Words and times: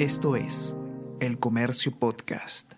Esto 0.00 0.34
es 0.34 0.74
El 1.20 1.38
Comercio 1.38 1.92
Podcast. 1.92 2.72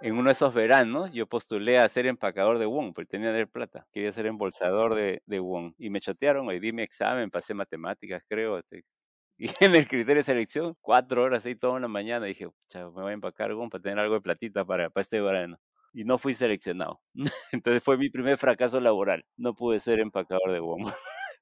En 0.00 0.12
uno 0.12 0.26
de 0.26 0.30
esos 0.30 0.54
veranos 0.54 1.10
yo 1.10 1.26
postulé 1.26 1.80
a 1.80 1.88
ser 1.88 2.06
empacador 2.06 2.60
de 2.60 2.66
won, 2.66 2.92
porque 2.92 3.08
tenía 3.08 3.32
de 3.32 3.48
plata. 3.48 3.88
Quería 3.92 4.12
ser 4.12 4.26
embolsador 4.26 4.94
de, 4.94 5.24
de 5.26 5.40
won. 5.40 5.74
Y 5.76 5.90
me 5.90 6.00
chotearon, 6.00 6.48
y 6.52 6.60
di 6.60 6.72
mi 6.72 6.82
examen, 6.82 7.32
pasé 7.32 7.52
matemáticas, 7.52 8.22
creo. 8.28 8.58
Este, 8.60 8.84
y 9.38 9.50
en 9.58 9.74
el 9.74 9.88
criterio 9.88 10.20
de 10.20 10.22
selección, 10.22 10.76
cuatro 10.80 11.24
horas 11.24 11.44
ahí 11.46 11.56
toda 11.56 11.72
una 11.72 11.88
mañana. 11.88 12.26
Dije, 12.26 12.46
me 12.72 12.84
voy 12.84 13.10
a 13.10 13.14
empacar 13.14 13.52
won 13.52 13.68
para 13.68 13.82
tener 13.82 13.98
algo 13.98 14.14
de 14.14 14.20
platita 14.20 14.64
para, 14.64 14.88
para 14.88 15.02
este 15.02 15.20
verano. 15.20 15.58
Y 15.92 16.04
no 16.04 16.16
fui 16.16 16.32
seleccionado. 16.32 17.00
Entonces 17.50 17.82
fue 17.82 17.98
mi 17.98 18.08
primer 18.08 18.38
fracaso 18.38 18.78
laboral. 18.78 19.24
No 19.36 19.52
pude 19.56 19.80
ser 19.80 19.98
empacador 19.98 20.52
de 20.52 20.60
won. 20.60 20.84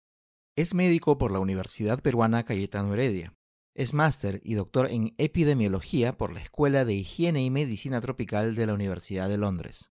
Es 0.56 0.74
médico 0.74 1.18
por 1.18 1.30
la 1.30 1.38
Universidad 1.38 2.02
Peruana 2.02 2.44
Cayetano 2.44 2.94
Heredia. 2.94 3.32
Es 3.76 3.92
máster 3.92 4.40
y 4.42 4.54
doctor 4.54 4.90
en 4.90 5.14
epidemiología 5.18 6.16
por 6.16 6.32
la 6.32 6.40
Escuela 6.40 6.86
de 6.86 6.94
Higiene 6.94 7.44
y 7.44 7.50
Medicina 7.50 8.00
Tropical 8.00 8.54
de 8.54 8.64
la 8.64 8.72
Universidad 8.72 9.28
de 9.28 9.36
Londres. 9.36 9.90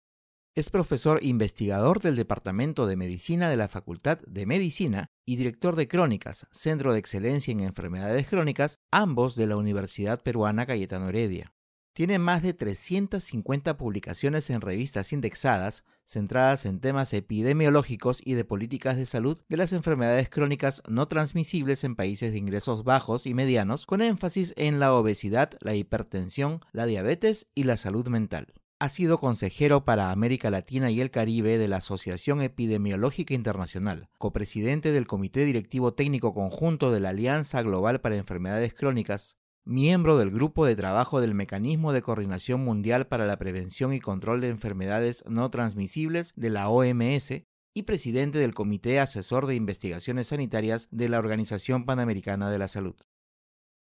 Es 0.56 0.70
profesor 0.70 1.20
investigador 1.22 2.00
del 2.00 2.16
Departamento 2.16 2.88
de 2.88 2.96
Medicina 2.96 3.50
de 3.50 3.58
la 3.58 3.68
Facultad 3.68 4.20
de 4.20 4.46
Medicina 4.46 5.08
y 5.26 5.36
director 5.36 5.76
de 5.76 5.90
Crónicas, 5.90 6.48
Centro 6.54 6.94
de 6.94 7.00
Excelencia 7.00 7.52
en 7.52 7.60
Enfermedades 7.60 8.26
Crónicas, 8.30 8.80
ambos 8.90 9.36
de 9.36 9.48
la 9.48 9.58
Universidad 9.58 10.22
Peruana 10.24 10.66
Cayetano 10.66 11.10
Heredia. 11.10 11.54
Tiene 11.94 12.18
más 12.18 12.42
de 12.42 12.56
350 12.56 13.78
publicaciones 13.78 14.50
en 14.50 14.62
revistas 14.62 15.14
indexadas 15.14 15.84
centradas 16.06 16.66
en 16.66 16.80
temas 16.80 17.14
epidemiológicos 17.14 18.20
y 18.26 18.34
de 18.34 18.44
políticas 18.44 18.98
de 18.98 19.06
salud 19.06 19.38
de 19.48 19.58
las 19.58 19.74
enfermedades 19.74 20.30
crónicas 20.30 20.82
no 20.88 21.08
transmisibles 21.08 21.84
en 21.84 21.96
países 21.96 22.32
de 22.32 22.40
ingresos 22.40 22.84
bajos 22.84 23.26
y 23.28 23.36
medianos, 23.36 23.86
con 23.86 24.02
énfasis 24.02 24.54
en 24.58 24.80
la 24.80 24.94
obesidad, 24.94 25.52
la 25.62 25.76
hipertensión, 25.76 26.62
la 26.72 26.88
diabetes 26.88 27.48
y 27.54 27.64
la 27.64 27.78
salud 27.78 28.08
mental. 28.08 28.54
Ha 28.80 28.90
sido 28.90 29.18
consejero 29.18 29.86
para 29.86 30.12
América 30.12 30.50
Latina 30.50 30.92
y 30.92 31.00
el 31.00 31.12
Caribe 31.12 31.58
de 31.58 31.68
la 31.68 31.78
Asociación 31.78 32.42
Epidemiológica 32.42 33.34
Internacional, 33.34 34.10
copresidente 34.18 34.92
del 34.92 35.08
Comité 35.08 35.46
Directivo 35.46 35.94
Técnico 35.94 36.34
Conjunto 36.34 36.92
de 36.92 37.00
la 37.00 37.10
Alianza 37.10 37.62
Global 37.62 38.02
para 38.02 38.18
Enfermedades 38.18 38.74
Crónicas, 38.74 39.38
miembro 39.66 40.18
del 40.18 40.30
Grupo 40.30 40.66
de 40.66 40.76
Trabajo 40.76 41.22
del 41.22 41.34
Mecanismo 41.34 41.94
de 41.94 42.02
Coordinación 42.02 42.62
Mundial 42.62 43.08
para 43.08 43.26
la 43.26 43.38
Prevención 43.38 43.94
y 43.94 44.02
Control 44.02 44.42
de 44.42 44.50
Enfermedades 44.50 45.24
No 45.26 45.50
Transmisibles 45.50 46.34
de 46.36 46.50
la 46.50 46.68
OMS 46.68 47.44
y 47.74 47.84
presidente 47.84 48.40
del 48.40 48.54
Comité 48.54 49.00
Asesor 49.00 49.48
de 49.48 49.56
Investigaciones 49.56 50.28
Sanitarias 50.28 50.90
de 50.92 51.08
la 51.08 51.20
Organización 51.20 51.86
Panamericana 51.86 52.50
de 52.52 52.60
la 52.60 52.68
Salud. 52.68 52.96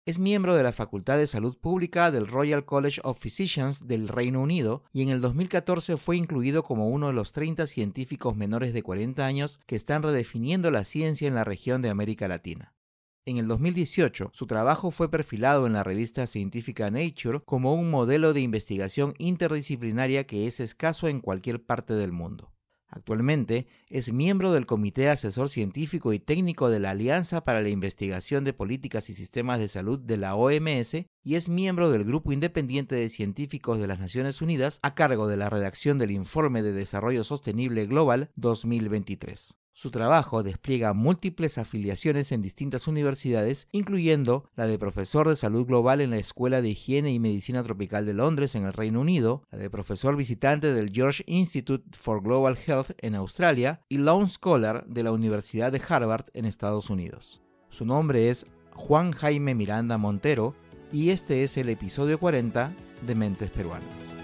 Es 0.06 0.18
miembro 0.18 0.54
de 0.54 0.62
la 0.62 0.72
Facultad 0.72 1.18
de 1.18 1.26
Salud 1.26 1.56
Pública 1.58 2.10
del 2.10 2.28
Royal 2.28 2.64
College 2.64 3.00
of 3.04 3.20
Physicians 3.20 3.86
del 3.86 4.08
Reino 4.08 4.40
Unido 4.40 4.84
y 4.92 5.02
en 5.02 5.10
el 5.10 5.20
2014 5.20 5.96
fue 5.96 6.16
incluido 6.16 6.62
como 6.62 6.88
uno 6.88 7.08
de 7.08 7.12
los 7.12 7.32
30 7.32 7.66
científicos 7.66 8.36
menores 8.36 8.72
de 8.72 8.82
40 8.82 9.24
años 9.24 9.60
que 9.66 9.76
están 9.76 10.02
redefiniendo 10.02 10.70
la 10.70 10.84
ciencia 10.84 11.26
en 11.26 11.34
la 11.34 11.44
región 11.44 11.82
de 11.82 11.90
América 11.90 12.26
Latina. 12.28 12.74
En 13.24 13.36
el 13.36 13.46
2018, 13.46 14.32
su 14.34 14.48
trabajo 14.48 14.90
fue 14.90 15.08
perfilado 15.08 15.68
en 15.68 15.74
la 15.74 15.84
revista 15.84 16.26
científica 16.26 16.90
Nature 16.90 17.40
como 17.44 17.72
un 17.72 17.88
modelo 17.88 18.32
de 18.32 18.40
investigación 18.40 19.14
interdisciplinaria 19.18 20.26
que 20.26 20.48
es 20.48 20.58
escaso 20.58 21.06
en 21.06 21.20
cualquier 21.20 21.64
parte 21.64 21.94
del 21.94 22.10
mundo. 22.10 22.52
Actualmente 22.88 23.68
es 23.88 24.12
miembro 24.12 24.52
del 24.52 24.66
Comité 24.66 25.08
Asesor 25.08 25.50
Científico 25.50 26.12
y 26.12 26.18
Técnico 26.18 26.68
de 26.68 26.80
la 26.80 26.90
Alianza 26.90 27.44
para 27.44 27.62
la 27.62 27.68
Investigación 27.68 28.42
de 28.42 28.54
Políticas 28.54 29.08
y 29.08 29.14
Sistemas 29.14 29.60
de 29.60 29.68
Salud 29.68 30.00
de 30.00 30.16
la 30.16 30.34
OMS 30.34 31.06
y 31.22 31.36
es 31.36 31.48
miembro 31.48 31.92
del 31.92 32.04
Grupo 32.04 32.32
Independiente 32.32 32.96
de 32.96 33.08
Científicos 33.08 33.78
de 33.78 33.86
las 33.86 34.00
Naciones 34.00 34.42
Unidas 34.42 34.80
a 34.82 34.96
cargo 34.96 35.28
de 35.28 35.36
la 35.36 35.48
redacción 35.48 35.96
del 35.96 36.10
Informe 36.10 36.60
de 36.64 36.72
Desarrollo 36.72 37.22
Sostenible 37.22 37.86
Global 37.86 38.32
2023. 38.34 39.61
Su 39.74 39.90
trabajo 39.90 40.42
despliega 40.42 40.92
múltiples 40.92 41.56
afiliaciones 41.56 42.30
en 42.30 42.42
distintas 42.42 42.86
universidades, 42.86 43.68
incluyendo 43.72 44.50
la 44.54 44.66
de 44.66 44.78
profesor 44.78 45.28
de 45.28 45.36
salud 45.36 45.66
global 45.66 46.02
en 46.02 46.10
la 46.10 46.18
Escuela 46.18 46.60
de 46.60 46.68
Higiene 46.68 47.10
y 47.10 47.18
Medicina 47.18 47.62
Tropical 47.62 48.04
de 48.04 48.12
Londres 48.12 48.54
en 48.54 48.66
el 48.66 48.74
Reino 48.74 49.00
Unido, 49.00 49.44
la 49.50 49.58
de 49.58 49.70
profesor 49.70 50.14
visitante 50.14 50.74
del 50.74 50.92
George 50.92 51.24
Institute 51.26 51.84
for 51.98 52.22
Global 52.22 52.58
Health 52.66 52.90
en 52.98 53.14
Australia 53.14 53.80
y 53.88 53.98
Lone 53.98 54.28
Scholar 54.28 54.84
de 54.86 55.02
la 55.02 55.12
Universidad 55.12 55.72
de 55.72 55.80
Harvard 55.88 56.26
en 56.34 56.44
Estados 56.44 56.90
Unidos. 56.90 57.40
Su 57.70 57.86
nombre 57.86 58.28
es 58.28 58.46
Juan 58.74 59.12
Jaime 59.12 59.54
Miranda 59.54 59.96
Montero 59.96 60.54
y 60.92 61.10
este 61.10 61.44
es 61.44 61.56
el 61.56 61.70
episodio 61.70 62.20
40 62.20 62.74
de 63.06 63.14
Mentes 63.14 63.50
Peruanas. 63.50 64.14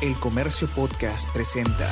El 0.00 0.14
Comercio 0.14 0.68
Podcast 0.68 1.28
presenta 1.32 1.90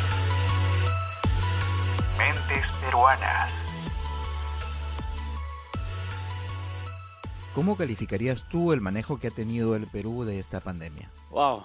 ¿Cómo 7.56 7.74
calificarías 7.74 8.46
tú 8.50 8.74
el 8.74 8.82
manejo 8.82 9.18
que 9.18 9.28
ha 9.28 9.30
tenido 9.30 9.76
el 9.76 9.86
Perú 9.86 10.24
de 10.24 10.38
esta 10.38 10.60
pandemia? 10.60 11.10
Wow. 11.30 11.64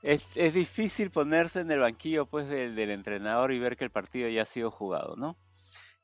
Es, 0.00 0.24
difícil 0.54 1.10
ponerse 1.10 1.58
en 1.58 1.72
el 1.72 1.80
banquillo 1.80 2.24
pues 2.26 2.48
del, 2.48 2.78
entrenador 2.78 3.50
y 3.50 3.58
ver 3.58 3.76
que 3.76 3.82
el 3.82 3.90
partido 3.90 4.28
ya 4.28 4.42
ha 4.42 4.44
sido 4.44 4.70
jugado, 4.70 5.16
¿no? 5.16 5.36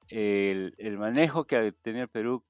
El, 0.09 0.75
el 0.79 0.99
manejo 0.99 1.45
que 1.45 1.57
ha 1.57 1.71
tenido 1.71 2.03
el 2.03 2.09
Perú 2.09 2.45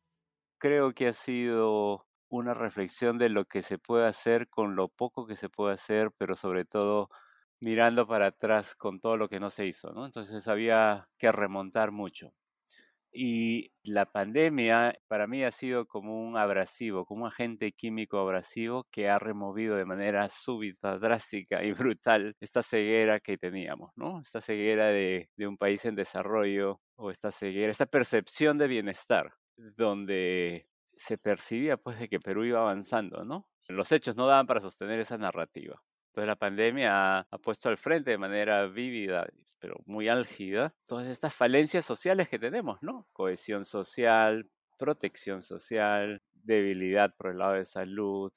creo 0.56 0.94
que 0.94 1.08
ha 1.08 1.12
sido 1.12 2.06
una 2.30 2.54
reflexión 2.54 3.18
de 3.18 3.28
lo 3.28 3.44
que 3.44 3.60
se 3.60 3.76
puede 3.76 4.06
hacer 4.06 4.48
con 4.48 4.76
lo 4.76 4.88
poco 4.88 5.26
que 5.26 5.36
se 5.36 5.50
puede 5.50 5.74
hacer, 5.74 6.12
pero 6.16 6.34
sobre 6.34 6.64
todo 6.64 7.10
mirando 7.64 8.06
para 8.06 8.26
atrás 8.28 8.74
con 8.74 9.00
todo 9.00 9.16
lo 9.16 9.28
que 9.28 9.40
no 9.40 9.50
se 9.50 9.66
hizo, 9.66 9.92
¿no? 9.92 10.06
Entonces 10.06 10.46
había 10.48 11.08
que 11.18 11.32
remontar 11.32 11.92
mucho. 11.92 12.30
Y 13.16 13.70
la 13.84 14.06
pandemia 14.06 14.98
para 15.06 15.28
mí 15.28 15.44
ha 15.44 15.52
sido 15.52 15.86
como 15.86 16.26
un 16.26 16.36
abrasivo, 16.36 17.04
como 17.06 17.22
un 17.24 17.28
agente 17.30 17.70
químico 17.72 18.18
abrasivo 18.18 18.88
que 18.90 19.08
ha 19.08 19.20
removido 19.20 19.76
de 19.76 19.84
manera 19.84 20.28
súbita, 20.28 20.98
drástica 20.98 21.62
y 21.62 21.72
brutal 21.72 22.34
esta 22.40 22.62
ceguera 22.62 23.20
que 23.20 23.38
teníamos, 23.38 23.92
¿no? 23.96 24.20
Esta 24.20 24.40
ceguera 24.40 24.88
de, 24.88 25.30
de 25.36 25.46
un 25.46 25.56
país 25.56 25.84
en 25.84 25.94
desarrollo 25.94 26.80
o 26.96 27.10
esta 27.12 27.30
ceguera, 27.30 27.70
esta 27.70 27.86
percepción 27.86 28.58
de 28.58 28.66
bienestar, 28.68 29.34
donde 29.56 30.66
se 30.96 31.16
percibía 31.18 31.76
pues 31.76 31.98
de 32.00 32.08
que 32.08 32.18
Perú 32.18 32.44
iba 32.44 32.60
avanzando, 32.60 33.24
¿no? 33.24 33.48
Los 33.68 33.92
hechos 33.92 34.16
no 34.16 34.26
daban 34.26 34.46
para 34.46 34.60
sostener 34.60 34.98
esa 35.00 35.18
narrativa. 35.18 35.80
Entonces 36.14 36.28
la 36.28 36.36
pandemia 36.36 37.18
ha, 37.18 37.38
puesto 37.38 37.68
al 37.68 37.76
frente 37.76 38.12
de 38.12 38.18
manera 38.18 38.68
vívida, 38.68 39.26
pero 39.58 39.80
muy 39.84 40.08
álgida, 40.08 40.72
todas 40.86 41.08
estas 41.08 41.34
falencias 41.34 41.84
sociales 41.84 42.28
que 42.28 42.38
tenemos, 42.38 42.80
¿no? 42.84 43.08
Cohesión 43.12 43.64
social, 43.64 44.48
protección 44.78 45.42
social, 45.42 46.22
debilidad 46.32 47.12
por 47.16 47.32
el 47.32 47.38
lado 47.38 47.54
de 47.54 47.64
salud, 47.64 48.32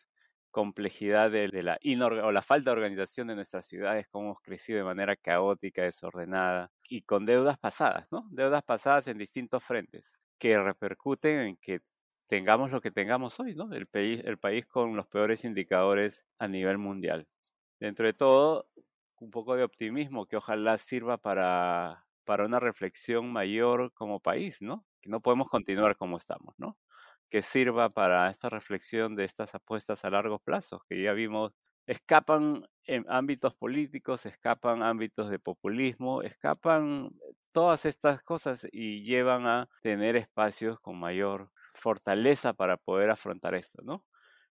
complejidad 0.49 1.29
de, 1.29 1.49
la 1.61 1.77
o 2.23 2.31
la 2.31 2.41
falta 2.41 2.71
de 2.71 2.77
organización 2.77 3.27
de 3.27 3.35
nuestras 3.35 3.67
ciudades, 3.67 4.07
cómo 4.07 4.29
hemos 4.29 4.41
crecido 4.41 4.79
de 4.79 4.83
manera 4.83 5.15
caótica, 5.15 5.83
desordenada 5.83 6.71
y 6.89 7.03
con 7.03 7.27
deudas 7.27 7.59
pasadas, 7.59 8.07
¿no? 8.11 8.27
Deudas 8.31 8.63
pasadas 8.63 9.07
en 9.07 9.19
distintos 9.19 9.63
frentes 9.63 10.13
que 10.39 10.59
repercuten 10.59 11.41
en 11.41 11.57
que 11.57 11.81
tengamos 12.25 12.71
lo 12.71 12.81
que 12.81 12.89
tengamos 12.89 13.39
hoy, 13.39 13.53
¿no? 13.53 13.71
El 13.71 13.85
país, 13.85 14.21
el 14.25 14.39
país 14.39 14.65
con 14.65 14.95
los 14.95 15.05
peores 15.05 15.45
indicadores 15.45 16.25
a 16.39 16.47
nivel 16.47 16.79
mundial 16.79 17.27
dentro 17.79 18.05
de 18.05 18.13
todo, 18.13 18.69
un 19.19 19.31
poco 19.31 19.55
de 19.55 19.63
optimismo 19.63 20.25
que 20.27 20.37
ojalá 20.37 20.77
sirva 20.77 21.17
para, 21.17 22.05
para 22.25 22.45
una 22.45 22.59
reflexión 22.59 23.31
mayor 23.31 23.93
como 23.93 24.19
país, 24.19 24.61
¿no? 24.61 24.85
Que 25.01 25.09
no 25.09 25.19
podemos 25.19 25.49
continuar 25.49 25.97
como 25.97 26.17
estamos, 26.17 26.55
¿no? 26.57 26.77
Que 27.29 27.41
sirva 27.41 27.89
para 27.89 28.29
esta 28.29 28.49
reflexión 28.49 29.15
de 29.15 29.25
estas 29.25 29.55
apuestas 29.55 30.05
a 30.05 30.09
largo 30.09 30.39
plazo, 30.39 30.83
que 30.87 31.01
ya 31.01 31.13
vimos, 31.13 31.53
escapan 31.87 32.67
en 32.85 33.05
ámbitos 33.09 33.55
políticos, 33.55 34.25
escapan 34.25 34.83
ámbitos 34.83 35.29
de 35.29 35.39
populismo, 35.39 36.21
escapan 36.21 37.11
todas 37.51 37.85
estas 37.85 38.21
cosas 38.23 38.67
y 38.71 39.03
llevan 39.03 39.47
a 39.47 39.69
tener 39.81 40.15
espacios 40.15 40.79
con 40.79 40.99
mayor 40.99 41.51
fortaleza 41.73 42.53
para 42.53 42.77
poder 42.77 43.09
afrontar 43.09 43.55
esto, 43.55 43.81
¿no? 43.83 44.03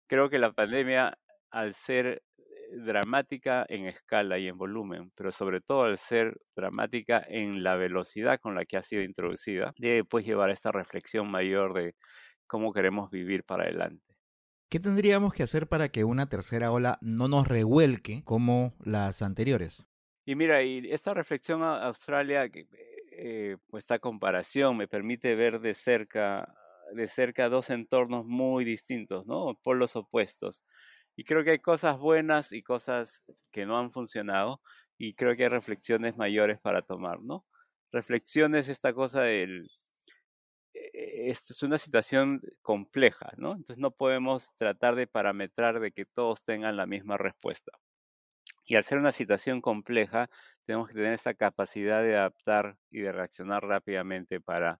Creo 0.07 0.29
que 0.29 0.39
la 0.39 0.53
pandemia, 0.53 1.17
al 1.49 1.73
ser 1.73 2.23
dramática 2.75 3.65
en 3.69 3.85
escala 3.87 4.37
y 4.37 4.47
en 4.47 4.57
volumen, 4.57 5.11
pero 5.15 5.31
sobre 5.31 5.61
todo 5.61 5.83
al 5.83 5.97
ser 5.97 6.37
dramática 6.55 7.23
en 7.27 7.63
la 7.63 7.75
velocidad 7.75 8.39
con 8.39 8.55
la 8.55 8.65
que 8.65 8.77
ha 8.77 8.81
sido 8.81 9.03
introducida, 9.03 9.73
debe 9.77 10.03
pues 10.03 10.25
llevar 10.25 10.49
a 10.49 10.53
esta 10.53 10.71
reflexión 10.71 11.29
mayor 11.29 11.73
de 11.73 11.95
cómo 12.47 12.73
queremos 12.73 13.09
vivir 13.09 13.43
para 13.43 13.63
adelante. 13.63 14.15
¿Qué 14.69 14.79
tendríamos 14.79 15.33
que 15.33 15.43
hacer 15.43 15.67
para 15.67 15.89
que 15.89 16.03
una 16.03 16.27
tercera 16.27 16.71
ola 16.71 16.97
no 17.01 17.27
nos 17.27 17.47
revuelque 17.47 18.23
como 18.23 18.73
las 18.83 19.21
anteriores? 19.21 19.87
Y 20.25 20.35
mira, 20.35 20.63
y 20.63 20.91
esta 20.91 21.13
reflexión 21.13 21.61
a 21.63 21.85
Australia, 21.85 22.49
eh, 23.11 23.57
pues 23.67 23.83
esta 23.83 23.99
comparación 23.99 24.75
me 24.75 24.87
permite 24.87 25.35
ver 25.35 25.59
de 25.59 25.75
cerca 25.75 26.53
de 26.93 27.07
cerca 27.07 27.49
dos 27.49 27.69
entornos 27.69 28.25
muy 28.25 28.63
distintos, 28.63 29.25
¿no? 29.25 29.55
Por 29.63 29.77
los 29.77 29.95
opuestos. 29.95 30.63
Y 31.15 31.23
creo 31.23 31.43
que 31.43 31.51
hay 31.51 31.59
cosas 31.59 31.97
buenas 31.97 32.51
y 32.51 32.61
cosas 32.61 33.23
que 33.51 33.65
no 33.65 33.77
han 33.79 33.91
funcionado 33.91 34.61
y 34.97 35.13
creo 35.15 35.35
que 35.35 35.43
hay 35.43 35.49
reflexiones 35.49 36.17
mayores 36.17 36.59
para 36.59 36.81
tomar, 36.81 37.21
¿no? 37.21 37.45
Reflexiones, 37.91 38.67
esta 38.69 38.93
cosa 38.93 39.21
del... 39.21 39.69
E-, 40.73 41.29
esto 41.31 41.53
es 41.53 41.63
una 41.63 41.77
situación 41.77 42.41
compleja, 42.61 43.31
¿no? 43.37 43.51
Entonces 43.51 43.79
no 43.79 43.91
podemos 43.91 44.53
tratar 44.55 44.95
de 44.95 45.07
parametrar 45.07 45.79
de 45.79 45.91
que 45.91 46.05
todos 46.05 46.43
tengan 46.43 46.77
la 46.77 46.85
misma 46.85 47.17
respuesta. 47.17 47.71
Y 48.65 48.75
al 48.75 48.83
ser 48.83 48.97
una 48.97 49.11
situación 49.11 49.61
compleja, 49.61 50.29
tenemos 50.65 50.87
que 50.87 50.95
tener 50.95 51.13
esta 51.13 51.35
capacidad 51.35 52.01
de 52.01 52.17
adaptar 52.17 52.77
y 52.89 53.01
de 53.01 53.11
reaccionar 53.11 53.63
rápidamente 53.63 54.41
para, 54.41 54.79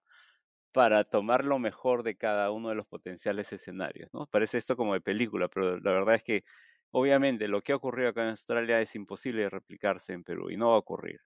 para 0.76 1.04
tomar 1.04 1.42
lo 1.46 1.58
mejor 1.58 2.02
de 2.02 2.18
cada 2.18 2.50
uno 2.50 2.68
de 2.68 2.74
los 2.74 2.86
potenciales 2.86 3.50
escenarios. 3.50 4.10
¿no? 4.12 4.26
Parece 4.26 4.58
esto 4.58 4.76
como 4.76 4.92
de 4.92 5.00
película, 5.00 5.48
pero 5.48 5.80
la 5.80 5.90
verdad 5.90 6.16
es 6.16 6.22
que 6.22 6.44
obviamente 6.90 7.48
lo 7.48 7.62
que 7.62 7.72
ha 7.72 7.76
ocurrido 7.76 8.10
acá 8.10 8.24
en 8.24 8.28
Australia 8.28 8.82
es 8.82 8.94
imposible 8.94 9.40
de 9.40 9.48
replicarse 9.48 10.12
en 10.12 10.22
Perú 10.22 10.50
y 10.50 10.58
no 10.58 10.68
va 10.68 10.74
a 10.74 10.78
ocurrir. 10.80 11.22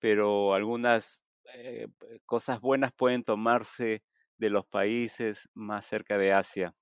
Pero 0.00 0.52
algunas 0.52 1.22
eh, 1.54 1.88
cosas 2.26 2.60
buenas 2.60 2.92
pueden 2.92 3.24
tomarse 3.24 4.02
de 4.36 4.50
los 4.50 4.66
países 4.66 5.48
más 5.54 5.86
cerca 5.86 6.18
de 6.18 6.34
Asia. 6.34 6.74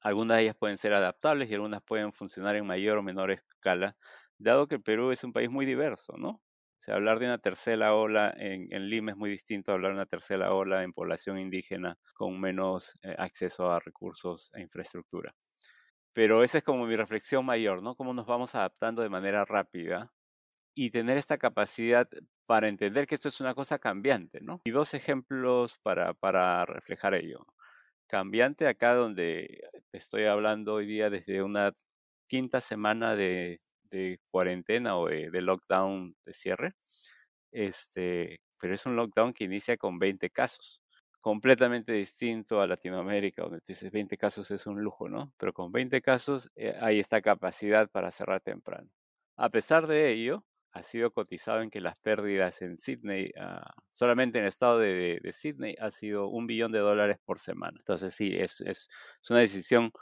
Algunas 0.00 0.36
de 0.36 0.44
ellas 0.44 0.56
pueden 0.56 0.78
ser 0.78 0.94
adaptables 0.94 1.50
y 1.50 1.54
algunas 1.54 1.82
pueden 1.82 2.12
funcionar 2.12 2.54
en 2.54 2.66
mayor 2.66 2.98
o 2.98 3.02
menor 3.02 3.32
escala 3.32 3.96
dado 4.38 4.68
que 4.68 4.76
el 4.76 4.82
Perú 4.82 5.10
es 5.10 5.24
un 5.24 5.32
país 5.32 5.50
muy 5.50 5.66
diverso, 5.66 6.14
¿no? 6.16 6.40
Hablar 6.88 7.18
de 7.18 7.26
una 7.26 7.38
tercera 7.38 7.94
ola 7.94 8.34
en, 8.36 8.68
Lima 8.88 9.12
es 9.12 9.16
muy 9.16 9.30
distinto 9.30 9.70
a 9.70 9.74
hablar 9.74 9.92
de 9.92 9.96
una 9.98 10.06
tercera 10.06 10.52
ola 10.52 10.82
en 10.82 10.92
población 10.92 11.38
indígena 11.38 11.98
con 12.14 12.40
menos 12.40 12.98
eh, 13.02 13.14
acceso 13.18 13.70
a 13.70 13.78
recursos 13.78 14.50
e 14.54 14.62
infraestructura. 14.62 15.34
Pero 16.12 16.42
esa 16.42 16.58
es 16.58 16.64
como 16.64 16.86
mi 16.86 16.96
reflexión 16.96 17.46
mayor, 17.46 17.82
¿no? 17.82 17.94
Cómo 17.94 18.12
nos 18.12 18.26
vamos 18.26 18.54
adaptando 18.54 19.02
de 19.02 19.08
manera 19.08 19.44
rápida 19.44 20.12
y 20.74 20.90
tener 20.90 21.18
esta 21.18 21.38
capacidad 21.38 22.08
para 22.46 22.68
entender 22.68 23.06
que 23.06 23.14
esto 23.14 23.28
es 23.28 23.40
una 23.40 23.54
cosa 23.54 23.78
cambiante, 23.78 24.40
¿no? 24.40 24.60
Y 24.64 24.70
dos 24.72 24.94
ejemplos 24.94 25.78
para, 25.82 26.14
para 26.14 26.66
reflejar 26.66 27.14
ello. 27.14 27.46
Cambiante 28.08 28.66
acá 28.66 28.94
donde 28.94 29.62
te 29.90 29.98
estoy 29.98 30.24
hablando 30.24 30.74
hoy 30.74 30.86
día 30.86 31.10
desde 31.10 31.42
una 31.42 31.74
quinta 32.26 32.60
semana 32.60 33.14
de, 33.14 33.58
de 33.92 34.20
cuarentena 34.30 34.96
o 34.98 35.06
de, 35.08 35.30
lockdown 35.40 36.16
de 36.24 36.32
cierre. 36.32 36.74
Este, 37.52 38.40
pero 38.60 38.74
es 38.74 38.86
un 38.86 38.96
lockdown 38.96 39.32
que 39.34 39.44
inicia 39.44 39.76
con 39.76 39.98
20 39.98 40.30
casos, 40.30 40.82
completamente 41.20 41.92
distinto 41.92 42.60
a 42.60 42.66
Latinoamérica, 42.66 43.42
donde 43.42 43.60
tú 43.60 43.66
dices 43.68 43.92
20 43.92 44.16
casos 44.18 44.50
es 44.50 44.66
un 44.66 44.82
lujo, 44.82 45.08
¿no? 45.08 45.32
Pero 45.38 45.52
con 45.52 45.70
20 45.72 46.02
casos 46.02 46.50
eh, 46.56 46.74
hay 46.80 46.98
esta 46.98 47.20
capacidad 47.22 47.90
para 47.90 48.10
cerrar 48.10 48.40
temprano. 48.40 48.90
A 49.36 49.50
pesar 49.50 49.86
de 49.86 50.12
ello, 50.12 50.44
ha 50.72 50.82
sido 50.82 51.12
cotizado 51.12 51.60
en 51.62 51.70
que 51.70 51.80
las 51.80 51.98
pérdidas 52.00 52.62
en 52.62 52.78
Sydney, 52.78 53.30
ah, 53.38 53.74
solamente 53.90 54.38
en 54.38 54.44
el 54.44 54.48
estado 54.48 54.78
de, 54.78 55.20
de, 55.22 55.32
Sydney, 55.32 55.76
ha 55.78 55.90
sido 55.90 56.28
un 56.28 56.46
billón 56.46 56.72
de 56.72 56.78
dólares 56.78 57.18
por 57.24 57.38
semana. 57.38 57.76
Entonces 57.78 58.14
sí, 58.14 58.34
es, 58.34 58.60
es, 58.62 58.88
es 59.22 59.30
una 59.30 59.40
decisión 59.40 59.92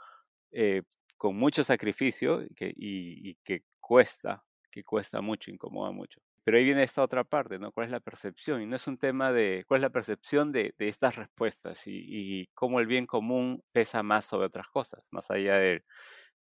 eh, 0.52 0.82
con 1.16 1.36
mucho 1.36 1.62
sacrificio 1.64 2.42
que, 2.56 2.72
y, 2.74 3.34
que 3.44 3.62
cuesta, 3.80 4.44
que 4.70 4.84
cuesta 4.84 5.20
mucho, 5.20 5.50
incomoda 5.50 5.90
mucho. 5.90 6.20
Pero 6.44 6.58
ahí 6.58 6.64
viene 6.64 6.82
esta 6.82 7.02
otra 7.02 7.24
parte, 7.24 7.58
¿no? 7.58 7.70
¿Cuál 7.72 7.86
es 7.86 7.92
la 7.92 8.00
percepción? 8.00 8.62
Y 8.62 8.66
no 8.66 8.76
es 8.76 8.86
un 8.86 8.98
tema 8.98 9.32
de 9.32 9.64
cuál 9.68 9.78
es 9.78 9.82
la 9.82 9.90
percepción 9.90 10.52
de, 10.52 10.74
de 10.78 10.88
estas 10.88 11.16
respuestas 11.16 11.82
y, 11.86 12.48
cómo 12.54 12.80
el 12.80 12.86
bien 12.86 13.06
común 13.06 13.62
pesa 13.72 14.02
más 14.02 14.24
sobre 14.24 14.46
otras 14.46 14.68
cosas, 14.68 15.06
más 15.10 15.30
allá 15.30 15.56
de 15.56 15.84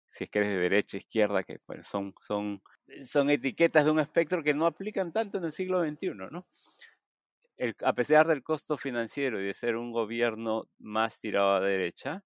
si 0.09 0.25
es 0.25 0.29
que 0.29 0.39
eres 0.39 0.51
de 0.51 0.59
derecha, 0.59 0.97
izquierda, 0.97 1.43
que 1.43 1.57
bueno, 1.67 1.83
son, 1.83 2.13
son, 2.21 2.61
son 3.05 3.29
etiquetas 3.29 3.85
de 3.85 3.91
un 3.91 3.99
espectro 3.99 4.43
que 4.43 4.53
no 4.53 4.65
aplican 4.65 5.13
tanto 5.13 5.37
en 5.37 5.45
el 5.45 5.51
siglo 5.51 5.83
XXI, 5.83 6.13
¿no? 6.31 6.45
A 7.83 7.93
pesar 7.93 8.27
del 8.27 8.43
costo 8.43 8.75
financiero 8.75 9.39
y 9.39 9.45
de 9.45 9.53
ser 9.53 9.77
un 9.77 9.91
gobierno 9.91 10.67
más 10.79 11.19
tirado 11.19 11.53
a 11.53 11.61
derecha, 11.61 12.23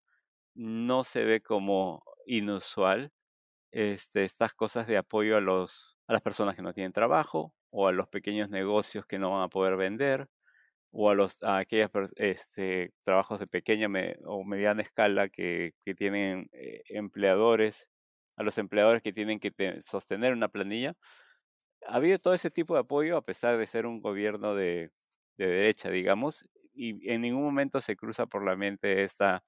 no 0.56 1.04
se 1.04 1.26
ve 1.26 1.42
como 1.42 2.04
inusual 2.26 3.12
este, 3.76 4.24
estas 4.24 4.54
cosas 4.54 4.88
de 4.88 4.96
apoyo 4.98 5.36
a, 5.38 5.42
los, 5.42 5.98
a 6.08 6.14
las 6.14 6.22
personas 6.22 6.56
que 6.56 6.62
no 6.62 6.74
tienen 6.74 6.94
trabajo 6.94 7.54
o 7.72 7.88
a 7.88 7.92
los 7.92 8.08
pequeños 8.08 8.50
negocios 8.50 9.06
que 9.06 9.20
no 9.20 9.32
van 9.32 9.44
a 9.44 9.50
poder 9.50 9.76
vender 9.76 10.30
o 10.92 11.10
a, 11.10 11.16
los, 11.16 11.44
a 11.44 11.58
aquellos 11.58 11.90
este, 12.16 12.94
trabajos 13.04 13.40
de 13.40 13.48
pequeña 13.48 13.88
o 14.26 14.46
mediana 14.46 14.82
escala 14.82 15.28
que, 15.30 15.74
que 15.84 15.94
tienen 15.94 16.48
eh, 16.54 16.84
empleadores, 16.90 17.88
a 18.38 18.44
los 18.44 18.58
empleadores 18.58 19.04
que 19.04 19.14
tienen 19.14 19.40
que 19.42 19.52
sostener 19.84 20.34
una 20.34 20.48
planilla. 20.50 20.96
Ha 21.88 21.96
habido 21.98 22.18
todo 22.20 22.34
ese 22.34 22.52
tipo 22.52 22.76
de 22.76 22.82
apoyo 22.82 23.18
a 23.18 23.24
pesar 23.26 23.58
de 23.58 23.66
ser 23.66 23.86
un 23.86 24.02
gobierno 24.02 24.56
de, 24.56 24.92
de 25.38 25.48
derecha, 25.48 25.90
digamos, 25.90 26.48
y 26.74 27.10
en 27.12 27.22
ningún 27.22 27.44
momento 27.44 27.82
se 27.82 27.96
cruza 27.98 28.26
por 28.28 28.46
la 28.46 28.56
mente 28.56 29.04
esta 29.04 29.44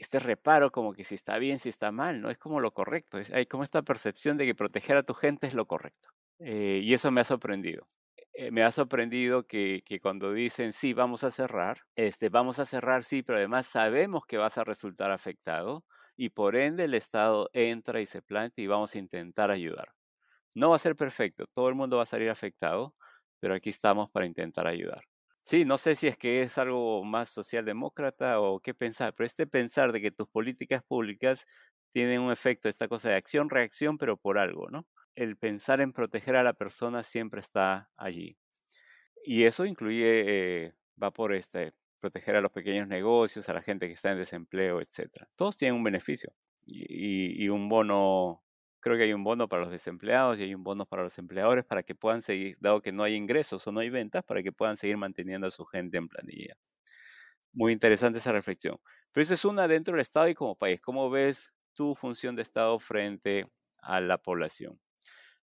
este 0.00 0.18
reparo 0.18 0.72
como 0.72 0.94
que 0.94 1.04
si 1.04 1.14
está 1.14 1.38
bien, 1.38 1.58
si 1.58 1.68
está 1.68 1.92
mal, 1.92 2.20
¿no? 2.20 2.30
Es 2.30 2.38
como 2.38 2.60
lo 2.60 2.72
correcto. 2.72 3.18
hay 3.32 3.46
como 3.46 3.62
esta 3.62 3.82
percepción 3.82 4.36
de 4.36 4.46
que 4.46 4.54
proteger 4.54 4.96
a 4.96 5.02
tu 5.02 5.14
gente 5.14 5.46
es 5.46 5.54
lo 5.54 5.66
correcto. 5.66 6.10
Eh, 6.38 6.80
y 6.82 6.94
eso 6.94 7.10
me 7.10 7.20
ha 7.20 7.24
sorprendido. 7.24 7.86
Eh, 8.32 8.50
me 8.50 8.62
ha 8.62 8.70
sorprendido 8.70 9.46
que, 9.46 9.82
que, 9.84 10.00
cuando 10.00 10.32
dicen, 10.32 10.72
sí, 10.72 10.94
vamos 10.94 11.24
a 11.24 11.30
cerrar, 11.30 11.80
este, 11.96 12.28
vamos 12.28 12.58
a 12.58 12.64
cerrar, 12.64 13.04
sí, 13.04 13.22
pero 13.22 13.38
además 13.38 13.66
sabemos 13.66 14.24
que 14.26 14.38
vas 14.38 14.56
a 14.56 14.64
resultar 14.64 15.10
afectado 15.10 15.84
y 16.16 16.30
por 16.30 16.56
ende 16.56 16.84
el 16.84 16.94
Estado 16.94 17.50
entra 17.52 18.00
y 18.00 18.06
se 18.06 18.22
plantea 18.22 18.64
y 18.64 18.68
vamos 18.68 18.94
a 18.94 18.98
intentar 18.98 19.50
ayudar. 19.50 19.92
No 20.54 20.70
va 20.70 20.76
a 20.76 20.78
ser 20.78 20.96
perfecto, 20.96 21.46
todo 21.52 21.68
el 21.68 21.74
mundo 21.74 21.96
va 21.98 22.04
a 22.04 22.06
salir 22.06 22.30
afectado, 22.30 22.94
pero 23.40 23.54
aquí 23.54 23.70
estamos 23.70 24.10
para 24.10 24.26
intentar 24.26 24.66
ayudar. 24.66 25.09
Sí, 25.50 25.64
no 25.64 25.78
sé 25.78 25.96
si 25.96 26.06
es 26.06 26.16
que 26.16 26.42
es 26.42 26.58
algo 26.58 27.02
más 27.02 27.28
socialdemócrata 27.28 28.38
o 28.40 28.60
qué 28.60 28.72
pensar, 28.72 29.14
pero 29.16 29.26
este 29.26 29.48
pensar 29.48 29.90
de 29.90 30.00
que 30.00 30.12
tus 30.12 30.28
políticas 30.30 30.80
públicas 30.84 31.44
tienen 31.90 32.20
un 32.20 32.30
efecto, 32.30 32.68
esta 32.68 32.86
cosa 32.86 33.08
de 33.08 33.16
acción-reacción, 33.16 33.98
pero 33.98 34.16
por 34.16 34.38
algo, 34.38 34.70
¿no? 34.70 34.86
El 35.16 35.36
pensar 35.36 35.80
en 35.80 35.92
proteger 35.92 36.36
a 36.36 36.44
la 36.44 36.52
persona 36.52 37.02
siempre 37.02 37.40
está 37.40 37.90
allí. 37.96 38.36
Y 39.24 39.42
eso 39.42 39.64
incluye, 39.66 40.66
eh, 40.66 40.74
va 41.02 41.10
por 41.10 41.34
este, 41.34 41.72
proteger 41.98 42.36
a 42.36 42.40
los 42.42 42.52
pequeños 42.52 42.86
negocios, 42.86 43.48
a 43.48 43.52
la 43.52 43.62
gente 43.62 43.88
que 43.88 43.94
está 43.94 44.12
en 44.12 44.18
desempleo, 44.18 44.80
etc. 44.80 45.26
Todos 45.36 45.56
tienen 45.56 45.74
un 45.78 45.82
beneficio 45.82 46.32
y 46.64 47.48
un 47.48 47.68
bono 47.68 48.44
Creo 48.80 48.96
que 48.96 49.04
hay 49.04 49.12
un 49.12 49.24
bono 49.24 49.48
para 49.48 49.62
los 49.62 49.70
desempleados 49.70 50.38
y 50.40 50.44
hay 50.44 50.54
un 50.54 50.64
bono 50.64 50.86
para 50.86 51.02
los 51.02 51.18
empleadores 51.18 51.64
para 51.64 51.82
que 51.82 51.94
puedan 51.94 52.22
seguir, 52.22 52.56
dado 52.60 52.80
que 52.80 52.92
no 52.92 53.04
hay 53.04 53.14
ingresos 53.14 53.66
o 53.66 53.72
no 53.72 53.80
hay 53.80 53.90
ventas, 53.90 54.24
para 54.24 54.42
que 54.42 54.52
puedan 54.52 54.76
seguir 54.76 54.96
manteniendo 54.96 55.46
a 55.46 55.50
su 55.50 55.64
gente 55.66 55.98
en 55.98 56.08
planilla. 56.08 56.56
Muy 57.52 57.72
interesante 57.72 58.18
esa 58.18 58.32
reflexión. 58.32 58.78
Pero 59.12 59.22
eso 59.22 59.34
es 59.34 59.44
una 59.44 59.68
dentro 59.68 59.92
del 59.92 60.00
Estado 60.00 60.28
y 60.28 60.34
como 60.34 60.56
país. 60.56 60.80
¿Cómo 60.80 61.10
ves 61.10 61.52
tu 61.74 61.94
función 61.94 62.36
de 62.36 62.42
Estado 62.42 62.78
frente 62.78 63.46
a 63.82 64.00
la 64.00 64.18
población? 64.18 64.80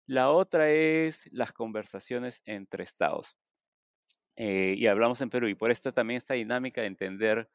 La 0.06 0.29
otra 0.32 0.70
es 0.70 1.29
las 1.34 1.51
conversaciones 1.53 2.41
entre 2.46 2.84
Estados. 2.84 3.38
Eh, 4.38 4.75
y 4.77 4.88
hablamos 4.88 5.20
en 5.22 5.29
Perú 5.29 5.48
y 5.48 5.56
por 5.56 5.72
esto 5.72 5.91
también 5.91 6.17
esta 6.20 6.36
dinámica 6.36 6.82
de 6.82 6.88
entender 6.88 7.50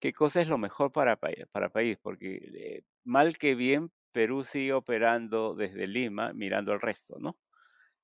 qué 0.00 0.12
cosa 0.12 0.40
es 0.40 0.48
lo 0.48 0.56
mejor 0.56 0.92
para, 0.92 1.16
para 1.16 1.68
país, 1.68 1.98
porque 2.00 2.36
eh, 2.54 2.82
mal 3.04 3.36
que 3.38 3.54
bien 3.56 3.90
Perú 4.18 4.42
sigue 4.42 4.72
operando 4.72 5.54
desde 5.54 5.86
Lima 5.86 6.32
mirando 6.32 6.72
al 6.72 6.80
resto, 6.80 7.18
¿no? 7.20 7.38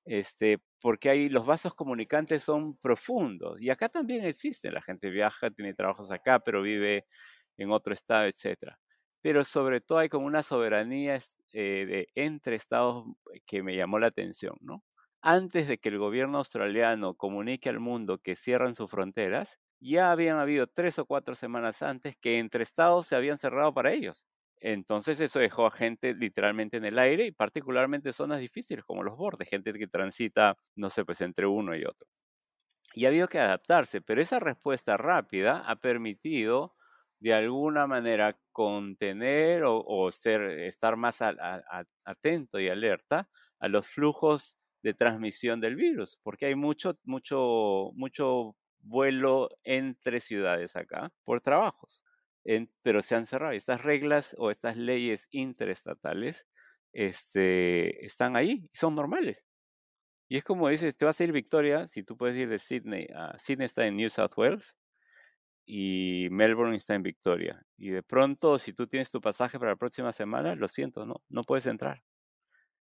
Este, 0.04 0.60
porque 0.80 1.10
ahí 1.10 1.28
los 1.28 1.44
vasos 1.44 1.74
comunicantes 1.74 2.44
son 2.44 2.76
profundos 2.76 3.60
y 3.60 3.70
acá 3.70 3.88
también 3.88 4.24
existen, 4.24 4.74
la 4.74 4.80
gente 4.80 5.10
viaja, 5.10 5.50
tiene 5.50 5.74
trabajos 5.74 6.12
acá, 6.12 6.38
pero 6.38 6.62
vive 6.62 7.06
en 7.56 7.72
otro 7.72 7.92
estado, 7.92 8.26
etc. 8.26 8.78
Pero 9.22 9.42
sobre 9.42 9.80
todo 9.80 9.98
hay 9.98 10.08
como 10.08 10.26
una 10.26 10.44
soberanía 10.44 11.18
eh, 11.52 11.84
de, 11.88 12.08
entre 12.14 12.54
estados 12.54 13.06
que 13.44 13.64
me 13.64 13.74
llamó 13.74 13.98
la 13.98 14.06
atención, 14.06 14.56
¿no? 14.60 14.84
Antes 15.20 15.66
de 15.66 15.78
que 15.78 15.88
el 15.88 15.98
gobierno 15.98 16.38
australiano 16.38 17.16
comunique 17.16 17.70
al 17.70 17.80
mundo 17.80 18.18
que 18.18 18.36
cierran 18.36 18.76
sus 18.76 18.88
fronteras, 18.88 19.58
ya 19.80 20.12
habían 20.12 20.38
habido 20.38 20.68
tres 20.68 21.00
o 21.00 21.06
cuatro 21.06 21.34
semanas 21.34 21.82
antes 21.82 22.16
que 22.16 22.38
entre 22.38 22.62
estados 22.62 23.08
se 23.08 23.16
habían 23.16 23.36
cerrado 23.38 23.74
para 23.74 23.90
ellos. 23.92 24.24
Entonces 24.66 25.20
eso 25.20 25.40
dejó 25.40 25.66
a 25.66 25.70
gente 25.70 26.14
literalmente 26.14 26.78
en 26.78 26.86
el 26.86 26.98
aire 26.98 27.26
y 27.26 27.32
particularmente 27.32 28.14
zonas 28.14 28.40
difíciles 28.40 28.82
como 28.82 29.02
los 29.02 29.14
bordes, 29.14 29.46
gente 29.46 29.74
que 29.74 29.86
transita, 29.86 30.56
no 30.74 30.88
sé, 30.88 31.04
pues 31.04 31.20
entre 31.20 31.44
uno 31.46 31.76
y 31.76 31.84
otro. 31.84 32.08
Y 32.94 33.04
ha 33.04 33.08
habido 33.08 33.28
que 33.28 33.38
adaptarse, 33.38 34.00
pero 34.00 34.22
esa 34.22 34.40
respuesta 34.40 34.96
rápida 34.96 35.58
ha 35.66 35.76
permitido 35.76 36.74
de 37.20 37.34
alguna 37.34 37.86
manera 37.86 38.38
contener 38.52 39.64
o, 39.66 40.08
estar 40.08 40.96
más 40.96 41.18
atento 41.20 42.58
y 42.58 42.70
alerta 42.70 43.28
a 43.58 43.68
los 43.68 43.86
flujos 43.86 44.56
de 44.82 44.94
transmisión 44.94 45.60
del 45.60 45.76
virus, 45.76 46.18
porque 46.22 46.46
hay 46.46 46.54
mucho, 46.54 46.98
mucho, 47.04 47.90
mucho 47.96 48.56
vuelo 48.80 49.50
entre 49.62 50.20
ciudades 50.20 50.74
acá 50.74 51.12
por 51.22 51.42
trabajos. 51.42 52.02
Pero 52.82 53.02
se 53.02 53.14
han 53.14 53.26
cerrado. 53.26 53.52
Estas 53.52 53.82
reglas 53.82 54.34
o 54.38 54.50
estas 54.50 54.76
leyes 54.76 55.28
interestatales 55.30 56.46
este, 56.92 58.04
están 58.04 58.36
ahí 58.36 58.68
y 58.72 58.76
son 58.76 58.94
normales. 58.94 59.44
Y 60.28 60.36
es 60.38 60.44
como 60.44 60.68
dices, 60.68 60.96
te 60.96 61.04
vas 61.04 61.20
a 61.20 61.24
ir 61.24 61.32
Victoria, 61.32 61.86
si 61.86 62.02
tú 62.02 62.16
puedes 62.16 62.36
ir 62.36 62.48
de 62.48 62.58
Sydney 62.58 63.08
a 63.14 63.38
Sydney 63.38 63.66
está 63.66 63.86
en 63.86 63.96
New 63.96 64.08
South 64.08 64.32
Wales 64.36 64.78
y 65.66 66.28
Melbourne 66.30 66.76
está 66.76 66.94
en 66.94 67.02
Victoria. 67.02 67.62
Y 67.76 67.90
de 67.90 68.02
pronto, 68.02 68.58
si 68.58 68.72
tú 68.72 68.86
tienes 68.86 69.10
tu 69.10 69.20
pasaje 69.20 69.58
para 69.58 69.72
la 69.72 69.76
próxima 69.76 70.12
semana, 70.12 70.54
lo 70.54 70.68
siento, 70.68 71.06
no, 71.06 71.22
no 71.28 71.42
puedes 71.42 71.66
entrar. 71.66 72.02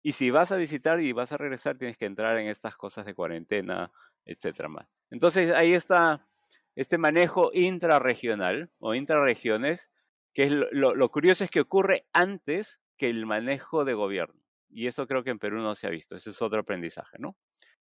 Y 0.02 0.12
si 0.12 0.30
vas 0.30 0.52
a 0.52 0.56
visitar 0.56 1.00
y 1.00 1.12
vas 1.12 1.32
a 1.32 1.38
regresar, 1.38 1.78
tienes 1.78 1.96
que 1.96 2.06
entrar 2.06 2.37
en 2.38 2.49
estas 2.49 2.76
cosas 2.76 3.06
de 3.06 3.14
cuarentena, 3.14 3.90
etcétera 4.25 4.68
más. 4.68 4.87
Entonces 5.11 5.50
ahí 5.52 5.73
está 5.73 6.26
este 6.74 6.98
manejo 6.98 7.50
intrarregional 7.52 8.70
o 8.78 8.94
intrarregiones, 8.94 9.90
que 10.32 10.44
es 10.44 10.52
lo, 10.52 10.94
lo 10.94 11.10
curioso 11.10 11.44
es 11.44 11.50
que 11.50 11.60
ocurre 11.60 12.06
antes 12.12 12.80
que 12.96 13.08
el 13.08 13.26
manejo 13.26 13.84
de 13.84 13.94
gobierno. 13.94 14.40
Y 14.68 14.86
eso 14.88 15.06
creo 15.06 15.22
que 15.22 15.30
en 15.30 15.38
Perú 15.38 15.58
no 15.58 15.74
se 15.74 15.86
ha 15.86 15.90
visto. 15.90 16.16
Ese 16.16 16.30
es 16.30 16.42
otro 16.42 16.60
aprendizaje, 16.60 17.16
¿no? 17.18 17.36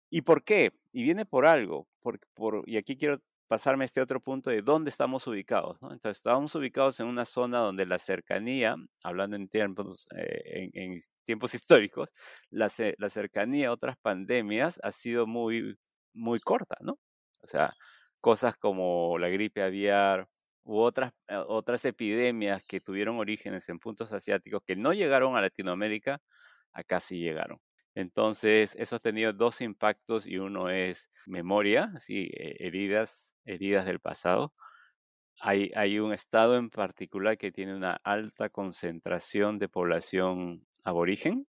¿Y 0.10 0.22
por 0.22 0.44
qué? 0.44 0.72
Y 0.92 1.04
viene 1.04 1.26
por 1.26 1.48
algo. 1.48 1.88
Por, 2.02 2.20
por, 2.36 2.64
y 2.68 2.78
aquí 2.78 2.96
quiero 2.98 3.20
pasarme 3.48 3.84
a 3.84 3.86
este 3.86 4.02
otro 4.02 4.20
punto 4.20 4.50
de 4.50 4.62
dónde 4.62 4.90
estamos 4.90 5.28
ubicados. 5.28 5.82
¿no? 5.82 5.92
Entonces, 5.92 6.18
estamos 6.18 6.54
ubicados 6.56 7.00
en 7.00 7.08
una 7.08 7.26
zona 7.26 7.60
donde 7.60 7.86
la 7.86 8.00
cercanía, 8.00 8.76
hablando 9.04 9.36
en 9.36 9.48
tiempos, 9.48 10.08
eh, 10.16 10.70
en, 10.74 11.00
tiempos 11.24 11.54
históricos, 11.56 12.12
la, 12.50 12.72
la, 12.98 13.10
cercanía 13.10 13.70
a 13.70 13.74
otras 13.74 13.98
pandemias 13.98 14.80
ha 14.84 14.92
sido 14.92 15.28
muy, 15.28 15.78
muy 16.14 16.40
corta, 16.40 16.78
¿no? 16.82 17.00
O 17.42 17.48
sea, 17.48 17.74
cosas 18.24 18.58
como 18.58 19.18
la 19.20 19.28
gripe 19.30 19.62
aviar 19.62 20.30
u 20.64 20.80
otras, 20.80 21.14
eh, 21.28 21.36
otras 21.36 21.84
epidemias 21.86 22.64
que 22.64 22.80
tuvieron 22.80 23.18
orígenes 23.20 23.68
en 23.70 23.80
puntos 23.80 24.14
asiáticos 24.14 24.64
que 24.66 24.78
no 24.78 24.94
llegaron 24.94 25.36
a 25.36 25.42
Latinoamérica, 25.42 26.22
acá 26.72 27.00
sí 27.02 27.20
llegaron. 27.20 27.60
Entonces, 27.96 28.76
eso 28.80 28.96
ha 28.96 29.00
tenido 29.00 29.34
dos 29.34 29.62
impactos 29.62 30.26
y 30.26 30.38
uno 30.38 30.70
es 30.70 31.10
memoria, 31.26 31.92
sí, 32.00 32.30
eh, 32.34 32.56
heridas, 32.60 33.36
heridas 33.46 33.86
del 33.86 34.00
pasado. 34.00 34.54
Hay, 35.42 35.72
hay 35.76 36.00
un 36.00 36.14
estado 36.14 36.58
en 36.58 36.70
particular 36.70 37.38
que 37.38 37.52
tiene 37.52 37.76
una 37.76 38.00
alta 38.04 38.50
concentración 38.50 39.60
de 39.60 39.68
población 39.70 40.66
aborigen, 40.86 41.46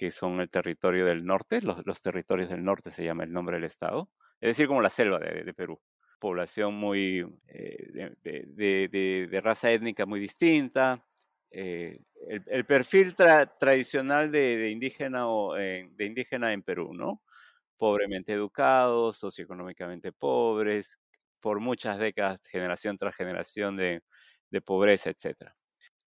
que 0.00 0.10
son 0.10 0.40
el 0.40 0.48
territorio 0.48 1.04
del 1.04 1.26
norte, 1.26 1.60
los, 1.60 2.00
territorios 2.00 2.48
del 2.48 2.64
norte 2.64 2.90
se 2.90 3.04
llama 3.04 3.24
el 3.24 3.32
nombre 3.32 3.56
del 3.56 3.64
estado, 3.64 4.08
es 4.40 4.48
decir, 4.48 4.66
como 4.66 4.80
la 4.80 4.88
selva 4.88 5.18
de, 5.18 5.52
Perú. 5.52 5.78
Población 6.20 6.74
muy 6.74 7.26
eh, 7.48 8.12
de, 8.22 9.40
raza 9.42 9.72
étnica 9.72 10.06
muy 10.06 10.20
distinta, 10.20 11.04
eh, 11.50 11.98
el, 12.28 12.64
perfil 12.64 13.14
tradicional 13.16 14.30
de, 14.30 14.70
indígena 14.70 15.28
o 15.28 15.54
de 15.54 15.90
indígena 15.98 16.52
en 16.52 16.62
Perú, 16.62 16.94
¿no? 16.94 17.22
Pobremente 17.76 18.34
educados, 18.34 19.16
socioeconómicamente 19.16 20.12
pobres, 20.12 21.00
por 21.40 21.60
muchas 21.60 21.98
décadas, 21.98 22.40
generación 22.46 22.96
tras 22.98 23.16
generación 23.16 23.76
de, 23.76 24.02
pobreza, 24.64 25.10
etc. 25.10 25.50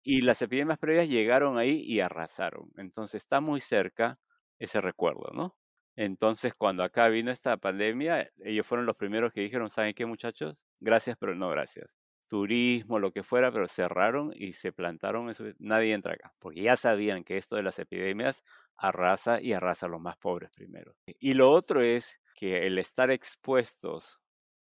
Y 0.02 0.22
las 0.22 0.42
epidemias 0.42 0.78
previas 0.78 1.08
llegaron 1.08 1.58
ahí 1.58 1.80
y 1.86 2.00
arrasaron. 2.00 2.70
Entonces 2.76 3.22
está 3.22 3.40
muy 3.40 3.60
cerca 3.60 4.14
ese 4.58 4.80
recuerdo, 4.80 5.30
¿no? 5.32 5.56
Entonces, 5.96 6.54
cuando 6.54 6.82
acá 6.82 7.08
vino 7.08 7.30
esta 7.30 7.56
pandemia, 7.56 8.30
ellos 8.44 8.66
fueron 8.66 8.86
los 8.86 8.96
primeros 8.96 9.32
que 9.32 9.42
dijeron, 9.42 9.70
¿saben 9.70 9.94
qué, 9.94 10.06
muchachos? 10.06 10.62
Gracias, 10.80 11.16
pero 11.18 11.34
no 11.34 11.48
gracias 11.50 12.02
turismo, 12.32 12.98
lo 12.98 13.12
que 13.12 13.22
fuera, 13.22 13.52
pero 13.52 13.68
cerraron 13.68 14.32
y 14.34 14.54
se 14.54 14.72
plantaron, 14.72 15.30
nadie 15.58 15.92
entra 15.92 16.14
acá, 16.14 16.32
porque 16.38 16.62
ya 16.62 16.76
sabían 16.76 17.24
que 17.24 17.36
esto 17.36 17.56
de 17.56 17.62
las 17.62 17.78
epidemias 17.78 18.42
arrasa 18.78 19.38
y 19.38 19.52
arrasa 19.52 19.84
a 19.84 19.90
los 19.90 20.00
más 20.00 20.16
pobres 20.16 20.50
primero. 20.56 20.94
Y 21.20 21.34
lo 21.34 21.50
otro 21.50 21.82
es 21.82 22.22
que 22.34 22.66
el 22.66 22.78
estar 22.78 23.10
expuestos, 23.10 24.18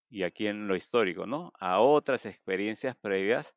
y 0.10 0.24
aquí 0.24 0.48
en 0.48 0.68
lo 0.68 0.76
histórico, 0.76 1.28
¿no? 1.28 1.54
A 1.60 1.80
otras 1.80 2.26
experiencias 2.26 2.96
previas, 2.96 3.56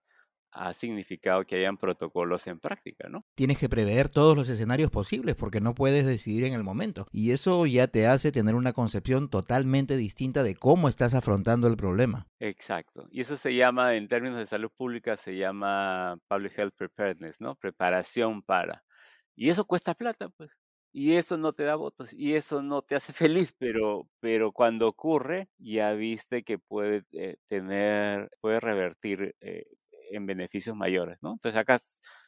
ha 0.52 0.72
significado 0.72 1.44
que 1.44 1.56
hayan 1.56 1.76
protocolos 1.76 2.46
en 2.46 2.60
práctica, 2.60 3.08
¿no? 3.08 3.24
Tienes 3.34 3.58
que 3.58 3.68
prever 3.68 4.08
todos 4.08 4.36
los 4.36 4.48
escenarios 4.48 4.90
posibles 4.90 5.34
porque 5.34 5.60
no 5.60 5.74
puedes 5.74 6.04
decidir 6.04 6.44
en 6.44 6.52
el 6.52 6.62
momento. 6.62 7.06
Y 7.10 7.32
eso 7.32 7.66
ya 7.66 7.88
te 7.88 8.06
hace 8.06 8.32
tener 8.32 8.54
una 8.54 8.72
concepción 8.72 9.28
totalmente 9.28 9.96
distinta 9.96 10.42
de 10.42 10.54
cómo 10.54 10.88
estás 10.88 11.14
afrontando 11.14 11.66
el 11.68 11.76
problema. 11.76 12.28
Exacto. 12.38 13.08
Y 13.10 13.20
eso 13.20 13.36
se 13.36 13.54
llama, 13.54 13.96
en 13.96 14.08
términos 14.08 14.38
de 14.38 14.46
salud 14.46 14.70
pública, 14.76 15.16
se 15.16 15.36
llama 15.36 16.18
Public 16.28 16.58
Health 16.58 16.74
Preparedness, 16.76 17.40
¿no? 17.40 17.54
Preparación 17.54 18.42
para. 18.42 18.84
Y 19.34 19.48
eso 19.48 19.64
cuesta 19.64 19.94
plata, 19.94 20.28
pues. 20.28 20.50
Y 20.94 21.14
eso 21.14 21.38
no 21.38 21.52
te 21.52 21.64
da 21.64 21.74
votos 21.74 22.12
y 22.12 22.34
eso 22.34 22.60
no 22.62 22.82
te 22.82 22.94
hace 22.94 23.12
feliz, 23.48 23.54
pero, 23.58 24.08
pero 24.20 24.52
cuando 24.52 24.86
ocurre 24.88 25.48
ya 25.58 25.92
viste 25.92 26.42
que 26.42 26.58
puede 26.58 27.04
eh, 27.12 27.36
tener, 27.48 28.30
puede 28.40 28.60
revertir 28.60 29.34
eh, 29.40 29.64
en 30.12 30.26
beneficios 30.26 30.76
mayores, 30.76 31.18
¿no? 31.22 31.32
Entonces 31.32 31.58
acá 31.58 31.78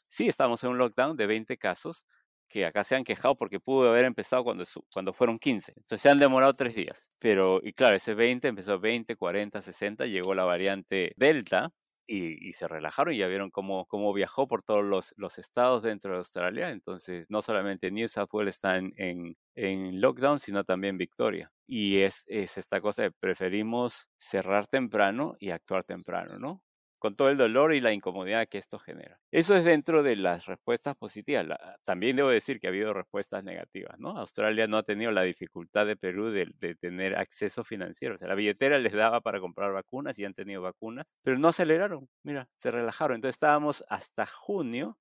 sí 0.09 0.29
estamos 0.29 0.63
en 0.65 0.71
un 0.71 0.79
lockdown 0.79 1.17
de 1.17 1.27
20 1.27 1.57
casos 1.59 2.05
que 2.49 2.67
acá 2.67 2.85
se 2.85 2.95
han 2.95 3.05
quejado 3.05 3.35
porque 3.37 3.61
pudo 3.61 3.89
haber 3.89 4.05
empezado 4.05 4.45
cuando, 4.45 4.65
cuando 4.93 5.13
fueron 5.13 5.39
15. 5.39 5.73
Entonces 5.77 6.01
se 6.01 6.09
han 6.09 6.19
demorado 6.19 6.53
tres 6.53 6.75
días. 6.75 7.09
Pero, 7.19 7.61
y 7.63 7.73
claro, 7.73 7.97
ese 7.97 8.15
20 8.15 8.47
empezó 8.49 8.79
20, 8.79 9.17
40, 9.17 9.63
60, 9.63 10.07
llegó 10.07 10.35
la 10.35 10.45
variante 10.45 11.13
Delta 11.17 11.69
y, 12.07 12.53
se 12.53 12.69
relajaron 12.69 13.15
y 13.15 13.19
ya 13.19 13.27
vieron 13.27 13.51
cómo, 13.51 13.87
cómo 13.87 14.13
viajó 14.13 14.47
por 14.47 14.63
todos 14.63 14.85
los, 14.85 15.15
los, 15.17 15.39
estados 15.39 15.83
dentro 15.83 16.13
de 16.13 16.19
Australia. 16.19 16.71
Entonces, 16.71 17.27
no 17.29 17.43
solamente 17.43 17.91
New 17.91 18.09
South 18.09 18.29
Wales 18.33 18.57
está 18.57 18.77
en, 18.77 18.93
en, 18.97 19.37
en 19.55 20.01
lockdown, 20.01 20.39
sino 20.39 20.65
también 20.65 20.99
Victoria. 20.99 21.51
Y 21.67 22.03
es, 22.03 22.25
es 22.29 22.59
esta 22.59 22.81
cosa 22.81 23.03
de 23.03 23.11
preferimos 23.11 24.09
cerrar 24.19 24.67
temprano 24.67 25.35
y 25.41 25.51
actuar 25.51 25.85
temprano, 25.85 26.39
¿no? 26.39 26.63
Con 27.05 27.17
todo 27.17 27.29
el 27.29 27.37
dolor 27.37 27.75
y 27.75 27.83
la 27.83 27.93
incomodidad 27.93 28.49
que 28.49 28.57
esto 28.57 28.79
genera. 28.79 29.21
Eso 29.31 29.55
es 29.55 29.63
dentro 29.63 30.03
de 30.03 30.17
las 30.17 30.47
respuestas 30.47 30.97
positivas. 30.97 31.47
también 31.83 32.17
debo 32.17 32.31
decir 32.31 32.59
que 32.59 32.67
ha 32.67 32.71
habido 32.71 32.95
respuestas 32.95 33.45
negativas, 33.45 33.99
¿no? 33.99 34.17
Australia 34.17 34.67
no 34.67 34.79
ha 34.79 34.85
tenido 34.85 35.11
la 35.11 35.21
dificultad 35.21 35.85
de 35.85 35.97
Perú 35.97 36.31
de, 36.31 36.51
de 36.59 36.75
tener 36.75 37.15
acceso 37.19 37.63
financiero. 37.63 38.15
O 38.15 38.17
sea, 38.17 38.27
la 38.27 38.35
billetera 38.35 38.79
les 38.79 38.95
daba 38.95 39.21
para 39.21 39.39
comprar 39.39 39.75
vacunas 39.75 40.19
y 40.19 40.25
han 40.25 40.33
tenido 40.33 40.63
vacunas, 40.63 41.15
pero 41.23 41.39
no 41.39 41.49
aceleraron, 41.49 42.09
mira, 42.23 42.49
se 42.57 42.71
relajaron. 42.71 43.17
Entonces 43.17 43.37
estábamos 43.37 43.85
hasta 43.91 44.25
junio 44.25 44.97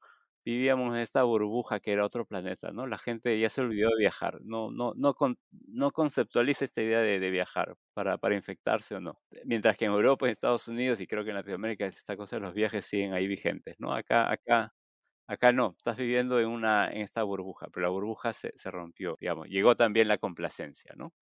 vivíamos 0.45 0.95
en 0.95 1.01
esta 1.01 1.23
burbuja 1.23 1.79
que 1.79 1.93
era 1.93 2.05
otro 2.05 2.25
planeta, 2.25 2.71
¿no? 2.71 2.87
La 2.87 2.97
gente 2.97 3.39
ya 3.39 3.49
se 3.49 3.61
olvidó 3.61 3.89
de 3.89 3.97
viajar, 3.99 4.39
no, 4.43 4.71
no, 4.71 4.93
no, 4.95 5.15
no 5.67 5.91
conceptualiza 5.91 6.65
esta 6.65 6.81
idea 6.81 6.99
de, 6.99 7.29
viajar 7.29 7.75
para, 7.93 8.17
para, 8.17 8.35
infectarse 8.35 8.95
o 8.95 8.99
no. 8.99 9.19
Mientras 9.45 9.77
que 9.77 9.85
en 9.85 9.91
Europa, 9.91 10.25
en 10.25 10.31
Estados 10.31 10.67
Unidos 10.67 10.99
y 11.01 11.07
creo 11.07 11.23
que 11.23 11.29
en 11.31 11.37
Latinoamérica 11.37 11.85
esta 11.85 12.17
cosa 12.17 12.35
de 12.37 12.41
los 12.41 12.53
viajes 12.53 12.85
siguen 12.85 13.13
ahí 13.13 13.25
vigentes, 13.25 13.75
¿no? 13.79 13.93
Acá, 13.93 14.31
acá, 14.31 14.73
acá 15.27 15.51
no, 15.53 15.69
estás 15.77 15.97
viviendo 15.97 16.39
en, 16.39 16.47
una, 16.47 16.91
en 16.91 17.01
esta 17.01 17.23
burbuja, 17.23 17.67
pero 17.73 17.85
la 17.85 17.89
burbuja 17.91 18.33
se, 18.33 18.51
se 18.55 18.71
rompió, 18.71 19.17
digamos, 19.19 19.47
llegó 19.49 19.75
también 19.75 20.07
la 20.07 20.17
complacencia, 20.17 20.93
¿no? 20.97 21.13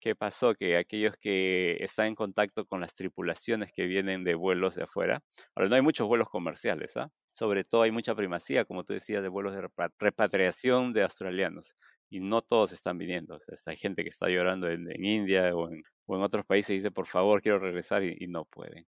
¿Qué 0.00 0.14
pasó? 0.14 0.54
Que 0.54 0.76
aquellos 0.76 1.16
que 1.16 1.76
están 1.82 2.06
en 2.06 2.14
contacto 2.14 2.66
con 2.66 2.80
las 2.80 2.94
tripulaciones 2.94 3.72
que 3.72 3.86
vienen 3.86 4.24
de 4.24 4.34
vuelos 4.34 4.76
de 4.76 4.84
afuera, 4.84 5.22
ahora 5.54 5.68
no 5.68 5.76
hay 5.76 5.82
muchos 5.82 6.06
vuelos 6.06 6.28
comerciales, 6.30 6.96
¿ah? 6.96 7.10
sobre 7.32 7.64
todo 7.64 7.82
hay 7.82 7.90
mucha 7.90 8.14
primacía, 8.14 8.64
como 8.64 8.84
tú 8.84 8.92
decías, 8.92 9.22
de 9.22 9.28
vuelos 9.28 9.54
de 9.54 9.68
repatriación 9.98 10.92
de 10.92 11.02
australianos, 11.02 11.74
y 12.10 12.20
no 12.20 12.42
todos 12.42 12.72
están 12.72 12.98
viniendo. 12.98 13.36
O 13.36 13.40
sea, 13.40 13.56
hay 13.66 13.76
gente 13.76 14.02
que 14.02 14.10
está 14.10 14.28
llorando 14.28 14.68
en, 14.68 14.88
India 15.04 15.54
o 15.54 15.68
en, 15.70 15.82
otros 16.06 16.46
países 16.46 16.70
y 16.70 16.74
dice, 16.74 16.90
por 16.90 17.06
favor, 17.06 17.42
quiero 17.42 17.58
regresar 17.58 18.02
y 18.04 18.26
no 18.28 18.44
pueden. 18.44 18.86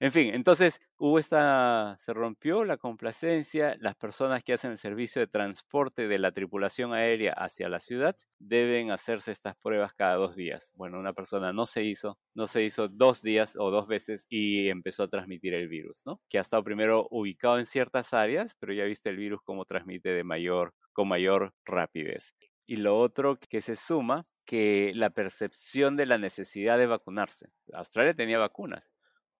En 0.00 0.10
fin, 0.10 0.34
entonces 0.34 0.80
hubo 0.98 1.18
esta, 1.20 1.96
se 1.98 2.12
rompió 2.12 2.64
la 2.64 2.76
complacencia, 2.76 3.76
las 3.80 3.94
personas 3.94 4.42
que 4.42 4.52
hacen 4.52 4.72
el 4.72 4.78
servicio 4.78 5.20
de 5.20 5.28
transporte 5.28 6.08
de 6.08 6.18
la 6.18 6.32
tripulación 6.32 6.92
aérea 6.92 7.32
hacia 7.32 7.68
la 7.68 7.78
ciudad 7.78 8.16
deben 8.40 8.90
hacerse 8.90 9.30
estas 9.30 9.54
pruebas 9.62 9.94
cada 9.94 10.16
dos 10.16 10.34
días. 10.34 10.72
Bueno, 10.74 10.98
una 10.98 11.12
persona 11.12 11.52
no 11.52 11.64
se 11.64 11.84
hizo, 11.84 12.18
no 12.34 12.46
se 12.48 12.64
hizo 12.64 12.88
dos 12.88 13.22
días 13.22 13.56
o 13.56 13.70
dos 13.70 13.86
veces 13.86 14.26
y 14.28 14.68
empezó 14.68 15.04
a 15.04 15.08
transmitir 15.08 15.54
el 15.54 15.68
virus, 15.68 16.02
¿no? 16.04 16.20
Que 16.28 16.38
ha 16.38 16.42
estado 16.42 16.64
primero 16.64 17.06
ubicado 17.10 17.58
en 17.60 17.66
ciertas 17.66 18.12
áreas, 18.12 18.56
pero 18.58 18.72
ya 18.72 18.84
viste 18.84 19.10
el 19.10 19.16
virus 19.16 19.42
cómo 19.42 19.64
transmite 19.64 20.10
de 20.10 20.24
mayor, 20.24 20.74
con 20.92 21.08
mayor 21.08 21.54
rapidez. 21.64 22.34
Y 22.66 22.76
lo 22.76 22.98
otro 22.98 23.38
que 23.38 23.60
se 23.60 23.76
suma, 23.76 24.22
que 24.44 24.92
la 24.94 25.10
percepción 25.10 25.96
de 25.96 26.06
la 26.06 26.18
necesidad 26.18 26.78
de 26.78 26.86
vacunarse. 26.86 27.50
Australia 27.72 28.14
tenía 28.14 28.38
vacunas, 28.38 28.90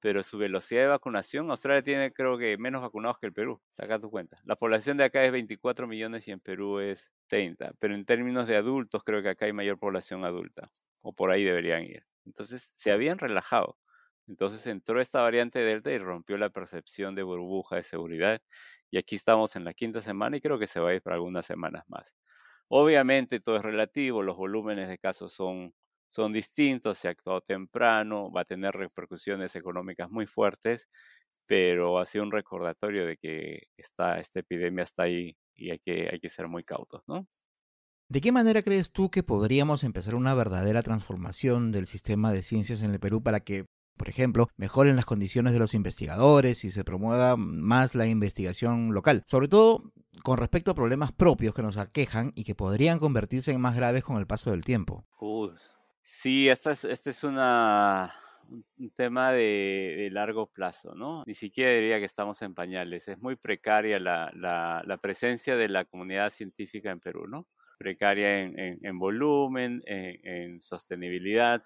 pero 0.04 0.22
su 0.22 0.36
velocidad 0.36 0.82
de 0.82 0.88
vacunación, 0.88 1.48
Australia 1.48 1.82
tiene 1.82 2.12
creo 2.12 2.36
que 2.36 2.58
menos 2.58 2.82
vacunados 2.82 3.16
que 3.18 3.24
el 3.24 3.32
Perú, 3.32 3.62
saca 3.72 3.98
tu 3.98 4.10
cuenta. 4.10 4.38
La 4.44 4.54
población 4.54 4.98
de 4.98 5.04
acá 5.04 5.24
es 5.24 5.32
24 5.32 5.86
millones 5.86 6.28
y 6.28 6.32
en 6.32 6.40
Perú 6.40 6.78
es 6.80 7.14
30, 7.28 7.72
pero 7.80 7.94
en 7.94 8.04
términos 8.04 8.46
de 8.46 8.54
adultos 8.54 9.02
creo 9.02 9.22
que 9.22 9.30
acá 9.30 9.46
hay 9.46 9.54
mayor 9.54 9.78
población 9.78 10.26
adulta, 10.26 10.70
o 11.00 11.14
por 11.14 11.30
ahí 11.30 11.42
deberían 11.42 11.84
ir. 11.84 12.02
Entonces 12.26 12.70
se 12.76 12.92
habían 12.92 13.16
relajado, 13.16 13.78
Entonces 14.28 14.66
entró 14.66 15.00
esta 15.00 15.22
variante 15.22 15.60
Delta 15.60 15.90
y 15.90 15.96
rompió 15.96 16.36
la 16.36 16.50
percepción 16.50 17.14
de 17.14 17.22
burbuja 17.22 17.76
de 17.76 17.82
seguridad. 17.82 18.42
Y 18.90 18.98
aquí 18.98 19.16
estamos 19.16 19.56
en 19.56 19.64
la 19.64 19.72
quinta 19.72 20.02
semana 20.02 20.36
y 20.36 20.42
creo 20.42 20.58
que 20.58 20.66
se 20.66 20.80
va 20.80 20.90
a 20.90 20.94
ir 20.94 21.00
por 21.00 21.14
algunas 21.14 21.46
semanas 21.46 21.84
más. 21.88 22.14
Obviamente 22.68 23.40
todo 23.40 23.56
es 23.56 23.62
relativo, 23.62 24.22
los 24.22 24.36
volúmenes 24.36 24.90
de 24.90 24.98
casos 24.98 25.32
son, 25.32 25.74
son 26.14 26.32
distintos, 26.32 26.98
se 26.98 27.08
ha 27.08 27.10
actuado 27.10 27.40
temprano, 27.40 28.30
va 28.30 28.42
a 28.42 28.44
tener 28.44 28.72
repercusiones 28.72 29.56
económicas 29.56 30.08
muy 30.10 30.26
fuertes, 30.26 30.88
pero 31.44 31.98
ha 31.98 32.06
sido 32.06 32.22
un 32.22 32.30
recordatorio 32.30 33.04
de 33.04 33.16
que 33.16 33.64
esta, 33.76 34.20
esta 34.20 34.38
epidemia 34.38 34.84
está 34.84 35.02
ahí 35.04 35.36
y 35.56 35.72
hay 35.72 35.80
que, 35.80 36.08
hay 36.12 36.20
que 36.20 36.28
ser 36.28 36.46
muy 36.46 36.62
cautos, 36.62 37.02
¿no? 37.08 37.26
¿De 38.08 38.20
qué 38.20 38.30
manera 38.30 38.62
crees 38.62 38.92
tú 38.92 39.10
que 39.10 39.24
podríamos 39.24 39.82
empezar 39.82 40.14
una 40.14 40.34
verdadera 40.34 40.82
transformación 40.82 41.72
del 41.72 41.86
sistema 41.86 42.32
de 42.32 42.44
ciencias 42.44 42.82
en 42.82 42.92
el 42.92 43.00
Perú 43.00 43.20
para 43.20 43.40
que, 43.40 43.66
por 43.96 44.08
ejemplo, 44.08 44.48
mejoren 44.56 44.94
las 44.94 45.06
condiciones 45.06 45.52
de 45.52 45.58
los 45.58 45.74
investigadores 45.74 46.64
y 46.64 46.70
se 46.70 46.84
promueva 46.84 47.36
más 47.36 47.96
la 47.96 48.06
investigación 48.06 48.94
local? 48.94 49.24
Sobre 49.26 49.48
todo 49.48 49.92
con 50.22 50.38
respecto 50.38 50.70
a 50.70 50.74
problemas 50.74 51.10
propios 51.10 51.54
que 51.54 51.62
nos 51.62 51.76
aquejan 51.76 52.30
y 52.36 52.44
que 52.44 52.54
podrían 52.54 53.00
convertirse 53.00 53.50
en 53.50 53.60
más 53.60 53.74
graves 53.74 54.04
con 54.04 54.18
el 54.18 54.28
paso 54.28 54.52
del 54.52 54.64
tiempo. 54.64 55.04
Sí, 56.04 56.48
esta 56.48 56.70
es, 56.70 56.84
este 56.84 57.10
es 57.10 57.24
una, 57.24 58.14
un 58.78 58.90
tema 58.90 59.32
de, 59.32 60.08
largo 60.12 60.46
plazo, 60.46 60.94
¿no? 60.94 61.24
Ni 61.26 61.34
siquiera 61.34 61.72
diría 61.72 61.98
que 61.98 62.04
estamos 62.04 62.40
en 62.42 62.54
pañales. 62.54 63.08
Es 63.08 63.18
muy 63.20 63.36
precaria 63.36 63.98
la, 63.98 64.30
la, 64.34 64.96
presencia 64.98 65.56
de 65.56 65.68
la 65.68 65.84
comunidad 65.84 66.30
científica 66.30 66.90
en 66.90 67.00
Perú, 67.00 67.26
¿no? 67.26 67.48
Precaria 67.78 68.42
en, 68.42 68.58
en, 68.58 68.78
en 68.82 68.98
volumen, 68.98 69.82
en, 69.86 70.20
en, 70.24 70.62
sostenibilidad. 70.62 71.62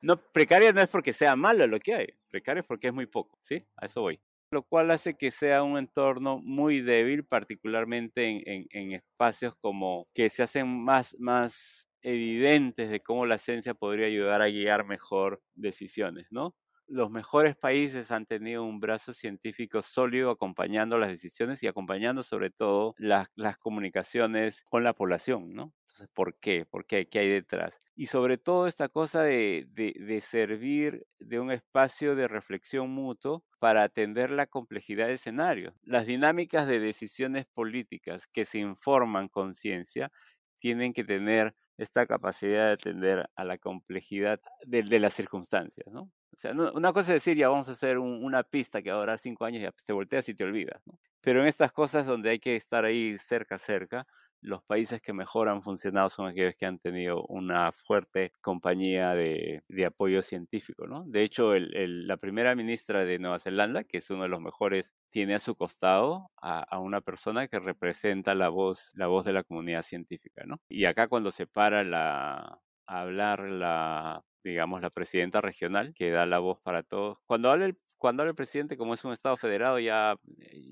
No, 0.00 0.16
precaria 0.16 0.72
no 0.72 0.80
es 0.80 0.88
porque 0.88 1.12
sea 1.12 1.34
malo 1.34 1.66
lo 1.66 1.80
que 1.80 1.94
hay, 1.94 2.06
precaria 2.30 2.60
es 2.60 2.66
porque 2.66 2.88
es 2.88 2.94
muy 2.94 3.06
poco, 3.06 3.38
¿sí? 3.42 3.64
A 3.76 3.86
eso 3.86 4.02
voy 4.02 4.20
lo 4.50 4.62
cual 4.62 4.90
hace 4.90 5.16
que 5.16 5.30
sea 5.30 5.62
un 5.62 5.76
entorno 5.76 6.38
muy 6.38 6.80
débil, 6.80 7.24
particularmente 7.24 8.24
en, 8.26 8.42
en, 8.46 8.66
en, 8.70 8.92
espacios 8.92 9.54
como 9.56 10.08
que 10.14 10.30
se 10.30 10.42
hacen 10.42 10.66
más, 10.84 11.16
más 11.18 11.87
evidentes 12.02 12.90
de 12.90 13.00
cómo 13.00 13.26
la 13.26 13.38
ciencia 13.38 13.74
podría 13.74 14.06
ayudar 14.06 14.42
a 14.42 14.48
guiar 14.48 14.84
mejor 14.86 15.42
decisiones, 15.54 16.26
¿no? 16.30 16.54
Los 16.86 17.12
mejores 17.12 17.54
países 17.56 18.10
han 18.10 18.24
tenido 18.24 18.64
un 18.64 18.80
brazo 18.80 19.12
científico 19.12 19.82
sólido 19.82 20.30
acompañando 20.30 20.96
las 20.98 21.10
decisiones 21.10 21.62
y 21.62 21.66
acompañando 21.66 22.22
sobre 22.22 22.50
todo 22.50 22.94
las, 22.96 23.28
las 23.34 23.58
comunicaciones 23.58 24.64
con 24.64 24.84
la 24.84 24.94
población, 24.94 25.52
¿no? 25.52 25.74
Entonces, 25.82 26.08
¿por 26.14 26.38
qué? 26.38 26.64
¿Por 26.64 26.86
qué? 26.86 27.06
¿Qué 27.08 27.18
hay 27.18 27.28
detrás? 27.28 27.82
Y 27.94 28.06
sobre 28.06 28.38
todo 28.38 28.66
esta 28.66 28.88
cosa 28.88 29.22
de, 29.22 29.66
de, 29.70 29.92
de, 29.98 30.20
servir 30.22 31.06
de 31.18 31.40
un 31.40 31.50
espacio 31.50 32.14
de 32.14 32.28
reflexión 32.28 32.90
mutuo 32.90 33.44
para 33.58 33.82
atender 33.82 34.30
la 34.30 34.46
complejidad 34.46 35.08
de 35.08 35.14
escenarios. 35.14 35.74
Las 35.82 36.06
dinámicas 36.06 36.66
de 36.68 36.78
decisiones 36.80 37.46
políticas 37.46 38.26
que 38.28 38.44
se 38.44 38.58
informan 38.60 39.28
con 39.28 39.54
ciencia 39.54 40.10
tienen 40.58 40.92
que 40.92 41.04
tener 41.04 41.54
esta 41.78 42.06
capacidad 42.06 42.66
de 42.66 42.72
atender 42.72 43.30
a 43.36 43.44
la 43.44 43.56
complejidad 43.56 44.40
de, 44.66 44.82
las 44.98 45.14
circunstancias. 45.14 45.86
O 45.94 46.10
sea, 46.36 46.52
una 46.52 46.92
cosa 46.92 47.14
es 47.14 47.24
decir, 47.24 47.36
ya 47.36 47.48
vamos 47.48 47.68
a 47.68 47.72
hacer 47.72 47.98
un, 47.98 48.24
una 48.24 48.42
pista 48.42 48.82
que 48.82 48.90
va 48.90 48.96
a 48.96 49.00
durar 49.00 49.18
cinco 49.18 49.44
años 49.44 49.60
y 49.60 49.62
ya 49.62 49.72
te 49.72 49.92
volteas 49.92 50.28
y 50.28 50.34
te 50.34 50.44
olvidas. 50.44 50.82
Pero 51.20 51.40
en 51.40 51.46
estas 51.46 51.72
cosas 51.72 52.06
donde 52.06 52.30
hay 52.30 52.40
que 52.40 52.56
estar 52.56 52.84
ahí 52.84 53.16
cerca, 53.18 53.58
cerca, 53.58 54.06
los 54.40 54.62
países 54.64 55.00
que 55.00 55.12
mejor 55.12 55.48
han 55.48 55.62
funcionado 55.62 56.08
son 56.08 56.28
aquellos 56.28 56.54
que 56.56 56.66
han 56.66 56.78
tenido 56.78 57.24
una 57.24 57.70
fuerte 57.72 58.32
compañía 58.40 59.14
de, 59.14 59.62
apoyo 59.86 60.22
científico, 60.22 60.86
¿no? 60.86 61.04
De 61.06 61.22
hecho, 61.22 61.54
la 61.56 62.16
primera 62.18 62.54
ministra 62.54 63.04
de 63.04 63.18
Nueva 63.18 63.38
Zelanda, 63.38 63.84
que 63.84 63.98
es 63.98 64.10
uno 64.10 64.24
de 64.24 64.28
los 64.28 64.40
mejores, 64.40 64.94
tiene 65.10 65.34
a 65.34 65.38
su 65.38 65.56
costado 65.56 66.30
a, 66.36 66.78
una 66.78 67.00
persona 67.00 67.48
que 67.48 67.58
representa 67.58 68.34
la 68.34 68.48
voz, 68.48 68.92
la 68.94 69.06
voz 69.06 69.24
de 69.24 69.32
la 69.32 69.44
comunidad 69.44 69.82
científica, 69.82 70.44
¿no? 70.46 70.60
Y 70.68 70.84
acá 70.84 71.08
cuando 71.08 71.30
se 71.30 71.46
para 71.46 71.80
a 71.80 72.60
hablar 72.86 73.40
la 73.40 74.24
digamos, 74.44 74.80
la 74.80 74.90
presidenta 74.90 75.40
regional, 75.40 75.94
que 75.94 76.10
da 76.10 76.26
la 76.26 76.38
voz 76.38 76.58
para 76.64 76.82
todos. 76.82 77.18
Cuando 77.26 77.50
habla 77.50 77.66
el, 77.66 77.76
cuando 77.98 78.22
habla 78.22 78.30
el 78.30 78.36
presidente, 78.36 78.76
como 78.76 78.94
es 78.94 79.04
un 79.04 79.12
Estado 79.12 79.36
federado, 79.36 79.78
ya, 79.78 80.16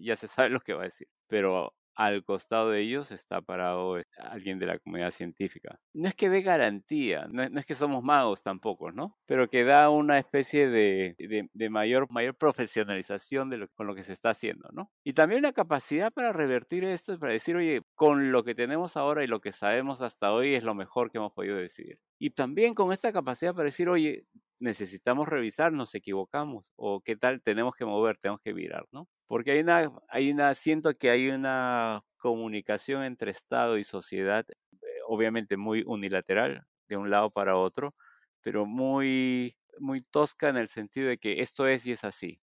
ya 0.00 0.16
se 0.16 0.28
sabe 0.28 0.50
lo 0.50 0.60
que 0.60 0.74
va 0.74 0.82
a 0.82 0.84
decir. 0.84 1.08
Pero 1.26 1.74
al 1.96 2.24
costado 2.24 2.70
de 2.70 2.82
ellos 2.82 3.10
está 3.10 3.40
parado 3.40 3.96
alguien 4.18 4.58
de 4.58 4.66
la 4.66 4.78
comunidad 4.78 5.10
científica. 5.10 5.80
No 5.94 6.08
es 6.08 6.14
que 6.14 6.28
dé 6.28 6.42
garantía, 6.42 7.26
no 7.30 7.42
es, 7.42 7.66
que 7.66 7.74
somos 7.74 8.04
magos 8.04 8.42
tampoco, 8.42 8.92
¿no? 8.92 9.16
Pero 9.26 9.48
que 9.48 9.64
da 9.64 9.88
una 9.88 10.18
especie 10.18 10.68
de, 10.68 11.48
mayor, 11.70 12.10
mayor 12.10 12.34
profesionalización 12.36 13.50
con 13.74 13.86
lo 13.86 13.94
que 13.94 14.02
se 14.02 14.12
está 14.12 14.30
haciendo, 14.30 14.68
¿no? 14.72 14.90
Y 15.04 15.14
también 15.14 15.40
una 15.40 15.52
capacidad 15.52 16.12
para 16.12 16.32
revertir 16.32 16.84
esto, 16.84 17.18
para 17.18 17.32
decir, 17.32 17.56
oye, 17.56 17.82
con 17.94 18.30
lo 18.30 18.44
que 18.44 18.54
tenemos 18.54 18.96
ahora 18.96 19.24
y 19.24 19.26
lo 19.26 19.40
que 19.40 19.52
sabemos 19.52 20.02
hasta 20.02 20.32
hoy 20.32 20.54
es 20.54 20.64
lo 20.64 20.74
mejor 20.74 21.10
que 21.10 21.18
hemos 21.18 21.32
podido 21.32 21.56
decidir. 21.56 21.98
Y 22.18 22.30
también 22.30 22.74
con 22.74 22.92
esta 22.92 23.12
capacidad 23.12 23.54
para 23.54 23.64
decir, 23.64 23.88
oye, 23.88 24.26
necesitamos 24.60 25.28
revisar, 25.28 25.72
nos 25.72 25.94
equivocamos, 25.94 26.72
o 26.76 27.00
qué 27.00 27.16
tal, 27.16 27.42
tenemos 27.42 27.74
que 27.76 27.84
mover, 27.84 28.16
tenemos 28.16 28.40
que 28.42 28.52
virar, 28.52 28.86
¿no? 28.92 29.08
Porque 29.26 29.52
hay 29.52 29.60
una, 29.60 29.92
hay 30.08 30.30
una, 30.30 30.54
siento 30.54 30.94
que 30.94 31.10
hay 31.10 31.28
una 31.28 32.02
comunicación 32.18 33.02
entre 33.04 33.30
Estado 33.32 33.78
y 33.78 33.84
sociedad, 33.84 34.46
eh, 34.50 34.86
obviamente 35.08 35.56
muy 35.56 35.82
unilateral, 35.86 36.64
de 36.88 36.96
un 36.96 37.10
lado 37.10 37.30
para 37.30 37.56
otro, 37.56 37.94
pero 38.42 38.66
muy, 38.66 39.56
muy 39.78 40.00
tosca 40.00 40.48
en 40.48 40.56
el 40.56 40.68
sentido 40.68 41.08
de 41.08 41.18
que 41.18 41.40
esto 41.42 41.66
es 41.66 41.86
y 41.86 41.92
es 41.92 42.04
así. 42.04 42.40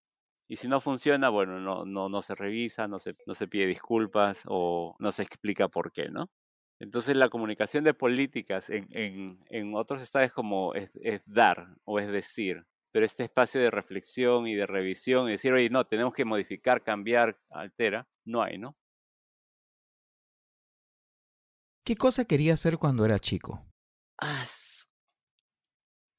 Y 0.48 0.56
si 0.56 0.68
no 0.68 0.80
funciona, 0.80 1.30
bueno, 1.30 1.58
no, 1.60 1.84
no, 1.86 2.08
no 2.08 2.20
se 2.22 2.34
revisa, 2.34 2.86
no 2.88 2.98
se, 2.98 3.14
no 3.26 3.34
se 3.34 3.48
pide 3.48 3.66
disculpas 3.66 4.42
o 4.46 4.94
no 4.98 5.10
se 5.12 5.22
explica 5.22 5.68
por 5.68 5.90
qué, 5.92 6.10
¿no? 6.10 6.28
Entonces 6.80 7.16
la 7.16 7.28
comunicación 7.28 7.84
de 7.84 7.94
políticas 7.94 8.68
en, 8.68 8.86
en, 8.90 9.38
en 9.48 9.74
otros 9.74 10.02
estados 10.02 10.32
como 10.32 10.74
es, 10.74 10.90
es, 11.02 11.22
dar 11.26 11.68
o 11.84 12.00
es 12.00 12.08
decir, 12.10 12.66
pero 12.92 13.06
este 13.06 13.24
espacio 13.24 13.60
de 13.60 13.70
reflexión 13.70 14.46
y 14.46 14.54
de 14.54 14.66
revisión 14.66 15.28
y 15.28 15.32
decir, 15.32 15.52
oye, 15.52 15.70
no, 15.70 15.86
tenemos 15.86 16.12
que 16.12 16.24
modificar, 16.24 16.82
cambiar, 16.82 17.38
altera, 17.50 18.06
no 18.24 18.42
hay, 18.42 18.58
¿no? 18.58 18.76
¿Qué 21.84 21.96
cosa 21.96 22.24
quería 22.24 22.54
hacer 22.54 22.78
cuando 22.78 23.04
era 23.04 23.18
chico? 23.18 23.62
Ah, 24.18 24.44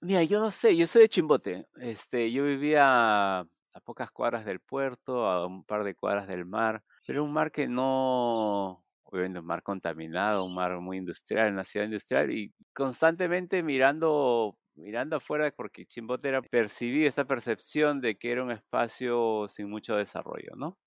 mira, 0.01 0.23
yo 0.23 0.39
no 0.39 0.51
sé, 0.51 0.75
yo 0.75 0.85
soy 0.85 1.03
de 1.03 1.09
Chimbote. 1.09 1.67
Este, 1.77 2.31
yo 2.31 2.43
vivía 2.43 3.39
a 3.75 3.81
pocas 3.83 4.11
cuadras 4.11 4.45
del 4.45 4.59
puerto, 4.59 5.25
a 5.25 5.45
un 5.45 5.63
par 5.63 5.83
de 5.83 5.95
cuadras 5.95 6.27
del 6.27 6.45
mar, 6.45 6.83
pero 7.05 7.23
un 7.23 7.33
mar 7.33 7.51
que 7.51 7.67
no, 7.67 8.85
obviamente 9.05 9.39
un 9.39 9.45
mar 9.45 9.63
contaminado, 9.63 10.45
un 10.45 10.55
mar 10.55 10.79
muy 10.79 10.97
industrial, 10.97 11.53
una 11.53 11.63
ciudad 11.63 11.85
industrial, 11.85 12.31
y 12.31 12.53
constantemente 12.73 13.63
mirando, 13.63 14.57
mirando 14.75 15.17
afuera, 15.17 15.51
porque 15.55 15.85
Chimbote 15.85 16.29
era 16.29 16.41
percibí 16.41 17.05
esta 17.05 17.25
percepción 17.25 18.01
de 18.01 18.17
que 18.17 18.31
era 18.31 18.43
un 18.43 18.51
espacio 18.51 19.47
sin 19.47 19.69
mucho 19.69 19.95
desarrollo, 19.95 20.55
¿no? 20.55 20.77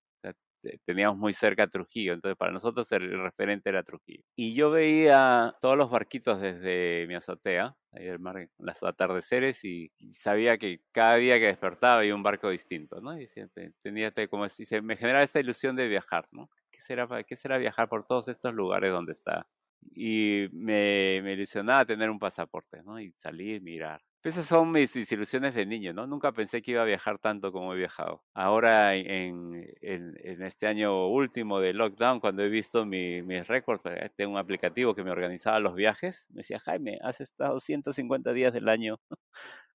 teníamos 0.85 1.19
muy 1.19 1.33
cerca 1.33 1.65
a 1.65 1.69
Trujillo, 1.69 2.13
entonces 2.13 2.37
para 2.37 2.53
nosotros 2.53 2.91
el 2.93 3.21
referente 3.23 3.69
era 3.69 3.83
Trujillo. 3.83 4.23
Y 4.37 4.55
yo 4.55 4.71
veía 4.71 5.55
todos 5.61 5.77
los 5.77 5.91
barquitos 5.91 6.41
desde 6.41 7.07
mi 7.07 7.15
azotea, 7.15 7.77
ahí 7.93 8.07
el 8.07 8.19
mar, 8.19 8.49
las 8.59 8.83
atardeceres, 8.83 9.65
y, 9.65 9.93
sabía 10.13 10.59
que 10.59 10.81
cada 10.93 11.17
día 11.17 11.39
que 11.39 11.47
despertaba 11.47 12.01
había 12.01 12.15
un 12.15 12.23
barco 12.23 12.51
distinto, 12.51 13.01
¿no? 13.01 13.19
Y 13.19 13.27
siempre 13.27 13.73
tenía 13.83 14.13
como, 14.29 14.47
y 14.47 14.49
se, 14.49 14.83
me 14.83 14.97
generaba 14.97 15.25
esta 15.25 15.41
ilusión 15.41 15.77
de 15.77 15.89
viajar, 15.89 16.27
¿no? 16.33 16.51
¿Qué 16.89 16.95
será, 16.95 17.23
¿Qué 17.25 17.37
será 17.37 17.59
viajar 17.59 17.87
por 17.91 18.07
todos 18.07 18.29
estos 18.29 18.55
lugares 18.55 18.91
donde 18.91 19.13
está? 19.13 19.47
Y 19.95 20.47
me, 20.53 21.21
me 21.23 21.35
ilusionaba 21.35 21.85
tener 21.85 22.09
un 22.09 22.19
pasaporte, 22.19 22.83
¿no? 22.83 22.99
Y 22.99 23.13
salir, 23.19 23.61
mirar. 23.61 24.01
Esas 24.23 24.47
son 24.47 24.73
mis 24.73 24.97
ilusiones 25.13 25.55
de 25.55 25.67
niño, 25.67 25.93
¿no? 25.93 26.07
Nunca 26.07 26.33
pensé 26.33 26.63
que 26.63 26.71
iba 26.71 26.83
a 26.83 26.87
viajar 26.87 27.19
tanto 27.19 27.53
como 27.53 27.75
he 27.75 27.77
viajado. 27.77 28.25
Ahora, 28.33 28.95
en, 28.95 29.71
en, 29.83 30.15
en 30.23 30.43
este 30.43 30.67
año 30.67 31.09
último 31.09 31.61
de 31.61 31.75
lockdown, 31.75 32.21
cuando 32.21 32.43
he 32.43 32.49
visto 32.49 32.87
mi, 32.87 33.21
mis 33.23 33.47
récords, 33.47 33.83
pues, 33.83 34.15
tengo 34.17 34.33
un 34.33 34.39
aplicativo 34.39 34.95
que 34.95 35.05
me 35.05 35.11
organizaba 35.11 35.61
los 35.61 35.75
viajes, 35.75 36.27
me 36.31 36.39
decía, 36.39 36.59
Jaime, 36.59 36.99
has 37.03 37.21
estado 37.21 37.61
150 37.61 38.33
días 38.33 38.55
del 38.55 38.69
año 38.71 38.99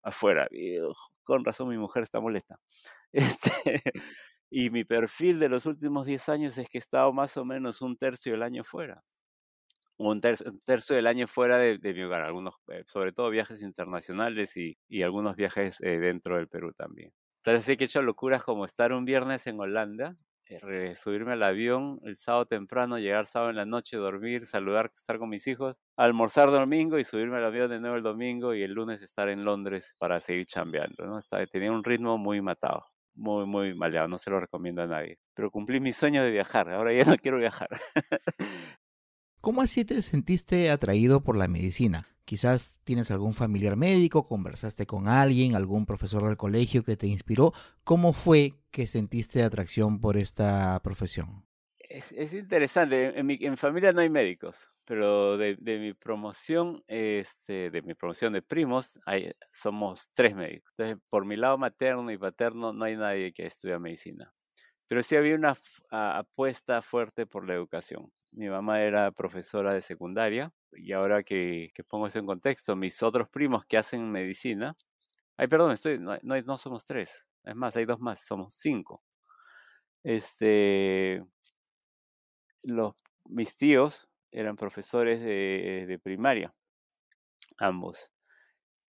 afuera. 0.01 0.47
Y, 0.49 0.77
con 1.23 1.45
razón 1.45 1.69
mi 1.69 1.77
mujer 1.77 2.01
está 2.03 2.19
molesta. 2.19 2.59
Este, 3.13 3.83
y 4.53 4.69
mi 4.69 4.83
perfil 4.83 5.39
de 5.39 5.49
los 5.49 5.65
últimos 5.65 6.05
10 6.05 6.29
años 6.29 6.57
es 6.59 6.69
que 6.69 6.77
he 6.77 6.79
estado 6.79 7.11
más 7.11 7.35
o 7.37 7.43
menos 7.43 7.81
un 7.81 7.97
tercio 7.97 8.33
del 8.33 8.43
año 8.43 8.63
fuera 8.63 9.03
un 9.97 10.21
tercio, 10.21 10.95
del 10.95 11.07
año 11.07 11.27
fuera 11.27 11.57
de, 11.57 11.79
mi 11.93 12.01
hogar, 12.03 12.31
eh, 12.69 12.83
sobre 12.87 13.13
todo 13.13 13.29
viajes 13.29 13.61
internacionales 13.61 14.57
y, 14.57 14.77
algunos 15.01 15.35
viajes 15.35 15.79
eh, 15.81 15.99
dentro 15.99 16.35
del 16.35 16.47
Perú 16.47 16.73
también. 16.73 17.11
Entonces 17.43 17.77
que 17.77 17.83
he 17.83 17.87
hecho 17.87 18.01
locuras 18.01 18.43
como 18.43 18.65
estar 18.65 18.93
un 18.93 19.05
viernes 19.05 19.47
en 19.47 19.59
Holanda 19.59 20.15
eh, 20.61 20.93
subirme 20.95 21.33
al 21.33 21.43
avión 21.43 21.99
el 22.03 22.17
sábado 22.17 22.45
temprano, 22.45 22.99
llegar 22.99 23.25
sábado 23.25 23.49
en 23.49 23.55
la 23.55 23.65
noche, 23.65 23.97
dormir, 23.97 24.45
saludar, 24.45 24.91
estar 24.93 25.17
con 25.17 25.29
mis 25.29 25.47
hijos, 25.47 25.75
almorzar 25.95 26.51
domingo 26.51 26.99
y 26.99 27.03
subirme 27.03 27.37
al 27.37 27.45
avión 27.45 27.69
de 27.69 27.79
nuevo 27.79 27.95
el 27.95 28.03
domingo 28.03 28.53
y 28.53 28.61
el 28.61 28.71
lunes 28.71 29.01
estar 29.01 29.29
en 29.29 29.45
Londres 29.45 29.95
para 29.97 30.19
seguir 30.19 30.45
chambeando. 30.45 31.05
¿no? 31.05 31.19
tenía 31.51 31.71
un 31.71 31.83
ritmo 31.83 32.17
muy 32.17 32.41
matado, 32.41 32.85
muy, 33.15 33.45
muy 33.45 33.73
maleado, 33.75 34.07
no 34.07 34.17
se 34.17 34.29
lo 34.29 34.39
recomiendo 34.39 34.81
a 34.81 34.87
nadie. 34.87 35.19
Pero 35.33 35.51
cumplí 35.51 35.79
mi 35.79 35.93
sueño 35.93 36.23
de 36.23 36.31
viajar, 36.31 36.69
ahora 36.69 36.93
ya 36.93 37.05
no 37.05 37.15
quiero 37.21 37.37
viajar. 37.37 37.69
¿Cómo 39.41 39.61
así 39.61 39.83
te 39.83 40.01
sentiste 40.01 40.69
atraído 40.71 41.21
por 41.21 41.35
la 41.35 41.47
medicina? 41.47 42.07
Quizás 42.25 42.79
tienes 42.85 43.11
algún 43.11 43.33
familiar 43.33 43.75
médico, 43.75 44.27
conversaste 44.27 44.85
con 44.85 45.09
alguien, 45.09 45.55
algún 45.55 45.85
profesor 45.85 46.25
del 46.25 46.37
colegio 46.37 46.83
que 46.83 46.95
te 46.95 47.07
inspiró. 47.07 47.51
¿Cómo 47.83 48.13
fue 48.13 48.53
que 48.71 48.87
sentiste 48.87 49.43
atracción 49.43 49.99
por 49.99 50.15
esta 50.15 50.79
profesión? 50.81 51.45
Es, 51.93 52.33
interesante, 52.33 53.19
en 53.19 53.23
mi, 53.23 53.37
familia 53.55 53.91
no 53.91 54.01
hay 54.01 54.09
médicos, 54.09 54.67
pero 54.83 55.37
de, 55.37 55.55
mi 55.61 55.93
promoción, 55.93 56.83
este, 56.87 57.69
de 57.69 57.83
mi 57.83 57.93
promoción 57.93 58.33
de 58.33 58.41
primos, 58.41 58.99
hay, 59.05 59.31
somos 59.51 60.09
tres 60.11 60.35
médicos. 60.35 60.73
Entonces, 60.75 61.05
por 61.07 61.23
mi 61.23 61.35
lado 61.35 61.59
materno 61.59 62.09
y 62.11 62.17
paterno 62.17 62.73
no 62.73 62.85
hay 62.85 62.95
nadie 62.95 63.31
que 63.31 63.45
estudie 63.45 63.77
medicina. 63.77 64.33
Pero 64.87 65.03
sí 65.03 65.15
había 65.15 65.35
una 65.35 65.55
apuesta 65.91 66.81
fuerte 66.81 67.27
por 67.27 67.47
la 67.47 67.53
educación. 67.53 68.11
Mi 68.31 68.49
mamá 68.49 68.81
era 68.81 69.11
profesora 69.11 69.71
de 69.75 69.83
secundaria 69.83 70.51
y 70.71 70.93
ahora 70.93 71.21
que, 71.21 71.69
pongo 71.87 72.07
eso 72.07 72.17
en 72.17 72.25
contexto, 72.25 72.75
mis 72.75 73.03
otros 73.03 73.29
primos 73.29 73.67
que 73.67 73.77
hacen 73.77 74.11
medicina, 74.11 74.75
ay, 75.37 75.47
perdón, 75.47 75.73
estoy, 75.73 75.99
no, 75.99 76.17
no, 76.23 76.57
somos 76.57 76.85
tres, 76.85 77.27
es 77.43 77.55
más, 77.55 77.75
hay 77.75 77.85
dos 77.85 77.99
más, 77.99 78.19
somos 78.25 78.55
cinco. 78.55 79.03
Este, 80.03 81.23
los, 82.63 82.93
mis 83.25 83.55
tíos 83.55 84.07
eran 84.31 84.55
profesores 84.55 85.21
de, 85.21 85.99
primaria, 86.01 86.53
ambos. 87.57 88.11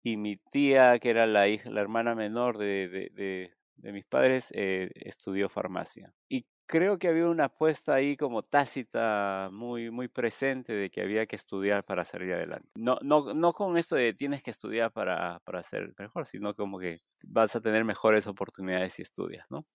Y 0.02 0.16
mi 0.16 0.36
tía, 0.36 0.98
que 0.98 1.10
era 1.10 1.26
la 1.26 1.48
hija, 1.48 1.70
la 1.70 1.80
hermana 1.80 2.14
menor 2.14 2.58
de, 2.58 3.50
mis 3.76 4.04
padres, 4.04 4.50
eh, 4.54 4.90
estudió 4.94 5.48
farmacia. 5.48 6.12
Y 6.28 6.46
creo 6.66 6.98
que 6.98 7.08
había 7.08 7.26
una 7.26 7.46
apuesta 7.46 7.94
ahí 7.94 8.16
como 8.16 8.42
tácita 8.42 9.48
muy, 9.52 9.90
muy 9.90 10.08
presente 10.08 10.72
de 10.72 10.90
que 10.90 11.02
había 11.02 11.26
que 11.26 11.36
estudiar 11.36 11.84
para 11.84 12.04
salir 12.04 12.32
adelante. 12.32 12.68
No, 12.76 12.98
no, 13.02 13.34
no 13.34 13.52
con 13.52 13.76
esto 13.76 13.96
de 13.96 14.12
tienes 14.14 14.42
que 14.42 14.50
estudiar 14.50 14.92
para, 14.92 15.40
para 15.44 15.62
ser 15.62 15.94
mejor, 15.98 16.26
sino 16.26 16.54
como 16.54 16.78
que 16.78 17.00
vas 17.26 17.54
a 17.56 17.60
tener 17.60 17.84
mejores 17.84 18.26
oportunidades 18.26 18.94
si 18.94 19.02
estudias, 19.02 19.46
¿no? 19.50 19.66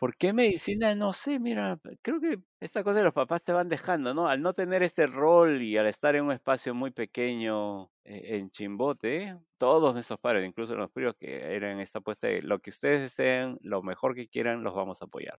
¿Por 0.00 0.14
qué 0.14 0.32
medicina? 0.32 0.94
No 0.94 1.12
sé, 1.12 1.38
mira, 1.38 1.78
creo 2.00 2.20
que 2.22 2.38
esta 2.58 2.82
cosa 2.82 3.00
de 3.00 3.04
los 3.04 3.12
papás 3.12 3.42
te 3.44 3.52
van 3.52 3.68
dejando, 3.68 4.14
¿no? 4.14 4.28
Al 4.28 4.40
no 4.40 4.54
tener 4.54 4.82
este 4.82 5.06
rol 5.06 5.60
y 5.60 5.76
al 5.76 5.86
estar 5.86 6.16
en 6.16 6.24
un 6.24 6.32
espacio 6.32 6.74
muy 6.74 6.90
pequeño 6.90 7.90
eh, 8.04 8.38
en 8.38 8.48
Chimbote, 8.48 9.34
todos 9.58 9.92
nuestros 9.92 10.18
padres, 10.18 10.48
incluso 10.48 10.74
los 10.74 10.90
primos 10.90 11.16
que 11.16 11.54
eran 11.54 11.80
esta 11.80 11.98
apuesta 11.98 12.28
de 12.28 12.40
lo 12.40 12.60
que 12.60 12.70
ustedes 12.70 13.02
deseen, 13.02 13.58
lo 13.60 13.82
mejor 13.82 14.14
que 14.14 14.26
quieran, 14.26 14.62
los 14.64 14.74
vamos 14.74 15.02
a 15.02 15.04
apoyar. 15.04 15.38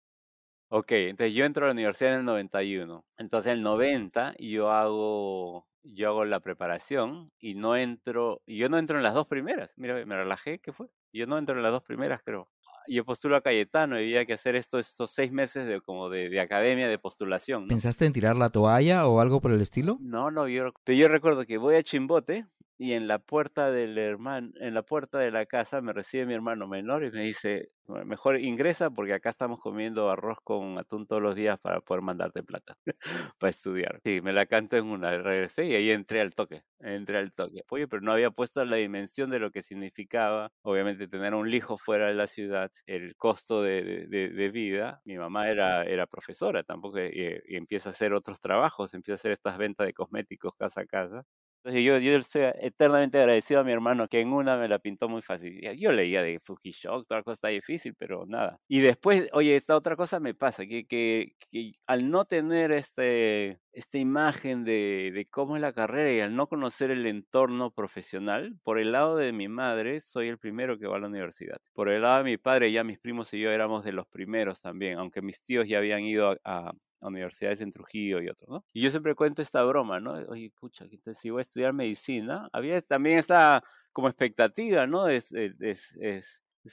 Ok, 0.69 0.93
entonces 0.93 1.35
yo 1.35 1.47
entro 1.47 1.65
a 1.65 1.69
la 1.69 1.73
universidad 1.73 2.13
en 2.13 2.21
el 2.21 2.27
91. 2.27 3.07
Entonces 3.17 3.53
en 3.53 3.59
el 3.59 3.65
90 3.65 4.35
yo 4.39 4.71
hago, 4.71 5.69
yo 5.85 6.09
hago 6.11 6.27
la 6.27 6.41
preparación 6.41 7.33
y 7.39 7.55
no 7.55 7.77
entro, 7.77 8.43
yo 8.47 8.69
no 8.69 8.79
entro 8.79 8.99
en 8.99 9.05
las 9.05 9.15
dos 9.15 9.27
primeras. 9.27 9.73
Mira, 9.79 10.05
me 10.05 10.17
relajé, 10.17 10.59
¿qué 10.61 10.73
fue? 10.75 10.89
Yo 11.15 11.27
no 11.27 11.39
entro 11.39 11.57
en 11.57 11.63
las 11.63 11.73
dos 11.73 11.87
primeras, 11.87 12.21
creo 12.23 12.51
yo 12.89 13.05
postulo 13.05 13.37
a 13.37 13.41
Cayetano 13.41 14.01
y 14.01 14.05
había 14.05 14.27
que 14.27 14.33
hacer 14.33 14.57
esto, 14.57 14.79
estos 14.79 15.11
seis 15.11 15.33
meses 15.33 15.67
de 15.67 15.81
como 15.81 16.09
de, 16.09 16.41
academia 16.41 16.89
de 16.89 16.99
postulación. 16.99 17.69
¿Pensaste 17.69 18.07
en 18.07 18.13
tirar 18.13 18.37
la 18.37 18.51
toalla 18.51 19.07
o 19.07 19.21
algo 19.21 19.41
por 19.41 19.53
el 19.53 19.61
estilo? 19.61 19.99
No, 20.01 20.31
no, 20.31 20.49
yo, 20.49 20.73
pero 20.85 20.99
yo 20.99 21.09
recuerdo 21.09 21.47
que 21.47 21.59
voy 21.59 21.77
a 21.77 21.83
Chimbote 21.83 22.47
y 22.81 22.95
en 22.95 23.09
la 23.09 23.19
puerta 23.19 23.71
del 23.71 23.99
hermano, 23.99 24.53
en 24.59 24.73
la 24.73 24.83
puerta 24.83 25.19
de 25.19 25.31
la 25.31 25.45
casa 25.45 25.83
me 25.83 25.93
recibe 25.93 26.25
mi 26.25 26.33
hermano 26.33 26.67
menor 26.67 27.05
y 27.05 27.11
me 27.11 27.25
dice, 27.25 27.73
mejor 28.07 28.41
ingresa 28.41 28.89
porque 28.89 29.13
acá 29.13 29.29
estamos 29.29 29.61
comiendo 29.61 30.09
arroz 30.09 30.39
con 30.43 30.79
atún 30.79 31.07
todos 31.07 31.21
los 31.21 31.37
días 31.37 31.61
para 31.61 31.83
poder 31.83 32.03
mandarte 32.03 32.43
plata 32.43 32.79
para 33.39 33.51
estudiar. 33.51 34.01
Sí, 34.03 34.23
me 34.23 34.33
la 34.33 34.47
canto 34.47 34.79
en 34.79 34.87
una, 34.87 35.15
regresé 35.19 35.67
y 35.67 35.75
ahí 35.75 35.91
entré 35.91 36.23
al 36.23 36.35
toque, 36.35 36.63
entré 36.79 37.19
al 37.19 37.35
toque. 37.35 37.65
Oye, 37.69 37.87
pero 37.87 38.01
no 38.01 38.13
había 38.13 38.31
puesto 38.31 38.65
la 38.65 38.77
dimensión 38.77 39.29
de 39.29 39.41
lo 39.41 39.51
que 39.51 39.63
significaba, 39.63 40.51
obviamente, 40.63 41.07
tener 41.07 41.35
un 41.35 41.53
hijo 41.53 41.77
fuera 41.77 42.07
de 42.09 42.15
la 42.15 42.27
ciudad, 42.29 42.71
el 42.87 43.15
costo 43.17 43.61
de, 43.61 44.07
de, 44.09 44.49
vida. 44.51 45.03
Mi 45.05 45.19
mamá 45.19 45.51
era, 45.51 45.85
era 45.85 46.07
profesora 46.07 46.63
tampoco 46.63 46.99
y, 46.99 47.43
y 47.47 47.57
empieza 47.57 47.91
a 47.91 47.93
hacer 47.93 48.15
otros 48.15 48.41
trabajos, 48.41 48.95
empieza 48.95 49.17
a 49.17 49.21
hacer 49.21 49.33
estas 49.33 49.59
ventas 49.59 49.87
de 49.87 49.93
cosméticos 49.93 50.55
casa 50.57 50.81
a 50.81 50.87
casa 50.87 51.27
entonces 51.63 51.85
yo, 51.85 51.99
yo 51.99 52.17
estoy 52.17 52.43
eternamente 52.61 53.19
agradecido 53.19 53.61
a 53.61 53.65
mi 53.65 53.73
hermano 53.73 54.09
que 54.09 54.21
en 54.21 54.33
una 54.33 54.57
me 54.57 54.67
la 54.67 54.79
pintó 54.79 55.11
muy 55.11 55.21
fácil. 55.21 55.61
Yo 55.79 55.93
leía 55.93 56.23
de 56.23 56.41
Fukishock, 56.41 57.07
toda 57.07 57.23
cosa 57.23 57.35
está 57.35 57.49
difícil, 57.49 57.95
pero 57.99 58.25
nada. 58.27 58.59
Y 58.67 58.81
después, 58.81 59.29
oye, 59.35 59.57
esta 59.57 59.77
otra 59.77 59.95
cosa 59.95 60.21
me 60.21 60.33
pasa, 60.33 60.65
que, 60.65 60.87
que, 60.87 61.35
que 61.51 61.73
al 61.87 62.11
no 62.11 62.25
tener 62.25 62.73
este, 62.73 63.61
esta 63.73 63.99
imagen 63.99 64.65
de, 64.65 65.13
de, 65.15 65.27
cómo 65.27 65.57
es 65.57 65.61
la 65.63 65.75
carrera 65.75 66.11
y 66.11 66.21
al 66.21 66.35
no 66.35 66.47
conocer 66.47 66.91
el 66.91 67.07
entorno 67.07 67.71
profesional, 67.71 68.57
por 68.63 68.79
el 68.79 68.93
lado 68.93 69.17
de 69.17 69.33
mi 69.33 69.49
madre 69.49 70.01
soy 70.01 70.29
el 70.29 70.39
primero 70.39 70.79
que 70.79 70.87
va 70.87 70.97
a 70.97 71.01
la 71.01 71.09
universidad. 71.09 71.59
Por 71.75 71.91
el 71.91 72.01
lado 72.03 72.19
de 72.19 72.25
mi 72.25 72.37
padre 72.39 72.73
ya 72.73 72.85
mis 72.85 72.99
primos 72.99 73.35
y 73.35 73.41
yo 73.41 73.51
éramos 73.51 73.85
de 73.85 73.93
los 73.93 74.07
primeros 74.07 74.63
también, 74.63 74.99
aunque 74.99 75.21
mis 75.21 75.43
tíos 75.43 75.69
ya 75.69 75.77
habían 75.77 76.01
ido 76.05 76.39
a, 76.43 76.73
universidades 77.09 77.61
en 77.61 77.71
Trujillo 77.71 78.21
y 78.21 78.29
otros, 78.29 78.49
¿no? 78.49 78.65
Y 78.73 78.83
yo 78.83 78.91
siempre 78.91 79.15
cuento 79.15 79.43
esta 79.43 79.63
broma, 79.65 80.01
¿no? 80.01 80.13
Oye, 80.29 80.51
pucha, 80.51 80.85
entonces 80.85 81.19
si 81.19 81.31
voy 81.31 81.41
a 81.41 81.43
estudiar 81.43 81.73
medicina, 81.73 82.49
había 82.53 82.81
también 82.83 83.19
esta 83.19 83.63
como 83.93 84.09
expectativa, 84.09 84.87
¿no? 84.87 85.09
Es, 85.09 85.33
es, 85.33 85.97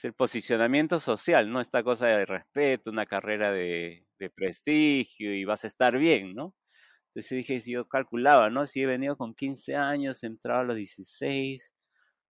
el 0.02 0.12
posicionamiento 0.14 1.00
social, 1.00 1.50
¿no? 1.50 1.60
Esta 1.60 1.82
cosa 1.82 2.06
de 2.08 2.26
respeto, 2.26 2.90
una 2.90 3.06
carrera 3.06 3.52
de, 3.52 4.06
de 4.18 4.30
prestigio 4.30 5.34
y 5.34 5.44
vas 5.44 5.64
a 5.64 5.66
estar 5.68 5.96
bien, 5.98 6.34
¿no? 6.34 6.54
Entonces 7.08 7.38
dije, 7.38 7.60
si 7.60 7.72
yo 7.72 7.88
calculaba, 7.88 8.50
¿no? 8.50 8.66
Si 8.66 8.82
he 8.82 8.86
venido 8.86 9.16
con 9.16 9.34
15 9.34 9.76
años, 9.76 10.22
he 10.22 10.26
entrado 10.26 10.60
a 10.60 10.64
los 10.64 10.76
16, 10.76 11.74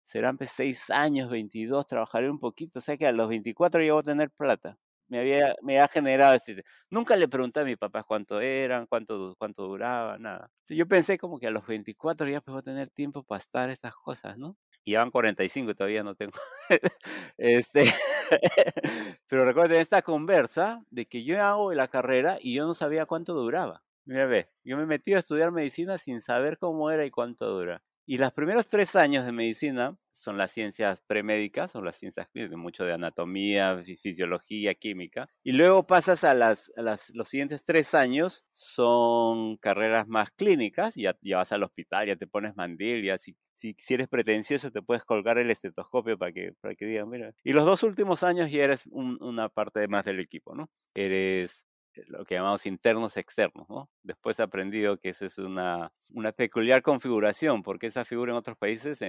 serán 0.04 0.38
6 0.40 0.58
pues, 0.58 0.90
años, 0.92 1.30
22, 1.30 1.88
trabajaré 1.88 2.30
un 2.30 2.40
poquito, 2.40 2.80
o 2.80 2.82
sea 2.82 2.98
que 2.98 3.08
a 3.08 3.12
los 3.12 3.30
24 3.30 3.84
ya 3.84 3.94
voy 3.94 4.02
a 4.02 4.04
tener 4.04 4.32
plata 4.32 4.78
me 5.10 5.20
había, 5.20 5.56
me 5.62 5.80
ha 5.82 5.88
generado 5.88 6.34
este... 6.36 6.64
Nunca 6.90 7.16
le 7.16 7.28
pregunté 7.28 7.60
a 7.60 7.64
mi 7.66 7.76
papá 7.76 8.04
cuánto 8.04 8.40
eran, 8.40 8.86
cuánto, 8.88 9.36
cuánto 9.38 9.64
duraba, 9.64 10.18
nada. 10.18 10.50
Yo 10.70 10.88
pensé 10.88 11.18
como 11.18 11.40
que 11.40 11.48
a 11.48 11.52
los 11.52 11.66
24 11.68 12.28
ya 12.30 12.42
puedo 12.42 12.62
tener 12.62 12.90
tiempo 12.90 13.24
para 13.24 13.42
estar 13.42 13.70
esas 13.70 13.96
cosas, 13.96 14.38
¿no? 14.38 14.56
Y 14.86 14.96
van 14.96 15.12
45 15.12 15.76
todavía 15.76 16.04
no 16.04 16.16
tengo. 16.16 16.38
este, 17.38 17.84
pero 19.28 19.46
recuerden 19.46 19.80
esta 19.82 20.02
conversa 20.02 20.84
de 20.90 21.08
que 21.08 21.24
yo 21.24 21.44
hago 21.44 21.74
la 21.74 21.88
carrera 21.88 22.38
y 22.42 22.56
yo 22.56 22.66
no 22.66 22.74
sabía 22.74 23.06
cuánto 23.06 23.34
duraba. 23.34 23.84
Mira, 24.06 24.26
ve, 24.26 24.50
yo 24.64 24.78
me 24.78 24.86
metí 24.86 25.14
a 25.14 25.20
estudiar 25.20 25.52
medicina 25.52 25.98
sin 25.98 26.22
saber 26.22 26.58
cómo 26.58 26.90
era 26.90 27.06
y 27.06 27.12
cuánto 27.12 27.46
dura. 27.48 27.84
Y 28.12 28.18
los 28.18 28.34
primeros 28.34 28.68
tres 28.68 28.96
años 28.96 29.24
de 29.24 29.32
medicina 29.32 29.96
son 30.14 30.36
las 30.40 30.52
ciencias 30.52 31.00
premédicas, 31.02 31.70
son 31.70 31.86
las 31.86 31.96
ciencias 31.96 32.28
mucho 32.58 32.84
de 32.84 32.94
anatomía, 32.94 33.84
fisiología, 33.84 34.74
química. 34.74 35.30
Y 35.44 35.52
luego 35.52 35.86
pasas 35.86 36.24
a, 36.24 36.34
las, 36.34 36.72
los 36.76 37.28
siguientes 37.28 37.64
tres 37.64 37.94
años, 37.94 38.46
son 38.52 39.58
carreras 39.58 40.08
más 40.08 40.32
clínicas, 40.32 40.96
ya, 40.96 41.16
ya 41.22 41.38
vas 41.38 41.52
al 41.52 41.62
hospital, 41.62 42.08
ya 42.08 42.16
te 42.16 42.26
pones 42.26 42.56
mandil, 42.56 43.06
ya 43.06 43.20
si, 43.20 43.38
si, 43.54 43.76
eres 43.94 44.08
pretencioso 44.08 44.72
te 44.72 44.82
puedes 44.82 45.06
colgar 45.06 45.38
el 45.38 45.52
estetoscopio 45.52 46.18
para 46.18 46.32
que, 46.32 46.54
para 46.62 46.74
que 46.74 46.88
digan, 46.88 47.12
mira. 47.12 47.36
Y 47.44 47.54
los 47.54 47.68
dos 47.68 47.84
últimos 47.84 48.24
años 48.24 48.50
ya 48.50 48.64
eres 48.64 48.88
una 48.88 49.50
parte 49.50 49.88
más 49.88 50.04
del 50.04 50.20
equipo, 50.20 50.56
¿no? 50.56 50.72
Eres 50.96 51.69
lo 52.08 52.26
que 52.26 52.36
llamamos 52.36 52.66
internos 52.66 53.18
externos, 53.18 53.70
¿no? 53.70 53.90
Después 54.04 54.40
he 54.40 54.44
aprendido 54.44 54.98
que 54.98 55.10
esa 55.10 55.26
es 55.26 55.38
una, 55.38 55.90
una 56.14 56.32
peculiar 56.32 56.82
configuración, 56.82 57.64
porque 57.64 57.88
esa 57.88 58.06
figura 58.06 58.32
en 58.32 58.38
otros 58.38 58.58
países 58.58 59.00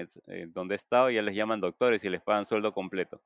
donde 0.48 0.74
he 0.74 0.76
estado 0.76 1.10
ya 1.10 1.22
les 1.22 1.34
llaman 1.34 1.60
doctores 1.60 2.04
y 2.04 2.10
les 2.10 2.22
pagan 2.22 2.44
sueldo 2.44 2.72
completo. 2.72 3.22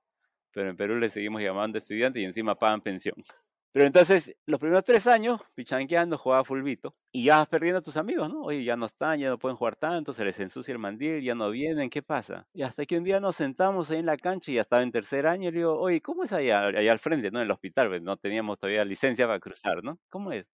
Pero 0.53 0.71
en 0.71 0.77
Perú 0.77 0.97
les 0.97 1.13
seguimos 1.13 1.43
llamando 1.43 1.79
estudiantes 1.79 2.23
y 2.23 2.25
encima 2.25 2.55
pagan 2.55 2.81
pensión. 2.81 3.17
Pero 3.75 3.87
entonces, 3.87 4.37
los 4.47 4.61
primeros 4.61 4.85
tres 4.85 5.09
años, 5.09 5.41
pichanqueando, 5.57 6.17
jugaba 6.17 6.45
fulbito. 6.45 6.95
Y 7.11 7.25
ya 7.25 7.39
vas 7.39 7.49
perdiendo 7.49 7.81
a 7.81 7.83
tus 7.83 7.97
amigos, 7.97 8.31
¿no? 8.33 8.43
Oye, 8.43 8.63
ya 8.63 8.77
no 8.77 8.87
están, 8.87 9.19
ya 9.19 9.29
no 9.29 9.37
pueden 9.37 9.57
jugar 9.57 9.75
tanto, 9.75 10.13
se 10.13 10.25
les 10.25 10.39
ensucia 10.39 10.71
el 10.71 10.79
mandil, 10.79 11.21
ya 11.21 11.35
no 11.35 11.51
vienen, 11.51 11.91
¿qué 11.91 12.01
pasa? 12.01 12.47
Y 12.55 12.63
hasta 12.63 12.87
que 12.87 12.97
un 12.97 13.03
día 13.03 13.19
nos 13.19 13.35
sentamos 13.35 13.91
ahí 13.91 13.99
en 13.99 14.07
la 14.07 14.17
cancha 14.17 14.53
y 14.53 14.55
ya 14.55 14.61
estaba 14.61 14.85
en 14.85 14.93
tercer 14.93 15.27
año, 15.27 15.49
y 15.49 15.51
le 15.53 15.59
digo, 15.59 15.77
oye, 15.77 16.01
¿cómo 16.01 16.23
es 16.23 16.33
allá, 16.33 16.67
allá 16.69 16.93
al 16.93 17.01
frente, 17.01 17.33
¿no? 17.33 17.41
En 17.41 17.47
el 17.47 17.51
hospital, 17.51 17.89
pues, 17.89 18.01
no 18.01 18.17
teníamos 18.17 18.61
todavía 18.61 18.85
licencia 18.85 19.27
para 19.27 19.41
cruzar, 19.41 19.83
¿no? 19.83 19.99
¿Cómo 20.09 20.31
es? 20.31 20.47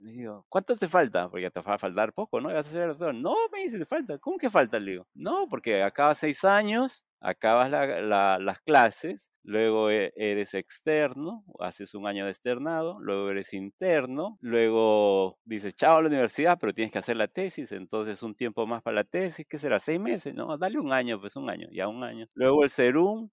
Le 0.00 0.12
digo, 0.12 0.44
¿cuánto 0.50 0.76
te 0.76 0.86
falta? 0.86 1.30
Porque 1.30 1.50
te 1.50 1.60
va 1.62 1.74
a 1.74 1.78
faltar 1.78 2.12
poco, 2.12 2.42
¿no? 2.42 2.48
vas 2.48 2.66
a 2.66 2.70
hacer 2.90 3.14
No, 3.14 3.34
me 3.52 3.62
dice, 3.62 3.78
te 3.78 3.86
falta. 3.86 4.18
¿Cómo 4.18 4.36
que 4.36 4.50
falta? 4.50 4.78
Le 4.78 4.92
digo, 4.92 5.06
no, 5.14 5.46
porque 5.48 5.82
acaba 5.82 6.14
seis 6.14 6.44
años 6.44 7.06
acabas 7.20 7.70
las 7.70 8.60
clases, 8.62 9.30
luego 9.42 9.90
e, 9.90 10.12
eres 10.16 10.54
externo, 10.54 11.44
haces 11.60 11.94
un 11.94 12.06
año 12.06 12.24
de 12.24 12.30
externado, 12.30 12.98
luego 13.00 13.30
eres 13.30 13.52
interno, 13.52 14.38
luego 14.40 15.38
dices 15.44 15.74
chao 15.76 15.98
a 15.98 16.02
la 16.02 16.08
universidad, 16.08 16.58
pero 16.58 16.72
tienes 16.72 16.92
que 16.92 16.98
hacer 16.98 17.16
la 17.16 17.28
tesis, 17.28 17.72
entonces 17.72 18.22
un 18.22 18.34
tiempo 18.34 18.66
más 18.66 18.82
para 18.82 18.96
la 18.96 19.04
tesis, 19.04 19.46
¿qué 19.48 19.58
será? 19.58 19.80
¿Seis 19.80 20.00
meses? 20.00 20.34
No, 20.34 20.56
dale 20.58 20.78
un 20.78 20.92
año, 20.92 21.20
pues 21.20 21.36
un 21.36 21.48
año, 21.50 21.68
ya 21.70 21.88
un 21.88 22.02
año. 22.02 22.24
Luego 22.34 22.64
el 22.64 22.70
serum, 22.70 23.30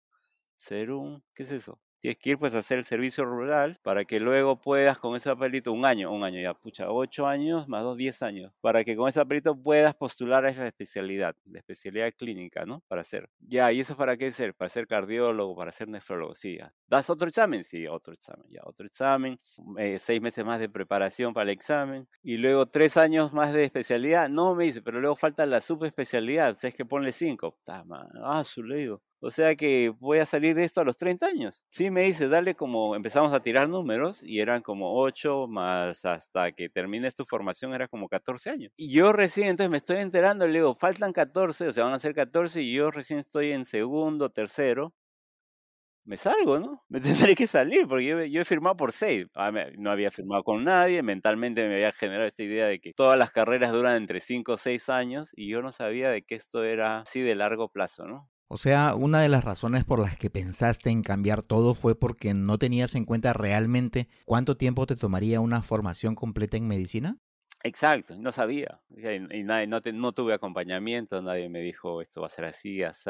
serum, 0.55 1.21
¿qué 1.33 1.43
es 1.43 1.51
eso? 1.51 1.79
Tienes 1.99 2.17
que 2.19 2.31
ir 2.31 2.37
pues 2.37 2.53
a 2.53 2.59
hacer 2.59 2.79
el 2.79 2.85
servicio 2.85 3.25
rural 3.25 3.79
para 3.83 4.05
que 4.05 4.19
luego 4.19 4.59
puedas 4.61 4.97
con 4.99 5.15
ese 5.15 5.29
papelito, 5.29 5.71
un 5.71 5.85
año, 5.85 6.11
un 6.11 6.23
año 6.23 6.41
ya, 6.41 6.53
pucha, 6.53 6.89
ocho 6.91 7.27
años 7.27 7.67
más 7.67 7.83
dos, 7.83 7.97
diez 7.97 8.21
años, 8.21 8.53
para 8.61 8.83
que 8.83 8.95
con 8.95 9.09
ese 9.09 9.19
papelito 9.19 9.55
puedas 9.55 9.95
postular 9.95 10.45
a 10.45 10.49
esa 10.49 10.67
especialidad, 10.67 11.35
la 11.45 11.59
especialidad 11.59 12.13
clínica, 12.17 12.65
¿no? 12.65 12.81
Para 12.87 13.01
hacer. 13.01 13.29
Ya, 13.39 13.71
¿y 13.71 13.79
eso 13.79 13.95
para 13.95 14.17
qué 14.17 14.31
ser? 14.31 14.53
Para 14.53 14.69
ser 14.69 14.87
cardiólogo, 14.87 15.55
para 15.55 15.71
ser 15.71 15.87
nefrólogo, 15.87 16.35
sí, 16.35 16.57
ya. 16.57 16.73
¿Das 16.87 17.09
otro 17.09 17.27
examen? 17.27 17.63
Sí, 17.63 17.87
otro 17.87 18.13
examen, 18.13 18.45
ya, 18.49 18.61
otro 18.63 18.85
examen, 18.85 19.37
eh, 19.77 19.97
seis 19.99 20.21
meses 20.21 20.45
más 20.45 20.59
de 20.59 20.69
preparación 20.69 21.33
para 21.33 21.43
el 21.43 21.49
examen, 21.49 22.07
y 22.23 22.37
luego 22.37 22.65
tres 22.65 22.97
años 22.97 23.33
más 23.33 23.53
de 23.53 23.63
especialidad, 23.63 24.29
no 24.29 24.55
me 24.55 24.65
dice, 24.65 24.81
pero 24.81 24.99
luego 24.99 25.15
falta 25.15 25.45
la 25.45 25.61
subespecialidad, 25.61 26.55
¿sabes 26.55 26.75
que 26.75 26.85
ponle 26.85 27.11
cinco? 27.11 27.57
Ah, 28.23 28.43
su 28.43 28.63
le 28.63 28.77
digo. 28.77 29.01
O 29.19 29.31
sea 29.31 29.55
que 29.55 29.89
voy 29.99 30.19
a 30.19 30.25
salir 30.27 30.55
de 30.55 30.63
esto 30.63 30.81
a 30.81 30.85
los 30.85 30.95
30 30.95 31.25
años. 31.25 31.63
Sí, 31.71 31.89
me 31.89 32.03
dice, 32.03 32.27
dale 32.27 32.55
como, 32.55 32.95
empezamos 32.95 33.33
a 33.33 33.41
tirar 33.41 33.67
números 33.67 34.23
y 34.23 34.41
eran 34.41 34.61
como 34.61 34.99
8 35.01 35.47
más 35.47 36.05
hasta 36.05 36.51
que 36.51 36.69
termines 36.69 37.15
tu 37.15 37.25
formación 37.25 37.73
era 37.73 37.87
como 37.87 38.07
14 38.09 38.51
años. 38.51 38.71
Y 38.77 38.91
yo 38.91 39.13
recién, 39.13 39.47
entonces 39.47 39.71
me 39.71 39.77
estoy 39.77 39.97
enterando, 39.97 40.45
le 40.45 40.53
digo, 40.53 40.75
faltan 40.75 41.13
14, 41.13 41.67
o 41.67 41.71
sea, 41.71 41.85
van 41.85 41.93
a 41.93 41.99
ser 41.99 42.13
14 42.13 42.61
y 42.61 42.73
yo 42.73 42.91
recién 42.91 43.19
estoy 43.19 43.51
en 43.51 43.65
segundo, 43.65 44.29
tercero. 44.29 44.93
Me 46.05 46.15
salgo, 46.15 46.57
¿no? 46.59 46.83
Me 46.89 47.01
tendré 47.01 47.35
que 47.35 47.47
salir 47.47 47.85
porque 47.87 48.05
yo, 48.05 48.23
yo 48.23 48.41
he 48.41 48.45
firmado 48.45 48.77
por 48.77 48.93
6. 48.93 49.27
Ah, 49.35 49.51
no 49.77 49.91
había 49.91 50.09
firmado 50.09 50.43
con 50.43 50.63
nadie, 50.63 51.03
mentalmente 51.03 51.67
me 51.67 51.75
había 51.75 51.91
generado 51.91 52.25
esta 52.27 52.43
idea 52.43 52.67
de 52.67 52.79
que 52.79 52.93
todas 52.93 53.17
las 53.17 53.31
carreras 53.31 53.73
duran 53.73 53.97
entre 53.97 54.21
5 54.21 54.53
o 54.53 54.57
6 54.57 54.87
años 54.89 55.31
y 55.35 55.49
yo 55.49 55.61
no 55.61 55.71
sabía 55.73 56.09
de 56.09 56.21
que 56.23 56.35
esto 56.35 56.63
era 56.63 56.99
así 56.99 57.19
de 57.21 57.35
largo 57.35 57.69
plazo, 57.69 58.07
¿no? 58.07 58.29
O 58.49 58.57
sea, 58.57 58.95
una 58.95 59.21
de 59.21 59.29
las 59.29 59.43
razones 59.43 59.83
por 59.83 59.99
las 59.99 60.17
que 60.17 60.29
pensaste 60.29 60.89
en 60.89 61.03
cambiar 61.03 61.43
todo 61.43 61.75
fue 61.75 61.99
porque 61.99 62.33
no 62.33 62.57
tenías 62.57 62.95
en 62.95 63.03
cuenta 63.03 63.33
realmente 63.33 64.07
cuánto 64.25 64.55
tiempo 64.55 64.85
te 64.87 64.95
tomaría 64.95 65.41
una 65.41 65.61
formación 65.61 66.15
completa 66.15 66.55
en 66.55 66.67
medicina. 66.67 67.17
Exacto, 67.63 68.15
no 68.17 68.31
sabía. 68.31 68.81
Y, 68.89 69.43
nadie, 69.43 69.67
no, 69.67 69.81
no, 69.93 70.11
tuve 70.13 70.33
acompañamiento, 70.33 71.21
nadie 71.21 71.49
me 71.49 71.59
dijo 71.59 72.01
esto 72.01 72.21
va 72.21 72.27
a 72.27 72.29
ser 72.29 72.45
así, 72.45 72.83
así. 72.83 73.09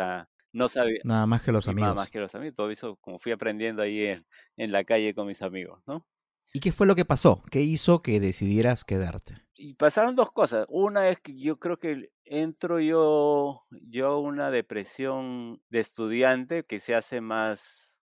No 0.53 0.67
sabía. 0.67 1.01
Nada 1.03 1.27
más 1.27 1.43
que 1.43 1.51
los 1.51 1.67
amigos. 1.67 1.89
Nada 1.89 1.95
más 1.95 2.09
que 2.09 2.19
los 2.19 2.33
amigos. 2.33 2.55
Todo 2.55 2.71
eso 2.71 2.95
como 2.95 3.19
fui 3.19 3.31
aprendiendo 3.31 3.83
ahí 3.83 4.05
en, 4.05 4.25
en 4.55 4.71
la 4.71 4.83
calle 4.85 5.13
con 5.13 5.27
mis 5.27 5.43
amigos, 5.43 5.83
¿no? 5.85 6.07
¿Y 6.53 6.59
qué 6.61 6.71
fue 6.71 6.87
lo 6.87 6.95
que 6.95 7.05
pasó? 7.05 7.43
¿Qué 7.51 7.61
hizo 7.61 8.01
que 8.01 8.19
decidieras 8.19 8.83
quedarte? 8.83 9.35
Y 9.53 9.75
pasaron 9.75 10.15
dos 10.15 10.31
cosas. 10.31 10.65
Una 10.69 11.09
es 11.09 11.19
que 11.19 11.37
yo 11.37 11.59
creo 11.59 11.77
que 11.77 12.09
entro 12.29 12.79
yo, 12.79 13.65
yo 13.71 14.19
una 14.19 14.51
depresión 14.51 15.61
de 15.69 15.79
estudiante 15.79 16.63
que 16.65 16.79
se 16.79 16.95
hace 16.95 17.21
más, 17.21 17.95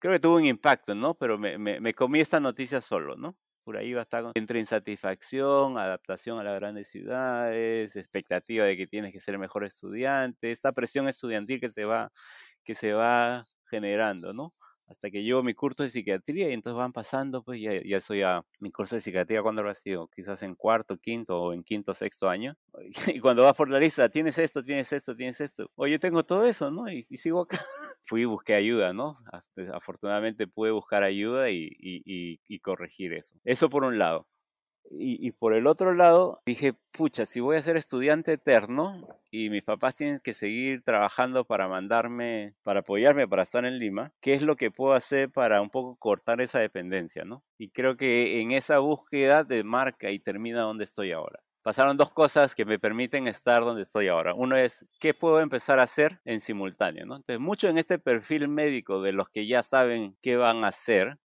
creo 0.00 0.14
que 0.14 0.20
tuvo 0.20 0.36
un 0.36 0.46
impacto, 0.46 0.94
¿no? 0.94 1.14
Pero 1.16 1.38
me, 1.38 1.58
me, 1.58 1.80
me 1.80 1.94
comí 1.94 2.20
esta 2.20 2.40
noticia 2.40 2.80
solo, 2.80 3.16
¿no? 3.16 3.36
Por 3.64 3.76
ahí 3.78 3.92
va 3.94 4.00
a 4.00 4.04
estar 4.04 4.24
entre 4.34 4.60
insatisfacción, 4.60 5.78
adaptación 5.78 6.38
a 6.40 6.44
las 6.44 6.56
grandes 6.56 6.88
ciudades, 6.88 7.96
expectativa 7.96 8.64
de 8.66 8.76
que 8.76 8.86
tienes 8.86 9.12
que 9.12 9.20
ser 9.20 9.38
mejor 9.38 9.64
estudiante, 9.64 10.52
esta 10.52 10.72
presión 10.72 11.08
estudiantil 11.08 11.60
que 11.60 11.68
se 11.70 11.84
va, 11.84 12.12
que 12.64 12.74
se 12.76 12.92
va 12.94 13.44
generando, 13.70 14.32
¿no? 14.34 14.52
Hasta 14.88 15.10
que 15.10 15.22
llevo 15.22 15.42
mi 15.42 15.54
curso 15.54 15.82
de 15.82 15.88
psiquiatría 15.88 16.48
y 16.50 16.52
entonces 16.52 16.76
van 16.76 16.92
pasando, 16.92 17.42
pues 17.42 17.60
ya, 17.60 17.72
ya 17.84 18.00
soy 18.00 18.22
a 18.22 18.42
mi 18.60 18.70
curso 18.70 18.96
de 18.96 19.00
psiquiatría 19.00 19.42
cuando 19.42 19.62
lo 19.62 19.70
ha 19.70 19.74
sido, 19.74 20.08
quizás 20.08 20.42
en 20.42 20.54
cuarto, 20.54 20.96
quinto 20.98 21.40
o 21.40 21.52
en 21.52 21.64
quinto, 21.64 21.94
sexto 21.94 22.28
año. 22.28 22.56
Y 23.16 23.20
cuando 23.20 23.42
vas 23.42 23.56
por 23.56 23.70
la 23.70 23.78
lista, 23.78 24.08
tienes 24.08 24.38
esto, 24.38 24.62
tienes 24.62 24.92
esto, 24.92 25.16
tienes 25.16 25.40
esto. 25.40 25.70
Oye, 25.74 25.98
tengo 25.98 26.22
todo 26.22 26.44
eso, 26.44 26.70
¿no? 26.70 26.90
Y, 26.90 27.02
sigo 27.16 27.42
acá. 27.42 27.58
Fui 28.02 28.22
y 28.22 28.24
busqué 28.24 28.54
ayuda, 28.54 28.92
¿no? 28.92 29.18
Afortunadamente 29.72 30.46
pude 30.46 30.70
buscar 30.70 31.02
ayuda 31.02 31.50
y, 31.50 31.68
y, 31.78 32.40
y 32.46 32.58
corregir 32.60 33.12
eso. 33.12 33.36
Eso 33.44 33.68
por 33.68 33.82
un 33.82 33.98
lado. 33.98 34.26
Y, 34.90 35.30
por 35.32 35.54
el 35.54 35.66
otro 35.66 35.94
lado, 35.94 36.40
dije, 36.46 36.74
pucha, 36.92 37.26
si 37.26 37.40
voy 37.40 37.56
a 37.56 37.62
ser 37.62 37.76
estudiante 37.76 38.32
eterno 38.32 39.06
y 39.30 39.50
mis 39.50 39.64
papás 39.64 39.94
tienen 39.96 40.20
que 40.20 40.32
seguir 40.32 40.82
trabajando 40.82 41.44
para 41.44 41.68
mandarme, 41.68 42.54
para 42.62 42.80
apoyarme 42.80 43.28
para 43.28 43.42
estar 43.42 43.64
en 43.64 43.78
Lima, 43.78 44.12
¿qué 44.20 44.34
es 44.34 44.42
lo 44.42 44.56
que 44.56 44.70
puedo 44.70 44.94
hacer 44.94 45.30
para 45.30 45.60
un 45.60 45.70
poco 45.70 45.96
cortar 45.96 46.40
esa 46.40 46.60
dependencia, 46.60 47.24
no? 47.24 47.42
Y 47.58 47.70
creo 47.70 47.96
que 47.96 48.40
en 48.40 48.52
esa 48.52 48.78
búsqueda 48.78 49.44
de 49.44 49.64
marca 49.64 50.10
y 50.10 50.18
termina 50.18 50.62
donde 50.62 50.84
estoy 50.84 51.12
ahora 51.12 51.40
pasaron 51.66 51.96
dos 51.96 52.12
cosas 52.12 52.54
que 52.54 52.64
me 52.64 52.78
permiten 52.78 53.26
estar 53.26 53.64
donde 53.64 53.82
estoy 53.82 54.06
ahora. 54.06 54.34
Uno 54.34 54.56
es 54.56 54.86
qué 55.00 55.14
puedo 55.14 55.40
empezar 55.40 55.80
a 55.80 55.82
hacer 55.82 56.20
en 56.24 56.38
simultáneo, 56.38 57.04
¿no? 57.06 57.16
Entonces, 57.16 57.40
mucho 57.40 57.68
en 57.68 57.76
este 57.76 57.98
perfil 57.98 58.46
médico 58.46 59.02
de 59.02 59.10
los 59.10 59.30
que 59.30 59.48
ya 59.48 59.64
saben 59.64 60.16
qué 60.22 60.36
van 60.36 60.62
a 60.62 60.68
hacer. 60.68 61.18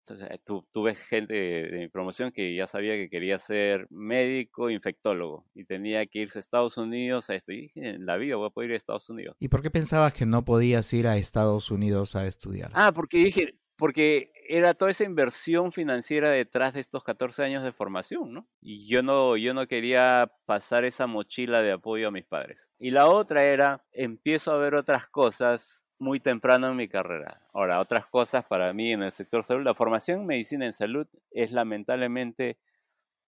tuve 0.71 0.95
gente 0.95 1.35
de, 1.35 1.79
mi 1.81 1.89
promoción 1.89 2.31
que 2.31 2.55
ya 2.55 2.69
sabía 2.69 2.95
que 2.95 3.11
quería 3.11 3.41
ser 3.41 3.89
médico 3.91 4.71
infectólogo 4.71 5.45
y 5.57 5.65
tenía 5.65 6.07
que 6.07 6.21
irse 6.21 6.39
a 6.39 6.41
Estados 6.41 6.79
Unidos 6.79 7.29
a 7.31 7.35
esto. 7.35 7.51
Y 7.51 7.63
dije, 7.63 7.89
en 7.89 8.07
la 8.07 8.17
vida 8.17 8.37
voy 8.37 8.47
a 8.47 8.51
poder 8.51 8.71
ir 8.71 8.75
a 8.75 8.77
Estados 8.77 9.11
Unidos. 9.11 9.35
¿Y 9.41 9.49
por 9.49 9.61
qué 9.61 9.73
pensabas 9.73 10.13
que 10.13 10.25
no 10.25 10.45
podías 10.45 10.93
ir 10.93 11.09
a 11.09 11.17
Estados 11.17 11.73
Unidos 11.73 12.15
a 12.15 12.29
estudiar? 12.29 12.71
Ah, 12.75 12.93
porque 12.95 13.19
dije, 13.19 13.55
porque 13.79 14.33
era 14.49 14.75
toda 14.75 14.91
esa 14.91 15.05
inversión 15.05 15.71
financiera 15.71 16.31
detrás 16.31 16.75
de 16.75 16.81
estos 16.81 17.05
14 17.05 17.45
años 17.45 17.63
de 17.63 17.71
formación, 17.71 18.27
¿no? 18.33 18.49
Y 18.61 18.89
yo 18.89 19.05
no, 19.05 19.37
yo 19.37 19.55
no 19.55 19.69
quería 19.69 20.33
pasar 20.47 20.85
esa 20.85 21.07
mochila 21.07 21.63
de 21.63 21.73
apoyo 21.73 22.09
a 22.09 22.11
mis 22.11 22.25
padres. 22.25 22.69
Y 22.81 22.91
la 22.91 23.09
otra 23.09 23.45
era, 23.45 23.85
empiezo 23.93 24.51
a 24.51 24.59
ver 24.59 24.75
otras 24.75 25.09
cosas 25.09 25.85
muy 26.01 26.19
temprano 26.19 26.69
en 26.69 26.77
mi 26.77 26.89
carrera. 26.89 27.47
Ahora, 27.53 27.81
otras 27.81 28.07
cosas 28.07 28.45
para 28.45 28.73
mí 28.73 28.93
en 28.93 29.05
el 29.05 29.13
sector 29.13 29.45
salud, 29.45 29.65
la 29.65 29.75
formación 29.75 30.21
en 30.21 30.27
medicina 30.27 30.67
en 30.67 30.73
salud 30.73 31.07
es 31.31 31.53
lamentablemente, 31.53 32.59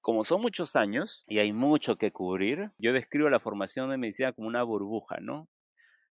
como 0.01 0.25
son 0.25 0.43
muchos 0.43 0.75
años 0.75 1.25
y 1.29 1.39
hay 1.39 1.53
mucho 1.53 1.97
que 1.97 2.11
cubrir, 2.11 2.73
yo 2.77 2.93
describo 2.93 3.31
la 3.31 3.39
formación 3.39 3.89
de 3.91 3.99
medicina 3.99 4.33
como 4.33 4.49
una 4.49 4.65
burbuja, 4.65 5.19
¿no? 5.21 5.49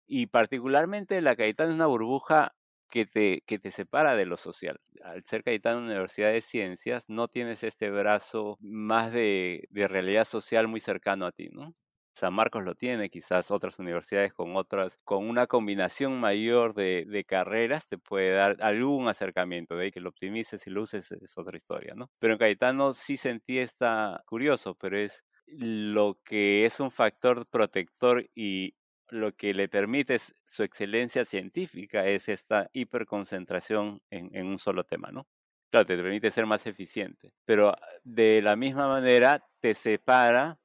Y 0.07 0.27
particularmente 0.27 1.19
la 1.19 1.35
Cayetana 1.35 1.71
es 1.71 1.75
una 1.75 1.87
burbuja 1.87 2.53
que 2.91 3.07
te, 3.07 3.41
que 3.47 3.57
te 3.57 3.71
separa 3.71 4.15
de 4.15 4.25
lo 4.27 4.37
social. 4.37 4.79
Al 5.03 5.23
ser 5.23 5.43
Cayetano 5.43 5.79
Universidad 5.79 6.31
de 6.31 6.41
Ciencias, 6.41 7.09
no 7.09 7.27
tienes 7.27 7.63
este 7.63 7.89
brazo 7.89 8.57
más 8.61 9.11
de, 9.11 9.67
de 9.71 9.87
realidad 9.87 10.25
social 10.25 10.67
muy 10.67 10.79
cercano 10.79 11.25
a 11.25 11.31
ti, 11.31 11.49
¿no? 11.51 11.73
San 12.13 12.33
Marcos 12.33 12.63
lo 12.63 12.75
tiene, 12.75 13.09
quizás 13.09 13.51
otras 13.51 13.79
universidades 13.79 14.33
con 14.33 14.55
otras, 14.55 14.99
con 15.03 15.27
una 15.27 15.47
combinación 15.47 16.19
mayor 16.19 16.73
de, 16.73 17.25
carreras 17.27 17.87
te 17.87 17.97
puede 17.97 18.33
dar 18.33 18.57
algún 18.59 19.07
acercamiento, 19.07 19.75
de 19.75 19.85
ahí 19.85 19.91
que 19.91 20.01
lo 20.01 20.09
optimices 20.09 20.65
y 20.67 20.69
lo 20.69 20.81
uses 20.81 21.11
es 21.11 21.37
otra 21.37 21.55
historia, 21.55 21.93
¿no? 21.95 22.09
Pero 22.19 22.33
en 22.33 22.39
Cayetano 22.39 22.93
sí 22.93 23.15
sentí 23.15 23.59
esta, 23.59 24.21
curioso, 24.25 24.75
pero 24.75 24.99
es 24.99 25.23
lo 25.47 26.19
que 26.23 26.65
es 26.65 26.79
un 26.79 26.91
factor 26.91 27.45
protector 27.49 28.29
y, 28.35 28.75
lo 29.11 29.35
que 29.35 29.53
le 29.53 29.67
permite 29.67 30.17
su 30.45 30.63
excelencia 30.63 31.25
científica 31.25 32.07
es 32.07 32.29
esta 32.29 32.69
hiperconcentración 32.73 34.01
en, 34.09 34.47
un 34.47 34.57
solo 34.57 34.85
tema, 34.85 35.11
¿no? 35.11 35.27
Claro, 35.69 35.85
te 35.85 35.97
permite 35.97 36.31
ser 36.31 36.45
más 36.45 36.65
eficiente, 36.65 37.33
pero 37.45 37.75
de 38.03 38.41
la 38.41 38.55
misma 38.55 38.87
manera 38.87 39.45
te 39.59 39.73
separa, 39.73 40.59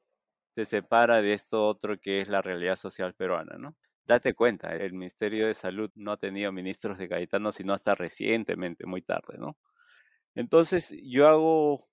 te 0.54 0.64
separa 0.64 1.22
de 1.22 1.32
esto 1.34 1.66
otro 1.66 1.98
que 1.98 2.20
es 2.20 2.28
la 2.28 2.40
realidad 2.40 2.76
social 2.76 3.14
peruana, 3.14 3.56
¿no? 3.58 3.76
Date 4.04 4.34
cuenta, 4.34 4.74
el 4.76 4.92
Ministerio 4.92 5.48
de 5.48 5.54
Salud 5.54 5.90
no 5.96 6.12
ha 6.12 6.16
tenido 6.16 6.52
ministros 6.52 6.98
de 6.98 7.08
Cayetano 7.08 7.50
sino 7.50 7.74
hasta 7.74 7.96
recientemente, 7.96 8.86
muy 8.86 9.02
tarde, 9.02 9.38
¿no? 9.38 9.56
Entonces 10.36 10.94
yo 11.02 11.26
hago 11.26 11.88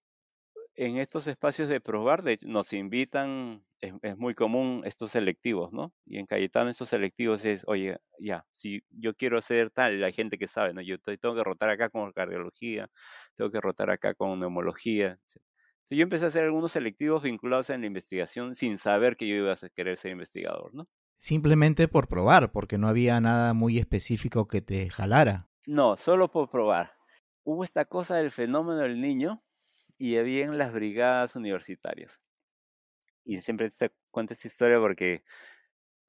en 0.75 0.97
estos 0.97 1.27
espacios 1.27 1.69
de 1.69 1.79
probar, 1.79 2.23
nos 2.41 2.73
invitan, 2.73 3.63
es, 3.79 4.17
muy 4.17 4.33
común 4.33 4.81
estos 4.85 5.11
selectivos, 5.11 5.71
¿no? 5.71 5.93
Y 6.05 6.17
en 6.17 6.25
Cayetano 6.25 6.69
estos 6.69 6.89
selectivos 6.89 7.45
es, 7.45 7.63
oye, 7.67 7.97
ya, 8.19 8.45
si 8.51 8.83
yo 8.89 9.13
quiero 9.13 9.41
ser 9.41 9.69
tal, 9.69 10.03
hay 10.03 10.13
gente 10.13 10.37
que 10.37 10.47
sabe, 10.47 10.73
¿no? 10.73 10.81
Yo 10.81 10.97
tengo 10.99 11.35
que 11.35 11.43
rotar 11.43 11.69
acá 11.69 11.89
con 11.89 12.11
cardiología, 12.11 12.89
tengo 13.35 13.51
que 13.51 13.61
rotar 13.61 13.89
acá 13.89 14.15
con 14.15 14.39
neumología. 14.39 15.19
Entonces 15.83 15.97
yo 15.97 16.03
empecé 16.03 16.25
a 16.25 16.27
hacer 16.29 16.43
algunos 16.43 16.71
selectivos 16.71 17.23
vinculados 17.23 17.69
en 17.69 17.81
la 17.81 17.87
investigación 17.87 18.55
sin 18.55 18.77
saber 18.77 19.15
que 19.15 19.27
yo 19.27 19.35
iba 19.35 19.51
a 19.51 19.69
querer 19.75 19.97
ser 19.97 20.11
investigador, 20.11 20.73
¿no? 20.73 20.87
Simplemente 21.19 21.87
por 21.87 22.07
probar, 22.07 22.51
porque 22.51 22.77
no 22.77 22.87
había 22.87 23.21
nada 23.21 23.53
muy 23.53 23.77
específico 23.77 24.47
que 24.47 24.61
te 24.61 24.89
jalara. 24.89 25.47
No, 25.65 25.95
solo 25.95 26.29
por 26.29 26.49
probar. 26.49 26.93
Hubo 27.45 27.63
esta 27.63 27.85
cosa 27.85 28.17
del 28.17 28.31
fenómeno 28.31 28.79
del 28.79 28.99
niño, 28.99 29.41
y 29.97 30.17
había 30.17 30.45
en 30.45 30.57
las 30.57 30.73
brigadas 30.73 31.35
universitarias. 31.35 32.19
Y 33.25 33.37
siempre 33.41 33.69
te 33.69 33.91
cuento 34.11 34.33
esta 34.33 34.47
historia 34.47 34.79
porque 34.79 35.23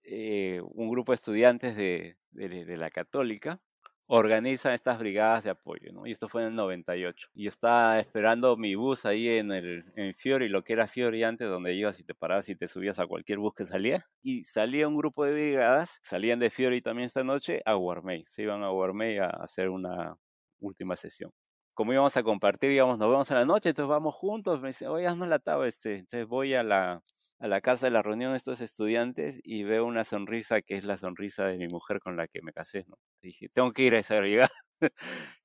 eh, 0.02 0.60
un 0.62 0.90
grupo 0.90 1.12
de 1.12 1.16
estudiantes 1.16 1.76
de, 1.76 2.16
de, 2.32 2.76
la 2.76 2.90
católica, 2.90 3.60
organizan 4.06 4.74
estas 4.74 4.98
brigadas 4.98 5.44
de 5.44 5.50
apoyo. 5.50 5.90
Y 6.06 6.12
esto 6.12 6.28
fue 6.28 6.42
en 6.42 6.48
el 6.48 6.56
98. 6.56 7.30
Y 7.34 7.46
estaba 7.46 7.98
esperando 7.98 8.56
mi 8.56 8.74
bus 8.74 9.06
ahí 9.06 9.28
en 9.28 9.50
el 9.52 9.84
en 9.96 10.14
Fiori, 10.14 10.48
lo 10.48 10.62
que 10.62 10.74
era 10.74 10.86
Fiori 10.86 11.22
antes, 11.22 11.48
donde 11.48 11.74
ibas 11.74 11.98
y 12.00 12.04
te 12.04 12.14
parabas 12.14 12.48
y 12.50 12.56
te 12.56 12.68
subías 12.68 12.98
a 12.98 13.06
cualquier 13.06 13.38
bus 13.38 13.54
que 13.54 13.66
salía. 13.66 14.06
Y 14.22 14.44
salía 14.44 14.88
un 14.88 14.96
grupo 14.96 15.24
de 15.24 15.32
brigadas, 15.32 16.00
salían 16.02 16.38
de 16.38 16.50
Fiori 16.50 16.82
también 16.82 17.06
esta 17.06 17.24
noche 17.24 17.60
a 17.64 17.74
Guarmey. 17.74 18.24
Se 18.28 18.42
iban 18.42 18.62
a 18.62 18.68
Guarmey 18.68 19.18
a 19.18 19.28
hacer 19.28 19.70
una 19.70 20.16
última 20.60 20.96
sesión. 20.96 21.32
Como 21.74 21.92
íbamos 21.92 22.16
a 22.16 22.22
compartir, 22.22 22.70
digamos, 22.70 22.98
nos 22.98 23.10
vemos 23.10 23.30
en 23.30 23.36
la 23.38 23.44
noche, 23.44 23.70
entonces 23.70 23.88
vamos 23.90 24.14
juntos. 24.14 24.60
Me 24.60 24.68
dice, 24.68 24.88
oye, 24.88 25.06
hazme 25.06 25.26
la 25.26 25.38
tabla, 25.38 25.66
este. 25.68 25.96
Entonces 25.98 26.26
voy 26.28 26.54
a 26.54 26.62
la, 26.62 27.02
a 27.38 27.48
la 27.48 27.60
casa 27.60 27.86
de 27.86 27.90
la 27.90 28.02
reunión 28.02 28.32
de 28.32 28.36
estos 28.36 28.60
estudiantes 28.60 29.40
y 29.42 29.64
veo 29.64 29.84
una 29.84 30.04
sonrisa 30.04 30.62
que 30.62 30.76
es 30.76 30.84
la 30.84 30.96
sonrisa 30.96 31.46
de 31.46 31.58
mi 31.58 31.66
mujer 31.70 32.00
con 32.00 32.16
la 32.16 32.28
que 32.28 32.42
me 32.42 32.52
casé, 32.52 32.86
dije, 33.22 33.48
tengo 33.48 33.72
que 33.72 33.82
ir 33.82 33.94
a 33.94 33.98
esa 33.98 34.18
brigada. 34.18 34.50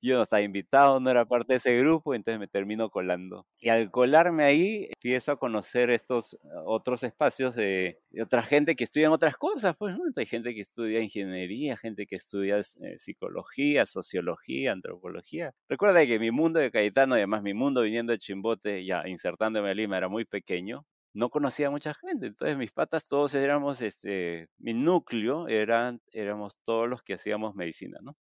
Yo 0.02 0.16
no 0.16 0.22
estaba 0.22 0.42
invitado, 0.42 1.00
no 1.00 1.10
era 1.10 1.24
parte 1.24 1.54
de 1.54 1.56
ese 1.58 1.78
grupo, 1.78 2.14
entonces 2.14 2.38
me 2.40 2.48
termino 2.48 2.90
colando. 2.90 3.46
Y 3.58 3.68
al 3.68 3.90
colarme 3.90 4.44
ahí, 4.44 4.88
empiezo 4.94 5.32
a 5.32 5.38
conocer 5.38 5.90
estos 5.90 6.38
otros 6.64 7.02
espacios 7.02 7.54
de, 7.54 8.00
otra 8.20 8.42
gente 8.42 8.74
que 8.76 8.84
estudia 8.84 9.10
otras 9.10 9.36
cosas, 9.36 9.76
pues, 9.78 9.96
¿no? 9.96 10.04
Hay 10.16 10.26
gente 10.26 10.54
que 10.54 10.60
estudia 10.60 11.00
ingeniería, 11.00 11.76
gente 11.76 12.06
que 12.06 12.16
estudia 12.16 12.58
eh, 12.58 12.98
psicología, 12.98 13.86
sociología, 13.86 14.72
antropología. 14.72 15.54
Recuerda 15.68 16.04
que 16.06 16.18
mi 16.18 16.30
mundo 16.30 16.60
de 16.60 16.70
Cayetano, 16.70 17.14
además 17.14 17.42
mi 17.42 17.54
mundo 17.54 17.82
viniendo 17.82 18.12
de 18.12 18.18
Chimbote, 18.18 18.84
ya 18.84 19.06
insertándome 19.08 19.70
a 19.70 19.74
Lima, 19.74 19.96
era 19.98 20.08
muy 20.08 20.24
pequeño 20.24 20.86
no 21.12 21.30
conocía 21.30 21.68
a 21.68 21.70
mucha 21.70 21.94
gente. 21.94 22.26
Entonces 22.28 22.58
mis 22.58 22.72
patas 22.72 23.04
todos 23.06 23.34
éramos, 23.34 23.82
este, 23.82 24.48
mi 24.58 24.74
núcleo 24.74 25.48
eran, 25.48 26.00
éramos 26.12 26.60
todos 26.62 26.88
los 26.88 27.02
que 27.02 27.14
hacíamos 27.14 27.54
medicina, 27.54 27.98
¿no? 28.02 28.16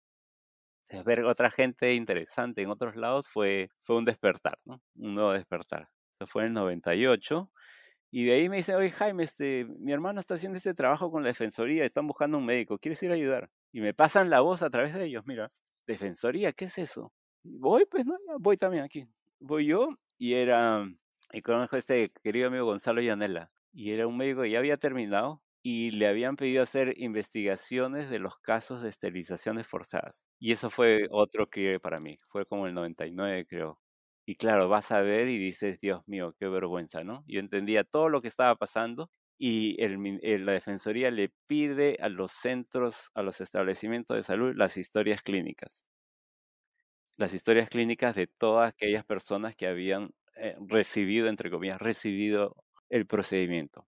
ver 1.04 1.24
otra 1.24 1.50
gente 1.50 1.94
interesante 1.94 2.62
en 2.62 2.70
otros 2.70 2.94
lados 2.94 3.28
fue, 3.28 3.68
fue 3.82 3.96
un 3.96 4.04
despertar, 4.04 4.54
¿no? 4.64 4.80
Un 4.94 5.14
nuevo 5.14 5.32
despertar. 5.32 5.88
Eso 6.12 6.26
fue 6.26 6.42
en 6.42 6.48
el 6.48 6.54
98. 6.54 7.50
Y 8.12 8.26
de 8.26 8.34
ahí 8.34 8.48
me 8.48 8.58
dice, 8.58 8.76
oye 8.76 8.90
Jaime, 8.92 9.24
este, 9.24 9.64
mi 9.80 9.92
hermano 9.92 10.20
está 10.20 10.34
haciendo 10.34 10.56
este 10.56 10.72
trabajo 10.74 11.10
con 11.10 11.24
la 11.24 11.28
defensoría, 11.28 11.84
están 11.84 12.06
buscando 12.06 12.38
un 12.38 12.46
médico, 12.46 12.78
¿quieres 12.78 13.02
ir 13.02 13.10
a 13.10 13.14
ayudar? 13.14 13.50
Y 13.72 13.80
me 13.80 13.92
pasan 13.92 14.30
la 14.30 14.40
voz 14.40 14.62
a 14.62 14.70
través 14.70 14.94
de 14.94 15.04
ellos, 15.04 15.24
mira, 15.26 15.50
defensoría, 15.86 16.52
¿qué 16.52 16.66
es 16.66 16.78
eso? 16.78 17.12
voy, 17.44 17.84
pues 17.86 18.06
no, 18.06 18.16
voy 18.40 18.56
también 18.56 18.84
aquí. 18.84 19.06
Voy 19.38 19.66
yo 19.66 19.88
y 20.18 20.34
era 20.34 20.86
y 21.32 21.42
conozco 21.42 21.76
a 21.76 21.78
este 21.78 22.12
querido 22.22 22.48
amigo 22.48 22.66
Gonzalo 22.66 23.00
Yanela. 23.00 23.50
Y 23.72 23.92
era 23.92 24.06
un 24.06 24.16
médico 24.16 24.42
que 24.42 24.50
ya 24.50 24.58
había 24.58 24.76
terminado 24.76 25.42
y 25.62 25.90
le 25.92 26.06
habían 26.06 26.36
pedido 26.36 26.62
hacer 26.62 26.94
investigaciones 26.98 28.10
de 28.10 28.18
los 28.18 28.36
casos 28.38 28.82
de 28.82 28.90
esterilizaciones 28.90 29.66
forzadas. 29.66 30.24
Y 30.38 30.52
eso 30.52 30.70
fue 30.70 31.06
otro 31.10 31.48
que 31.48 31.80
para 31.80 32.00
mí. 32.00 32.18
Fue 32.28 32.46
como 32.46 32.66
el 32.66 32.74
99, 32.74 33.46
creo. 33.46 33.80
Y 34.26 34.36
claro, 34.36 34.68
vas 34.68 34.92
a 34.92 35.00
ver 35.00 35.28
y 35.28 35.38
dices, 35.38 35.80
Dios 35.80 36.02
mío, 36.06 36.34
qué 36.38 36.48
vergüenza, 36.48 37.02
¿no? 37.04 37.24
Yo 37.26 37.40
entendía 37.40 37.84
todo 37.84 38.08
lo 38.08 38.22
que 38.22 38.28
estaba 38.28 38.54
pasando 38.56 39.10
y 39.38 39.82
el, 39.82 39.98
la 40.46 40.52
Defensoría 40.52 41.10
le 41.10 41.30
pide 41.46 41.98
a 42.00 42.08
los 42.08 42.32
centros, 42.32 43.10
a 43.14 43.22
los 43.22 43.40
establecimientos 43.40 44.16
de 44.16 44.22
salud, 44.22 44.54
las 44.56 44.76
historias 44.76 45.22
clínicas. 45.22 45.84
Las 47.16 47.32
historias 47.34 47.68
clínicas 47.68 48.14
de 48.14 48.26
todas 48.26 48.70
aquellas 48.72 49.04
personas 49.04 49.56
que 49.56 49.66
habían 49.66 50.10
eh, 50.36 50.56
recibido, 50.60 51.28
entre 51.28 51.50
comillas, 51.50 51.80
recibido 51.80 52.56
el 52.88 53.06
procedimiento. 53.06 53.86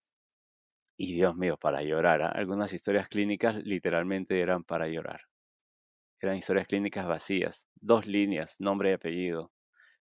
Y 0.98 1.14
Dios 1.16 1.36
mío, 1.36 1.58
para 1.58 1.82
llorar. 1.84 2.22
¿ah? 2.22 2.30
Algunas 2.30 2.74
historias 2.74 3.08
clínicas 3.08 3.56
literalmente 3.64 4.40
eran 4.40 4.64
para 4.64 4.88
llorar. 4.88 5.22
Eran 6.20 6.38
historias 6.38 6.68
clínicas 6.68 7.08
vacías, 7.08 7.68
dos 7.76 8.06
líneas, 8.06 8.56
nombre 8.60 8.92
y 8.92 8.94
apellido. 8.94 9.52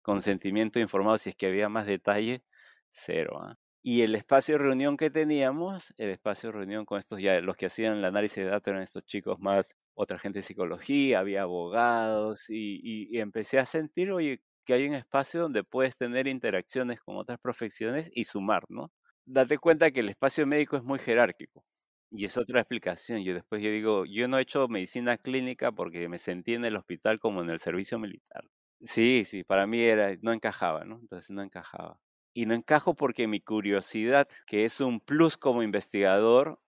Consentimiento 0.01 0.79
informado, 0.79 1.17
si 1.19 1.29
es 1.31 1.35
que 1.35 1.47
había 1.47 1.69
más 1.69 1.85
detalle, 1.85 2.43
cero. 2.91 3.39
¿ah? 3.41 3.55
Y 3.83 4.01
el 4.01 4.15
espacio 4.15 4.55
de 4.57 4.63
reunión 4.63 4.97
que 4.97 5.09
teníamos, 5.11 5.93
el 5.97 6.09
espacio 6.09 6.49
de 6.51 6.57
reunión 6.57 6.85
con 6.85 6.99
estos 6.99 7.21
ya, 7.21 7.39
los 7.41 7.55
que 7.55 7.67
hacían 7.67 7.97
el 7.97 8.05
análisis 8.05 8.37
de 8.37 8.45
datos 8.45 8.71
eran 8.71 8.83
estos 8.83 9.05
chicos 9.05 9.39
más, 9.39 9.75
otra 9.93 10.17
gente 10.19 10.39
de 10.39 10.43
psicología, 10.43 11.19
había 11.19 11.43
abogados, 11.43 12.49
y, 12.49 13.07
y 13.15 13.19
empecé 13.19 13.59
a 13.59 13.65
sentir, 13.65 14.11
oye, 14.11 14.41
que 14.69 14.75
hay 14.75 14.88
un 14.88 14.93
espacio 14.93 15.41
donde 15.41 15.63
puedes 15.63 15.97
tener 15.97 16.27
interacciones 16.27 17.01
con 17.01 17.17
otras 17.17 17.39
profesiones 17.39 18.08
y 18.13 18.25
sumar, 18.25 18.62
¿no? 18.69 18.91
Date 19.25 19.58
cuenta 19.58 19.89
que 19.89 20.01
el 20.01 20.10
espacio 20.10 20.45
médico 20.45 20.77
es 20.77 20.84
muy 20.84 20.99
jerárquico. 20.99 21.65
Y 22.12 22.25
es 22.25 22.38
otra 22.38 22.60
explicación. 22.60 23.23
Yo 23.23 23.34
después 23.34 23.63
yo 23.63 23.71
digo, 23.71 24.05
yo 24.05 24.27
no 24.27 24.38
he 24.38 24.43
hecho 24.43 24.67
medicina 24.67 25.17
clínica 25.17 25.71
porque 25.71 26.08
me 26.08 26.19
sentí 26.19 26.53
en 26.53 26.65
el 26.65 26.75
hospital 26.75 27.17
como 27.19 27.41
en 27.41 27.49
el 27.49 27.58
servicio 27.60 27.97
militar. 27.97 28.43
Sí, 28.82 29.23
sí, 29.25 29.43
para 29.43 29.65
mí 29.65 29.82
era, 29.82 30.15
no 30.21 30.34
encajaba, 30.34 30.86
¿no? 30.86 30.99
Entonces 30.99 31.32
no 31.32 31.41
encajaba. 31.41 31.99
Y 32.36 32.45
no 32.45 32.53
encajo 32.53 32.93
porque 32.93 33.25
mi 33.25 33.41
curiosidad, 33.41 34.27
que 34.45 34.65
es 34.65 34.82
un 34.82 34.99
plus 34.99 35.36
como 35.36 35.63
investigador, 35.63 36.60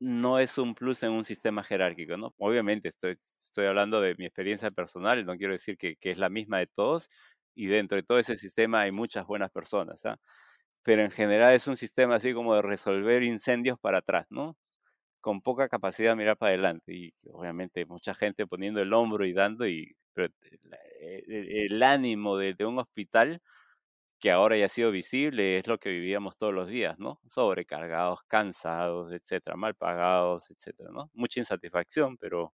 no 0.00 0.38
es 0.38 0.58
un 0.58 0.74
plus 0.74 1.02
en 1.02 1.10
un 1.10 1.24
sistema 1.24 1.62
jerárquico, 1.64 2.16
¿no? 2.16 2.34
Obviamente 2.38 2.88
estoy, 2.88 3.18
estoy 3.36 3.66
hablando 3.66 4.00
de 4.00 4.14
mi 4.16 4.26
experiencia 4.26 4.70
personal, 4.70 5.24
no 5.26 5.36
quiero 5.36 5.52
decir 5.54 5.76
que, 5.76 5.96
que 5.96 6.10
es 6.12 6.18
la 6.18 6.28
misma 6.28 6.58
de 6.58 6.66
todos, 6.68 7.10
y 7.58 7.66
dentro 7.66 7.96
de 7.96 8.04
todo 8.04 8.18
ese 8.20 8.36
sistema 8.36 8.82
hay 8.82 8.92
muchas 8.92 9.26
buenas 9.26 9.50
personas, 9.50 10.06
¿ah? 10.06 10.20
pero 10.84 11.02
en 11.02 11.10
general 11.10 11.54
es 11.54 11.66
un 11.68 11.76
sistema 11.76 12.16
así 12.16 12.32
como 12.32 12.54
de 12.54 12.62
resolver 12.62 13.24
incendios 13.24 13.78
para 13.80 13.98
atrás, 13.98 14.26
¿no? 14.30 14.56
Con 15.20 15.42
poca 15.42 15.68
capacidad 15.68 16.12
de 16.12 16.16
mirar 16.16 16.36
para 16.38 16.50
adelante 16.50 16.94
y 16.94 17.14
obviamente 17.32 17.86
mucha 17.86 18.14
gente 18.14 18.46
poniendo 18.46 18.80
el 18.82 18.92
hombro 18.92 19.26
y 19.26 19.32
dando 19.34 19.66
y 19.68 19.96
pero 20.14 20.32
e, 21.00 21.24
e, 21.28 21.66
el, 21.66 21.82
ánimo 21.82 22.36
de, 22.38 22.54
un 22.66 22.78
hospital 22.78 23.40
que 24.20 24.30
ahora 24.32 24.56
ya 24.56 24.66
ha 24.66 24.68
sido 24.68 24.90
visible 24.92 25.58
es 25.58 25.68
lo 25.68 25.78
que 25.78 25.90
vivíamos 25.90 26.36
todos 26.38 26.54
los 26.54 26.68
días, 26.68 26.98
¿no? 26.98 27.20
Sobrecargados, 27.26 28.22
cansados, 28.24 29.12
etcétera, 29.12 29.56
mal 29.56 29.74
pagados, 29.74 30.50
etcétera, 30.50 30.90
¿no? 30.92 31.10
Mucha 31.14 31.40
insatisfacción, 31.40 32.16
pero 32.18 32.54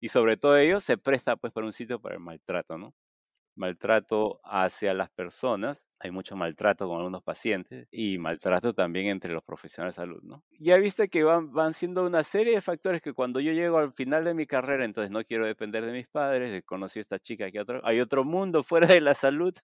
y 0.00 0.08
sobre 0.08 0.36
todo 0.36 0.56
ello 0.58 0.80
se 0.80 0.98
presta 0.98 1.36
pues 1.36 1.52
para 1.52 1.66
un 1.66 1.72
sitio 1.72 2.00
para 2.00 2.16
el 2.16 2.20
maltrato, 2.22 2.78
¿no? 2.78 2.94
Maltrato 3.54 4.40
hacia 4.44 4.94
las 4.94 5.10
personas, 5.10 5.86
hay 5.98 6.10
mucho 6.10 6.36
maltrato 6.36 6.88
con 6.88 6.96
algunos 6.96 7.22
pacientes 7.22 7.86
y 7.92 8.18
maltrato 8.18 8.74
también 8.74 9.06
entre 9.06 9.32
los 9.32 9.44
profesionales 9.44 9.94
de 9.94 10.02
salud, 10.02 10.20
¿no? 10.22 10.42
Ya 10.58 10.76
viste 10.78 11.08
que 11.08 11.22
van, 11.22 11.52
van 11.52 11.74
siendo 11.74 12.04
una 12.04 12.24
serie 12.24 12.54
de 12.54 12.60
factores 12.60 13.00
que 13.00 13.12
cuando 13.12 13.38
yo 13.40 13.52
llego 13.52 13.78
al 13.78 13.92
final 13.92 14.24
de 14.24 14.34
mi 14.34 14.46
carrera, 14.46 14.84
entonces 14.84 15.10
no 15.10 15.22
quiero 15.22 15.46
depender 15.46 15.84
de 15.86 15.92
mis 15.92 16.08
padres, 16.08 16.62
conocí 16.64 16.98
a 16.98 17.02
esta 17.02 17.18
chica, 17.18 17.50
que 17.50 17.60
otro, 17.60 17.80
hay 17.84 18.00
otro 18.00 18.24
mundo 18.24 18.62
fuera 18.64 18.88
de 18.88 19.00
la 19.00 19.14
salud, 19.14 19.54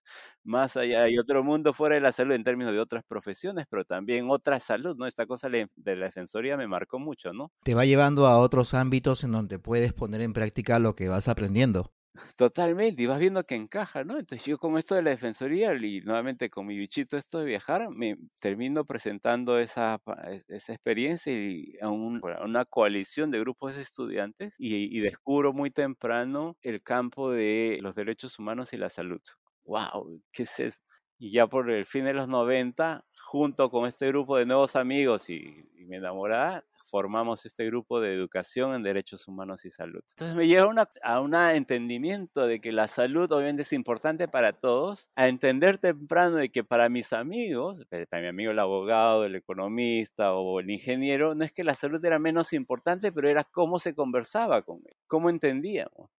más 0.43 0.77
allá 0.77 1.03
hay 1.03 1.17
otro 1.17 1.43
mundo 1.43 1.73
fuera 1.73 1.95
de 1.95 2.01
la 2.01 2.11
salud 2.11 2.33
en 2.35 2.43
términos 2.43 2.73
de 2.73 2.79
otras 2.79 3.03
profesiones, 3.03 3.65
pero 3.69 3.83
también 3.83 4.29
otra 4.29 4.59
salud, 4.59 4.95
¿no? 4.97 5.05
Esta 5.07 5.25
cosa 5.25 5.49
de 5.49 5.67
la 5.75 6.05
defensoría 6.05 6.55
me 6.57 6.67
marcó 6.67 6.99
mucho, 6.99 7.33
¿no? 7.33 7.51
Te 7.63 7.75
va 7.75 7.85
llevando 7.85 8.27
a 8.27 8.39
otros 8.39 8.73
ámbitos 8.73 9.23
en 9.23 9.31
donde 9.31 9.59
puedes 9.59 9.93
poner 9.93 10.21
en 10.21 10.33
práctica 10.33 10.79
lo 10.79 10.95
que 10.95 11.09
vas 11.09 11.27
aprendiendo. 11.27 11.91
Totalmente, 12.37 13.03
y 13.03 13.05
vas 13.05 13.19
viendo 13.19 13.43
que 13.43 13.55
encaja, 13.55 14.03
¿no? 14.03 14.17
Entonces 14.17 14.45
yo 14.45 14.57
como 14.57 14.77
esto 14.77 14.95
de 14.95 15.01
la 15.03 15.11
defensoría 15.11 15.73
y 15.75 16.01
nuevamente 16.01 16.49
con 16.49 16.65
mi 16.65 16.77
bichito 16.77 17.17
esto 17.17 17.39
de 17.39 17.45
viajar, 17.45 17.89
me 17.89 18.17
termino 18.41 18.85
presentando 18.85 19.59
esa, 19.59 20.01
esa 20.47 20.73
experiencia 20.73 21.31
y 21.33 21.77
a, 21.81 21.89
una 21.89 22.65
coalición 22.65 23.29
de 23.31 23.39
grupos 23.39 23.75
de 23.75 23.81
estudiantes 23.81 24.55
y, 24.57 24.97
y, 24.97 25.01
descubro 25.01 25.53
muy 25.53 25.69
temprano 25.69 26.57
el 26.61 26.81
campo 26.81 27.31
de 27.31 27.77
los 27.81 27.95
derechos 27.95 28.39
humanos 28.39 28.73
y 28.73 28.77
la 28.77 28.89
salud. 28.89 29.21
¡Wow! 29.65 30.21
¿Qué 30.31 30.43
es 30.43 30.59
eso? 30.59 30.81
Y 31.19 31.31
ya 31.31 31.47
por 31.47 31.69
el 31.69 31.85
fin 31.85 32.05
de 32.05 32.13
los 32.13 32.27
90, 32.27 33.05
junto 33.27 33.69
con 33.69 33.85
este 33.87 34.07
grupo 34.07 34.37
de 34.37 34.45
nuevos 34.45 34.75
amigos 34.75 35.29
y, 35.29 35.69
y 35.75 35.85
mi 35.85 35.97
enamorada, 35.97 36.65
formamos 36.89 37.45
este 37.45 37.65
grupo 37.65 38.01
de 38.01 38.13
educación 38.13 38.73
en 38.73 38.83
derechos 38.83 39.27
humanos 39.27 39.65
y 39.65 39.71
salud. 39.71 40.01
Entonces 40.11 40.35
me 40.35 40.47
lleva 40.47 40.89
a 41.03 41.21
un 41.21 41.35
entendimiento 41.35 42.47
de 42.47 42.59
que 42.59 42.71
la 42.71 42.87
salud 42.87 43.31
obviamente 43.31 43.61
es 43.61 43.73
importante 43.73 44.27
para 44.27 44.53
todos, 44.53 45.09
a 45.15 45.27
entender 45.27 45.77
temprano 45.77 46.37
de 46.37 46.49
que 46.49 46.63
para 46.63 46.89
mis 46.89 47.13
amigos, 47.13 47.85
eh, 47.91 48.05
para 48.09 48.21
mi 48.23 48.27
amigo 48.29 48.51
el 48.51 48.59
abogado, 48.59 49.25
el 49.25 49.35
economista 49.35 50.33
o 50.33 50.59
el 50.59 50.69
ingeniero, 50.69 51.35
no 51.35 51.45
es 51.45 51.51
que 51.51 51.63
la 51.63 51.73
salud 51.73 52.03
era 52.03 52.19
menos 52.19 52.53
importante, 52.53 53.11
pero 53.11 53.29
era 53.29 53.43
cómo 53.43 53.79
se 53.79 53.93
conversaba 53.95 54.61
con 54.63 54.77
él, 54.85 54.95
cómo 55.07 55.29
entendíamos. 55.29 56.09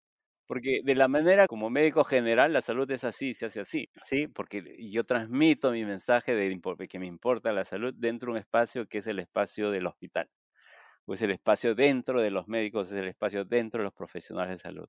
Porque 0.46 0.80
de 0.84 0.96
la 0.96 1.06
manera 1.06 1.46
como 1.46 1.70
médico 1.70 2.02
general 2.02 2.52
la 2.52 2.60
salud 2.60 2.90
es 2.90 3.04
así, 3.04 3.34
se 3.34 3.46
hace 3.46 3.60
así, 3.60 3.88
¿sí? 4.04 4.26
Porque 4.26 4.76
yo 4.90 5.04
transmito 5.04 5.70
mi 5.70 5.84
mensaje 5.84 6.34
de 6.34 6.60
que 6.88 6.98
me 6.98 7.06
importa 7.06 7.52
la 7.52 7.64
salud 7.64 7.94
dentro 7.96 8.26
de 8.26 8.32
un 8.32 8.38
espacio 8.38 8.88
que 8.88 8.98
es 8.98 9.06
el 9.06 9.20
espacio 9.20 9.70
del 9.70 9.86
hospital 9.86 10.28
pues 11.05 11.22
el 11.22 11.30
espacio 11.30 11.74
dentro 11.74 12.20
de 12.20 12.30
los 12.30 12.48
médicos, 12.48 12.90
es 12.90 12.98
el 12.98 13.09
espacio 13.09 13.44
dentro 13.44 13.78
de 13.80 13.84
los 13.84 13.94
profesionales 13.94 14.51
de 14.51 14.59
salud. 14.59 14.88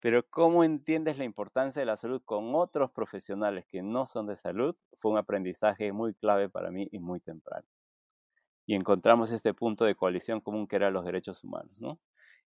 Pero 0.00 0.24
cómo 0.28 0.62
entiendes 0.62 1.18
la 1.18 1.24
importancia 1.24 1.80
de 1.80 1.86
la 1.86 1.96
salud 1.96 2.22
con 2.24 2.54
otros 2.54 2.90
profesionales 2.90 3.66
que 3.66 3.82
no 3.82 4.06
son 4.06 4.26
de 4.26 4.36
salud 4.36 4.76
fue 4.98 5.12
un 5.12 5.18
aprendizaje 5.18 5.90
muy 5.92 6.14
clave 6.14 6.48
para 6.48 6.70
mí 6.70 6.88
y 6.92 6.98
muy 6.98 7.20
temprano. 7.20 7.66
Y 8.66 8.74
encontramos 8.74 9.30
este 9.30 9.54
punto 9.54 9.84
de 9.84 9.94
coalición 9.94 10.40
común 10.40 10.66
que 10.66 10.76
era 10.76 10.90
los 10.90 11.04
derechos 11.04 11.42
humanos, 11.44 11.80
¿no? 11.80 11.98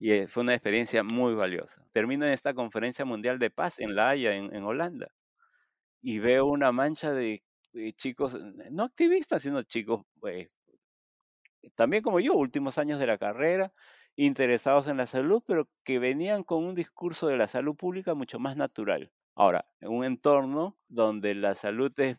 Y 0.01 0.13
eh, 0.13 0.29
fue 0.29 0.43
una 0.43 0.55
experiencia 0.55 1.03
muy 1.03 1.35
valiosa. 1.35 1.85
Termino 1.93 2.27
en 2.27 2.33
esta 2.33 2.55
conferencia 2.55 3.05
mundial 3.05 3.39
de 3.39 3.51
paz 3.51 3.81
en 3.81 3.97
La 3.97 4.11
Haya, 4.11 4.35
en, 4.35 4.63
Holanda, 4.63 5.11
y 6.03 6.19
veo 6.21 6.47
una 6.47 6.71
mancha 6.73 7.13
de, 7.13 7.43
chicos, 7.97 8.39
no 8.71 8.85
activistas, 8.85 9.43
sino 9.43 9.63
chicos, 9.63 10.05
pues, 10.21 10.57
también 11.77 12.03
como 12.03 12.21
yo, 12.21 12.35
últimos 12.35 12.79
años 12.79 12.99
de 13.01 13.07
la 13.07 13.19
carrera, 13.19 13.73
interesados 14.17 14.89
en 14.89 14.97
la 14.97 15.07
salud, 15.07 15.43
pero 15.47 15.69
que 15.85 15.99
venían 15.99 16.45
con 16.45 16.65
un 16.65 16.75
discurso 16.75 17.29
de 17.29 17.37
la 17.37 17.49
salud 17.49 17.77
pública 17.77 18.15
mucho 18.15 18.39
más 18.39 18.57
natural. 18.57 19.13
Ahora, 19.37 19.67
en 19.81 19.91
un 19.91 20.05
entorno 20.05 20.77
donde 20.89 21.35
la 21.35 21.55
salud 21.55 21.93
es, 22.01 22.19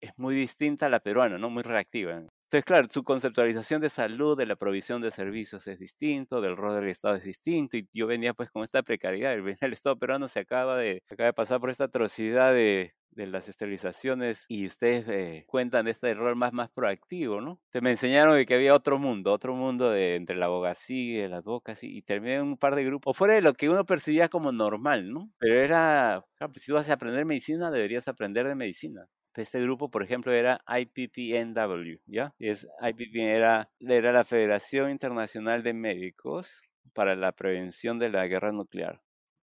es 0.00 0.12
muy 0.18 0.34
distinta 0.34 0.86
a 0.86 0.90
la 0.90 1.00
peruana, 1.00 1.38
¿no? 1.38 1.50
Muy 1.50 1.62
reactiva. 1.62 2.22
Entonces, 2.52 2.66
claro, 2.66 2.86
su 2.90 3.02
conceptualización 3.02 3.80
de 3.80 3.88
salud, 3.88 4.36
de 4.36 4.44
la 4.44 4.56
provisión 4.56 5.00
de 5.00 5.10
servicios 5.10 5.66
es 5.68 5.78
distinto, 5.78 6.42
del 6.42 6.54
rol 6.54 6.74
del 6.74 6.90
Estado 6.90 7.14
es 7.14 7.24
distinto, 7.24 7.78
y 7.78 7.88
yo 7.94 8.06
venía 8.06 8.34
pues 8.34 8.50
con 8.50 8.62
esta 8.62 8.82
precariedad. 8.82 9.32
El, 9.32 9.56
el 9.58 9.72
Estado 9.72 9.96
peruano 9.96 10.28
se 10.28 10.40
acaba 10.40 10.76
de, 10.76 11.02
pasar 11.34 11.60
por 11.60 11.70
esta 11.70 11.84
atrocidad 11.84 12.52
de, 12.52 12.92
las 13.16 13.48
esterilizaciones 13.48 14.44
y 14.48 14.66
ustedes 14.66 15.08
eh, 15.08 15.44
cuentan 15.46 15.86
de 15.86 15.92
este 15.92 16.12
rol 16.12 16.36
más, 16.36 16.72
proactivo, 16.72 17.40
¿no? 17.40 17.58
Te 17.70 17.80
me 17.80 17.90
enseñaron 17.92 18.36
de 18.36 18.44
que 18.44 18.54
había 18.54 18.74
otro 18.74 18.98
mundo, 18.98 19.32
otro 19.32 19.54
mundo 19.54 19.88
de 19.88 20.16
entre 20.16 20.36
la 20.36 20.44
abogacía, 20.46 21.30
las 21.30 21.44
bocas 21.44 21.82
y 21.82 22.02
terminé 22.02 22.34
en 22.34 22.42
un 22.42 22.58
par 22.58 22.74
de 22.74 22.84
grupos, 22.84 23.12
o 23.12 23.14
fuera 23.14 23.32
de 23.32 23.40
lo 23.40 23.54
que 23.54 23.70
uno 23.70 23.86
percibía 23.86 24.28
como 24.28 24.52
normal, 24.52 25.10
¿no? 25.10 25.30
Pero 25.38 25.58
era, 25.58 26.22
claro, 26.34 26.52
pues 26.52 26.64
si 26.64 26.72
vas 26.72 26.90
a 26.90 26.92
aprender 26.92 27.24
medicina, 27.24 27.70
deberías 27.70 28.08
aprender 28.08 28.46
de 28.46 28.54
medicina 28.56 29.08
este 29.34 29.60
grupo, 29.60 29.90
por 29.90 30.02
ejemplo, 30.02 30.32
era 30.32 30.62
IPPNW, 30.66 32.00
¿ya? 32.06 32.34
Y 32.38 32.48
es, 32.48 32.68
IPPN 32.80 33.20
era, 33.20 33.70
era 33.80 34.12
la 34.12 34.24
Federación 34.24 34.90
Internacional 34.90 35.62
de 35.62 35.72
Médicos 35.72 36.62
para 36.92 37.16
la 37.16 37.32
Prevención 37.32 37.98
de 37.98 38.10
la 38.10 38.26
Guerra 38.26 38.52
Nuclear. 38.52 39.00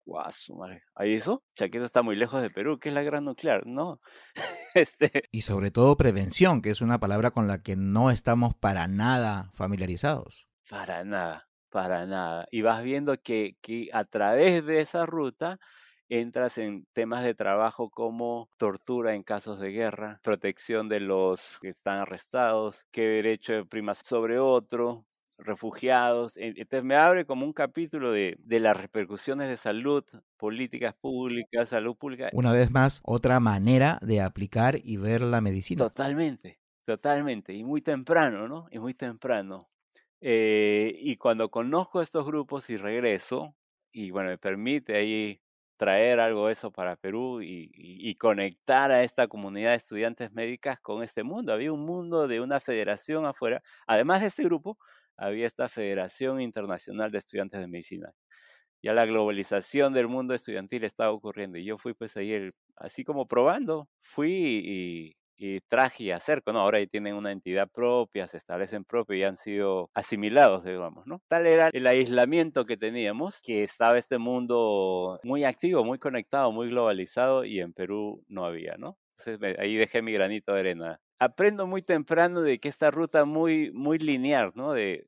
Guau, 0.05 0.31
madre. 0.57 0.83
¿Ahí 0.95 1.15
eso? 1.15 1.45
Chaqueta 1.55 1.85
está 1.85 2.03
muy 2.03 2.17
lejos 2.17 2.43
de 2.43 2.51
Perú. 2.51 2.79
¿Qué 2.79 2.89
es 2.89 2.95
la 2.95 3.03
guerra 3.03 3.21
nuclear? 3.21 3.67
No. 3.67 4.01
este... 4.75 5.25
Y 5.31 5.43
sobre 5.43 5.71
todo 5.71 5.97
prevención, 5.97 6.61
que 6.61 6.71
es 6.71 6.81
una 6.81 6.99
palabra 6.99 7.31
con 7.31 7.47
la 7.47 7.63
que 7.63 7.77
no 7.77 8.11
estamos 8.11 8.55
para 8.55 8.89
nada 8.89 9.51
familiarizados. 9.55 10.49
Para 10.69 11.05
nada, 11.05 11.49
para 11.71 12.07
nada. 12.07 12.49
Y 12.51 12.63
vas 12.63 12.83
viendo 12.83 13.21
que, 13.21 13.57
que 13.61 13.89
a 13.93 14.05
través 14.05 14.65
de 14.67 14.81
esa 14.81 15.07
ruta 15.07 15.61
entras 16.21 16.59
en 16.59 16.87
temas 16.93 17.25
de 17.25 17.35
trabajo 17.35 17.89
como 17.89 18.51
tortura 18.59 19.15
en 19.15 19.23
casos 19.23 19.59
de 19.61 19.71
guerra, 19.71 20.21
protección 20.23 20.89
de 20.89 21.01
los 21.01 21.59
que 21.61 21.71
están 21.71 21.99
arrestados, 21.99 22.87
qué 22.91 23.03
derecho 23.03 23.65
prima 23.67 23.95
sobre 23.95 24.39
otro, 24.39 25.07
refugiados. 25.39 26.37
Entonces 26.37 26.85
me 26.85 26.97
abre 26.97 27.25
como 27.25 27.47
un 27.47 27.55
capítulo 27.55 28.13
de, 28.13 28.37
de, 28.41 28.61
las 28.61 28.77
repercusiones 28.77 29.49
de 29.49 29.57
salud, 29.57 30.05
políticas 30.37 30.95
públicas, 30.95 31.71
salud 31.71 31.97
pública. 31.97 32.29
Una 32.35 32.53
vez 32.53 32.71
más, 32.71 33.01
otra 33.05 33.41
manera 33.41 33.99
de 34.03 34.21
aplicar 34.21 34.79
y 34.83 34.99
ver 34.99 35.23
la 35.23 35.41
medicina. 35.41 35.79
Totalmente, 35.79 36.61
totalmente. 36.85 37.55
Y 37.55 37.65
muy 37.65 37.81
temprano, 37.81 38.49
¿no? 38.49 38.67
Y 38.71 38.79
muy 38.79 38.93
temprano. 38.93 39.71
Eh, 40.21 40.95
y 41.01 41.17
cuando 41.17 41.51
conozco 41.51 42.03
estos 42.03 42.27
grupos 42.27 42.69
y 42.69 42.77
regreso, 42.77 43.57
y 43.91 44.11
bueno, 44.11 44.29
me 44.29 44.39
permite 44.39 44.97
ahí 44.97 45.41
traer 45.83 46.21
algo 46.21 46.49
eso 46.49 46.71
para 46.71 46.95
Perú 46.95 47.41
y, 47.43 48.15
conectar 48.15 48.93
a 48.93 49.03
esta 49.03 49.27
comunidad 49.27 49.71
de 49.71 49.77
estudiantes 49.79 50.33
médicas 50.33 50.79
con 50.79 51.03
este 51.03 51.25
mundo. 51.25 51.53
Había 51.53 51.73
un 51.73 51.85
mundo 51.85 52.29
de 52.29 52.41
una 52.41 52.61
federación 52.61 53.27
afuera. 53.27 53.65
Además 53.89 54.21
de 54.21 54.29
este 54.29 54.45
grupo, 54.45 54.79
había 55.17 55.45
esta 55.45 55.69
Federación 55.69 56.41
Internacional 56.41 57.11
de 57.11 57.19
Estudiantes 57.19 57.61
de 57.61 57.67
Medicina. 57.67 58.13
Ya 58.81 58.93
la 58.93 59.07
globalización 59.07 59.93
del 59.93 60.07
mundo 60.07 60.35
estudiantil 60.35 60.85
estaba 60.85 61.11
ocurriendo 61.11 61.59
y 61.59 61.65
yo 61.65 61.79
fui 61.79 61.95
pues 61.95 62.17
ahí, 62.17 62.49
así 62.77 63.03
como 63.03 63.27
probando, 63.27 63.89
fui 64.03 64.31
y, 64.65 65.17
y 65.37 65.61
traje 65.63 66.05
y 66.05 66.11
acerco, 66.11 66.53
¿no? 66.53 66.61
Ahora 66.61 66.81
ya 66.81 66.87
tienen 66.87 67.15
una 67.15 67.33
entidad 67.33 67.69
propia, 67.71 68.27
se 68.27 68.37
establecen 68.37 68.85
propios 68.85 69.19
y 69.19 69.25
han 69.25 69.37
sido 69.37 69.91
asimilados, 69.95 70.65
digamos, 70.65 71.07
¿no? 71.07 71.21
Tal 71.29 71.47
era 71.47 71.71
el 71.73 71.87
aislamiento 71.87 72.65
que 72.65 72.77
teníamos, 72.77 73.41
que 73.43 73.63
estaba 73.65 73.99
este 73.99 74.19
mundo 74.19 75.19
muy 75.25 75.45
activo, 75.45 75.85
muy 75.85 75.99
conectado, 75.99 76.53
muy 76.53 76.69
globalizado 76.69 77.45
y 77.45 77.61
en 77.61 77.73
Perú 77.73 78.25
no 78.29 78.45
había, 78.45 78.77
¿no? 78.79 78.99
Entonces 79.19 79.57
ahí 79.59 79.77
dejé 79.77 80.03
mi 80.03 80.13
granito 80.13 80.53
de 80.55 80.61
arena. 80.61 81.01
Aprendo 81.19 81.67
muy 81.67 81.83
temprano 81.83 82.43
de 82.43 82.59
que 82.59 82.69
esta 82.69 82.91
ruta 82.91 83.25
muy, 83.25 83.71
muy 83.73 83.99
lineal, 83.99 84.53
¿no? 84.55 84.73
De 84.73 85.07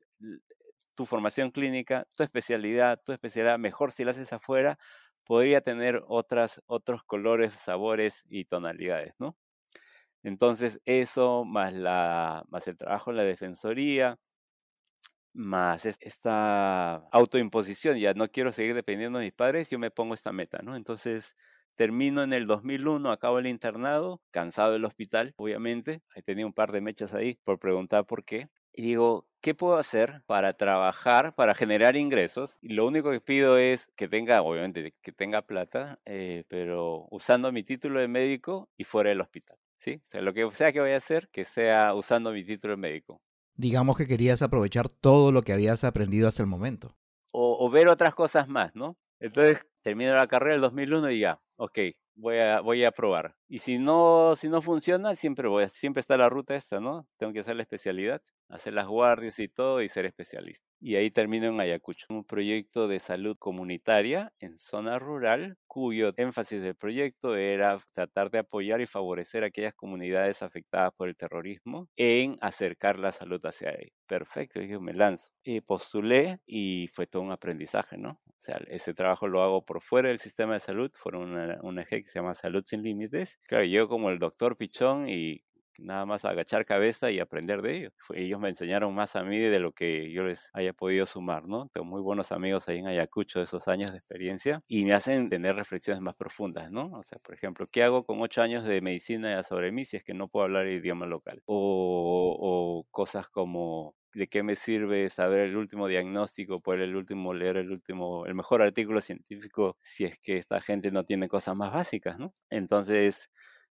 tu 0.95 1.05
formación 1.05 1.51
clínica, 1.51 2.07
tu 2.15 2.23
especialidad, 2.23 3.01
tu 3.05 3.11
especialidad, 3.11 3.59
mejor 3.59 3.91
si 3.91 4.03
la 4.05 4.11
haces 4.11 4.31
afuera, 4.33 4.77
podría 5.25 5.61
tener 5.61 6.01
otras, 6.07 6.61
otros 6.67 7.03
colores, 7.03 7.53
sabores 7.53 8.23
y 8.29 8.45
tonalidades, 8.45 9.13
¿no? 9.19 9.35
Entonces 10.25 10.81
eso, 10.85 11.45
más, 11.45 11.73
la, 11.73 12.43
más 12.49 12.67
el 12.67 12.77
trabajo 12.77 13.11
en 13.11 13.17
la 13.17 13.23
defensoría, 13.23 14.17
más 15.33 15.85
esta 15.85 16.95
autoimposición, 17.11 17.97
ya 17.97 18.13
no 18.13 18.29
quiero 18.29 18.51
seguir 18.51 18.73
dependiendo 18.73 19.19
de 19.19 19.25
mis 19.25 19.33
padres, 19.33 19.69
yo 19.69 19.77
me 19.79 19.91
pongo 19.91 20.13
esta 20.13 20.31
meta, 20.31 20.59
¿no? 20.63 20.75
Entonces 20.75 21.35
termino 21.75 22.23
en 22.23 22.31
el 22.33 22.47
2001, 22.47 23.11
acabo 23.11 23.39
el 23.39 23.47
internado, 23.47 24.21
cansado 24.31 24.71
del 24.73 24.85
hospital, 24.85 25.33
obviamente, 25.37 26.01
ahí 26.15 26.21
tenía 26.23 26.45
un 26.45 26.53
par 26.53 26.71
de 26.71 26.81
mechas 26.81 27.13
ahí 27.13 27.37
por 27.43 27.59
preguntar 27.59 28.05
por 28.05 28.23
qué, 28.23 28.49
y 28.73 28.83
digo, 28.83 29.27
¿qué 29.41 29.53
puedo 29.55 29.77
hacer 29.77 30.23
para 30.25 30.53
trabajar, 30.53 31.33
para 31.35 31.53
generar 31.53 31.95
ingresos? 31.97 32.57
Y 32.61 32.73
lo 32.73 32.87
único 32.87 33.11
que 33.11 33.21
pido 33.21 33.57
es 33.57 33.89
que 33.95 34.07
tenga, 34.07 34.41
obviamente, 34.41 34.95
que 35.01 35.11
tenga 35.11 35.41
plata, 35.43 35.99
eh, 36.05 36.45
pero 36.47 37.07
usando 37.11 37.51
mi 37.51 37.63
título 37.63 37.99
de 37.99 38.07
médico 38.07 38.69
y 38.77 38.85
fuera 38.85 39.09
del 39.09 39.21
hospital. 39.21 39.57
¿Sí? 39.85 40.01
O 40.03 40.09
sea, 40.09 40.21
lo 40.21 40.33
que 40.33 40.49
sea 40.51 40.73
que 40.73 40.79
vaya 40.79 40.95
a 40.95 40.97
hacer, 40.97 41.29
que 41.31 41.45
sea 41.45 41.93
usando 41.93 42.31
mi 42.31 42.43
título 42.43 42.73
de 42.75 42.77
médico. 42.77 43.21
Digamos 43.55 43.95
que 43.95 44.07
querías 44.07 44.41
aprovechar 44.41 44.89
todo 44.89 45.31
lo 45.31 45.43
que 45.43 45.53
habías 45.53 45.83
aprendido 45.83 46.27
hasta 46.27 46.41
el 46.41 46.47
momento. 46.47 46.97
O, 47.31 47.69
ver 47.69 47.89
otras 47.89 48.15
cosas 48.15 48.47
más, 48.47 48.73
¿no? 48.75 48.97
Entonces, 49.19 49.65
termino 49.81 50.15
la 50.15 50.27
carrera 50.27 50.55
el 50.55 50.61
2001 50.61 51.11
y 51.11 51.19
ya, 51.19 51.39
ok, 51.57 51.79
voy 52.15 52.37
a, 52.39 52.61
voy 52.61 52.83
a 52.83 52.91
probar. 52.91 53.35
Y 53.47 53.59
si 53.59 53.77
no, 53.77 54.35
si 54.35 54.49
no 54.49 54.61
funciona, 54.61 55.15
siempre, 55.15 55.47
voy, 55.47 55.67
siempre 55.69 56.01
está 56.01 56.17
la 56.17 56.29
ruta 56.29 56.55
esta, 56.55 56.79
¿no? 56.79 57.07
Tengo 57.17 57.33
que 57.33 57.39
hacer 57.41 57.55
la 57.55 57.61
especialidad, 57.63 58.21
hacer 58.49 58.73
las 58.73 58.87
guardias 58.87 59.39
y 59.39 59.47
todo 59.47 59.81
y 59.81 59.89
ser 59.89 60.05
especialista. 60.05 60.65
Y 60.79 60.95
ahí 60.95 61.11
termino 61.11 61.47
en 61.47 61.59
Ayacucho, 61.59 62.05
un 62.09 62.23
proyecto 62.25 62.87
de 62.87 62.99
salud 62.99 63.35
comunitaria 63.37 64.33
en 64.39 64.57
zona 64.57 64.99
rural, 64.99 65.57
cuyo 65.67 66.13
énfasis 66.17 66.61
del 66.61 66.75
proyecto 66.75 67.35
era 67.35 67.77
tratar 67.93 68.31
de 68.31 68.39
apoyar 68.39 68.81
y 68.81 68.85
favorecer 68.87 69.43
a 69.43 69.47
aquellas 69.47 69.73
comunidades 69.73 70.41
afectadas 70.43 70.93
por 70.95 71.07
el 71.09 71.15
terrorismo 71.17 71.87
en 71.97 72.37
acercar 72.41 72.99
la 72.99 73.11
salud 73.11 73.43
hacia 73.45 73.69
ahí. 73.69 73.91
Perfecto, 74.07 74.59
dije, 74.59 74.79
me 74.79 74.93
lanzo. 74.93 75.29
Y 75.43 75.61
postulé 75.61 76.39
y 76.45 76.87
fue 76.93 77.07
todo 77.07 77.21
un 77.23 77.31
aprendizaje, 77.31 77.97
¿no? 77.97 78.19
Sea, 78.45 78.57
ese 78.67 78.93
trabajo 78.93 79.27
lo 79.27 79.41
hago 79.41 79.65
por 79.65 79.81
fuera 79.81 80.09
del 80.09 80.19
sistema 80.19 80.53
de 80.53 80.59
salud, 80.59 80.91
fueron 80.93 81.31
una, 81.31 81.57
una 81.63 81.81
eje 81.81 82.03
que 82.03 82.09
se 82.09 82.19
llama 82.19 82.33
Salud 82.35 82.63
Sin 82.65 82.83
Límites. 82.83 83.39
Claro, 83.47 83.65
yo 83.65 83.87
como 83.87 84.09
el 84.11 84.19
doctor 84.19 84.55
Pichón 84.57 85.09
y 85.09 85.43
nada 85.77 86.05
más 86.05 86.25
agachar 86.25 86.65
cabeza 86.65 87.11
y 87.11 87.19
aprender 87.19 87.61
de 87.61 87.77
ellos. 87.77 87.93
Ellos 88.13 88.39
me 88.39 88.49
enseñaron 88.49 88.93
más 88.93 89.15
a 89.15 89.23
mí 89.23 89.39
de 89.39 89.59
lo 89.59 89.73
que 89.73 90.11
yo 90.11 90.23
les 90.23 90.49
haya 90.53 90.73
podido 90.73 91.05
sumar, 91.05 91.47
¿no? 91.47 91.69
Tengo 91.73 91.85
muy 91.85 92.01
buenos 92.01 92.31
amigos 92.31 92.67
ahí 92.69 92.79
en 92.79 92.87
Ayacucho 92.87 93.39
de 93.39 93.45
esos 93.45 93.67
años 93.67 93.91
de 93.91 93.97
experiencia 93.97 94.61
y 94.67 94.85
me 94.85 94.93
hacen 94.93 95.29
tener 95.29 95.55
reflexiones 95.55 96.01
más 96.01 96.15
profundas, 96.15 96.71
¿no? 96.71 96.91
O 96.93 97.03
sea, 97.03 97.17
por 97.23 97.35
ejemplo, 97.35 97.65
¿qué 97.71 97.83
hago 97.83 98.05
con 98.05 98.21
ocho 98.21 98.41
años 98.41 98.63
de 98.63 98.81
medicina 98.81 99.41
sobre 99.43 99.71
mí 99.71 99.85
si 99.85 99.97
es 99.97 100.03
que 100.03 100.13
no 100.13 100.27
puedo 100.27 100.45
hablar 100.45 100.65
el 100.67 100.77
idioma 100.79 101.05
local? 101.05 101.41
O, 101.45 102.37
o 102.39 102.87
cosas 102.91 103.27
como 103.29 103.95
de 104.15 104.27
qué 104.27 104.43
me 104.43 104.55
sirve 104.55 105.09
saber 105.09 105.41
el 105.41 105.57
último 105.57 105.87
diagnóstico, 105.87 106.57
poder 106.59 106.81
el 106.81 106.95
último 106.95 107.33
leer 107.33 107.57
el 107.57 107.71
último, 107.71 108.25
el 108.25 108.33
mejor 108.33 108.61
artículo 108.61 109.01
científico 109.01 109.77
si 109.81 110.05
es 110.05 110.17
que 110.19 110.37
esta 110.37 110.61
gente 110.61 110.89
no 110.91 111.03
tiene 111.03 111.27
cosas 111.27 111.55
más 111.55 111.73
básicas, 111.73 112.17
¿no? 112.17 112.33
Entonces, 112.49 113.29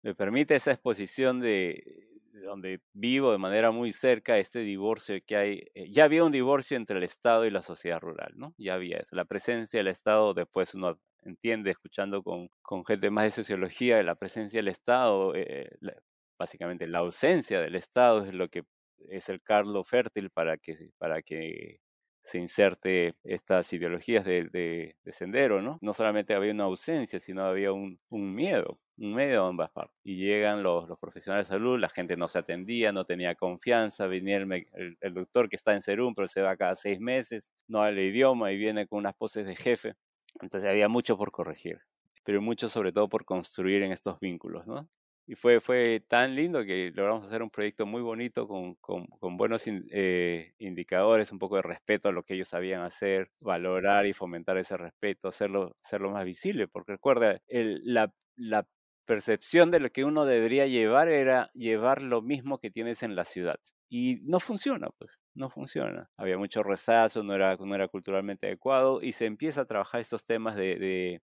me 0.03 0.13
permite 0.13 0.55
esa 0.55 0.71
exposición 0.71 1.39
de, 1.39 2.05
donde 2.43 2.81
vivo 2.93 3.31
de 3.31 3.38
manera 3.38 3.71
muy 3.71 3.93
cerca 3.93 4.38
este 4.38 4.59
divorcio 4.59 5.17
que 5.25 5.38
hay. 5.38 5.63
Eh, 5.73 5.89
ya 5.89 6.03
había 6.03 6.25
un 6.25 6.33
divorcio 6.33 6.75
entre 6.75 6.97
el 6.97 7.03
Estado 7.03 7.45
y 7.45 7.49
la 7.49 7.61
sociedad 7.61 8.01
rural, 8.01 8.33
¿no? 8.36 8.53
Ya 8.57 8.73
había 8.73 8.97
eso. 8.97 9.15
La 9.15 9.25
presencia 9.25 9.79
del 9.79 9.88
Estado, 9.88 10.33
después 10.33 10.75
uno 10.75 10.99
entiende, 11.23 11.71
escuchando 11.71 12.23
con, 12.23 12.49
con 12.61 12.86
gente 12.86 13.09
más 13.09 13.23
de 13.23 13.31
sociología, 13.31 14.01
la 14.03 14.15
presencia 14.15 14.59
del 14.59 14.67
Estado, 14.67 15.33
eh, 15.33 15.69
básicamente 16.38 16.88
la 16.88 16.99
ausencia 16.99 17.61
del 17.61 17.75
Estado 17.75 18.25
es 18.25 18.33
lo 18.33 18.49
que 18.49 18.63
es 19.10 19.30
el 19.30 19.41
carlo 19.41 19.84
fértil 19.84 20.30
para 20.30 20.58
que, 20.58 20.91
para 20.97 21.22
que 21.22 21.80
se 22.26 22.39
inserte 22.39 23.14
estas 23.24 23.72
ideologías 23.72 24.26
de, 24.26 24.49
de, 24.51 25.12
sendero, 25.12 25.62
¿no? 25.62 25.78
No 25.82 25.93
solamente 25.93 26.34
había 26.34 26.53
una 26.53 26.64
ausencia, 26.64 27.20
sino 27.20 27.45
había 27.45 27.72
un, 27.72 27.99
un 28.10 28.34
miedo, 28.34 28.76
un 28.97 29.14
miedo 29.14 29.45
a 29.45 29.49
ambas 29.49 29.70
partes. 29.70 29.95
Y 30.03 30.18
llegan 30.18 30.64
los, 30.64 30.89
los, 30.89 30.97
profesionales 30.97 31.47
de 31.47 31.53
salud, 31.53 31.80
la 31.80 31.88
gente 31.88 32.18
no 32.18 32.28
se 32.28 32.39
atendía, 32.39 32.91
no 32.91 33.06
tenía 33.06 33.36
confianza, 33.36 34.08
venía 34.08 34.38
el, 34.38 34.97
el, 34.99 35.14
doctor 35.14 35.49
que 35.49 35.56
está 35.56 35.74
en 35.74 35.84
Serum, 35.84 36.16
pero 36.16 36.28
se 36.28 36.41
va 36.41 36.58
cada 36.58 36.76
seis 36.76 36.99
meses, 36.99 37.53
no 37.68 37.84
habla 37.84 38.01
idioma 38.01 38.51
y 38.51 38.58
viene 38.58 38.88
con 38.88 38.99
unas 38.99 39.14
poses 39.16 39.45
de 39.45 39.56
jefe. 39.56 39.93
Entonces 40.41 40.68
había 40.68 40.89
mucho 40.89 41.18
por 41.18 41.32
corregir, 41.32 41.80
pero 42.24 42.41
mucho 42.41 42.70
sobre 42.70 42.91
todo 42.91 43.08
por 43.08 43.24
construir 43.24 43.84
en 43.84 43.91
estos 43.91 44.20
vínculos, 44.20 44.66
¿no? 44.66 44.89
Y 45.28 45.36
fue, 45.36 45.59
fue 45.59 46.01
tan 46.07 46.36
lindo 46.36 46.63
que 46.65 46.91
logramos 46.93 47.26
hacer 47.26 47.41
un 47.41 47.49
proyecto 47.49 47.86
muy 47.86 48.01
bonito 48.01 48.47
con, 48.47 48.76
con, 48.76 49.07
con 49.07 49.38
buenos 49.38 49.63
eh, 49.67 50.53
indicadores, 50.59 51.32
un 51.32 51.39
poco 51.39 51.55
de 51.55 51.63
respeto 51.63 52.09
a 52.09 52.11
lo 52.11 52.23
que 52.23 52.36
ellos 52.36 52.49
sabían 52.49 52.82
hacer, 52.82 53.32
valorar 53.41 54.05
y 54.05 54.13
fomentar 54.13 54.57
ese 54.57 54.78
respeto, 54.78 55.28
hacerlo, 55.30 55.76
hacerlo 55.84 56.11
más 56.11 56.26
visible, 56.26 56.67
porque 56.67 56.93
recuerda, 56.93 57.39
el, 57.47 57.82
la, 57.84 58.13
la 58.36 58.67
percepción 59.05 59.71
de 59.71 59.80
lo 59.80 59.89
que 59.91 60.03
uno 60.03 60.26
debería 60.26 60.67
llevar 60.67 61.09
era 61.09 61.51
llevar 61.53 62.01
lo 62.01 62.21
mismo 62.21 62.59
que 62.59 62.71
tienes 62.71 63.03
en 63.03 63.15
la 63.15 63.23
ciudad. 63.23 63.59
Y 63.89 64.19
no 64.23 64.39
funciona, 64.39 64.89
pues, 64.97 65.11
no 65.36 65.49
funciona. 65.49 66.09
Había 66.17 66.38
mucho 66.38 66.63
rezazo, 66.63 67.23
no 67.23 67.34
era, 67.34 67.55
no 67.57 67.76
era 67.76 67.88
culturalmente 67.88 68.47
adecuado 68.47 69.01
y 69.01 69.11
se 69.13 69.26
empieza 69.26 69.61
a 69.61 69.65
trabajar 69.65 70.01
estos 70.01 70.26
temas 70.26 70.55
de, 70.55 70.76
de 70.78 71.21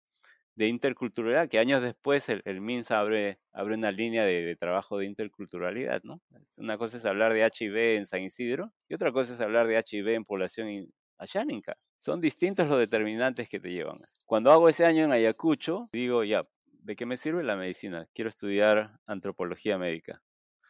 de 0.57 0.69
interculturalidad, 0.69 1.49
que 1.49 1.59
años 1.59 1.83
después 1.83 2.29
el, 2.29 2.43
el 2.47 2.61
MINS 2.61 2.91
abre, 2.91 3.39
abre 3.53 3.77
una 3.77 3.91
línea 3.93 4.25
de, 4.25 4.57
trabajo 4.57 4.99
de 4.99 5.07
interculturalidad, 5.07 6.03
¿no? 6.03 6.21
Este, 6.35 6.63
una 6.63 6.79
cosa 6.79 6.97
es 6.97 7.05
hablar 7.05 7.35
de 7.35 7.43
HIV 7.47 7.97
en 7.97 8.07
San 8.07 8.23
Isidro 8.23 8.73
y 8.89 8.95
otra 8.95 9.13
cosa 9.13 9.35
es 9.35 9.41
hablar 9.41 9.67
de 9.67 9.79
HIV 9.79 10.09
en 10.15 10.25
población 10.25 10.89
ayánica. 11.19 11.77
Son 11.99 12.21
distintos 12.21 12.69
los 12.69 12.79
determinantes 12.79 13.49
que 13.49 13.61
te 13.61 13.71
llevan. 13.71 14.01
Cuando 14.25 14.51
hago 14.51 14.69
ese 14.69 14.85
año 14.87 15.05
en 15.05 15.13
Ayacucho, 15.13 15.89
digo, 15.93 16.25
ya, 16.25 16.41
¿de 16.65 16.97
qué 16.97 17.07
me 17.07 17.17
sirve 17.17 17.45
la 17.45 17.57
medicina? 17.57 18.09
Quiero 18.15 18.31
estudiar 18.31 18.99
antropología 19.07 19.79
médica 19.79 20.23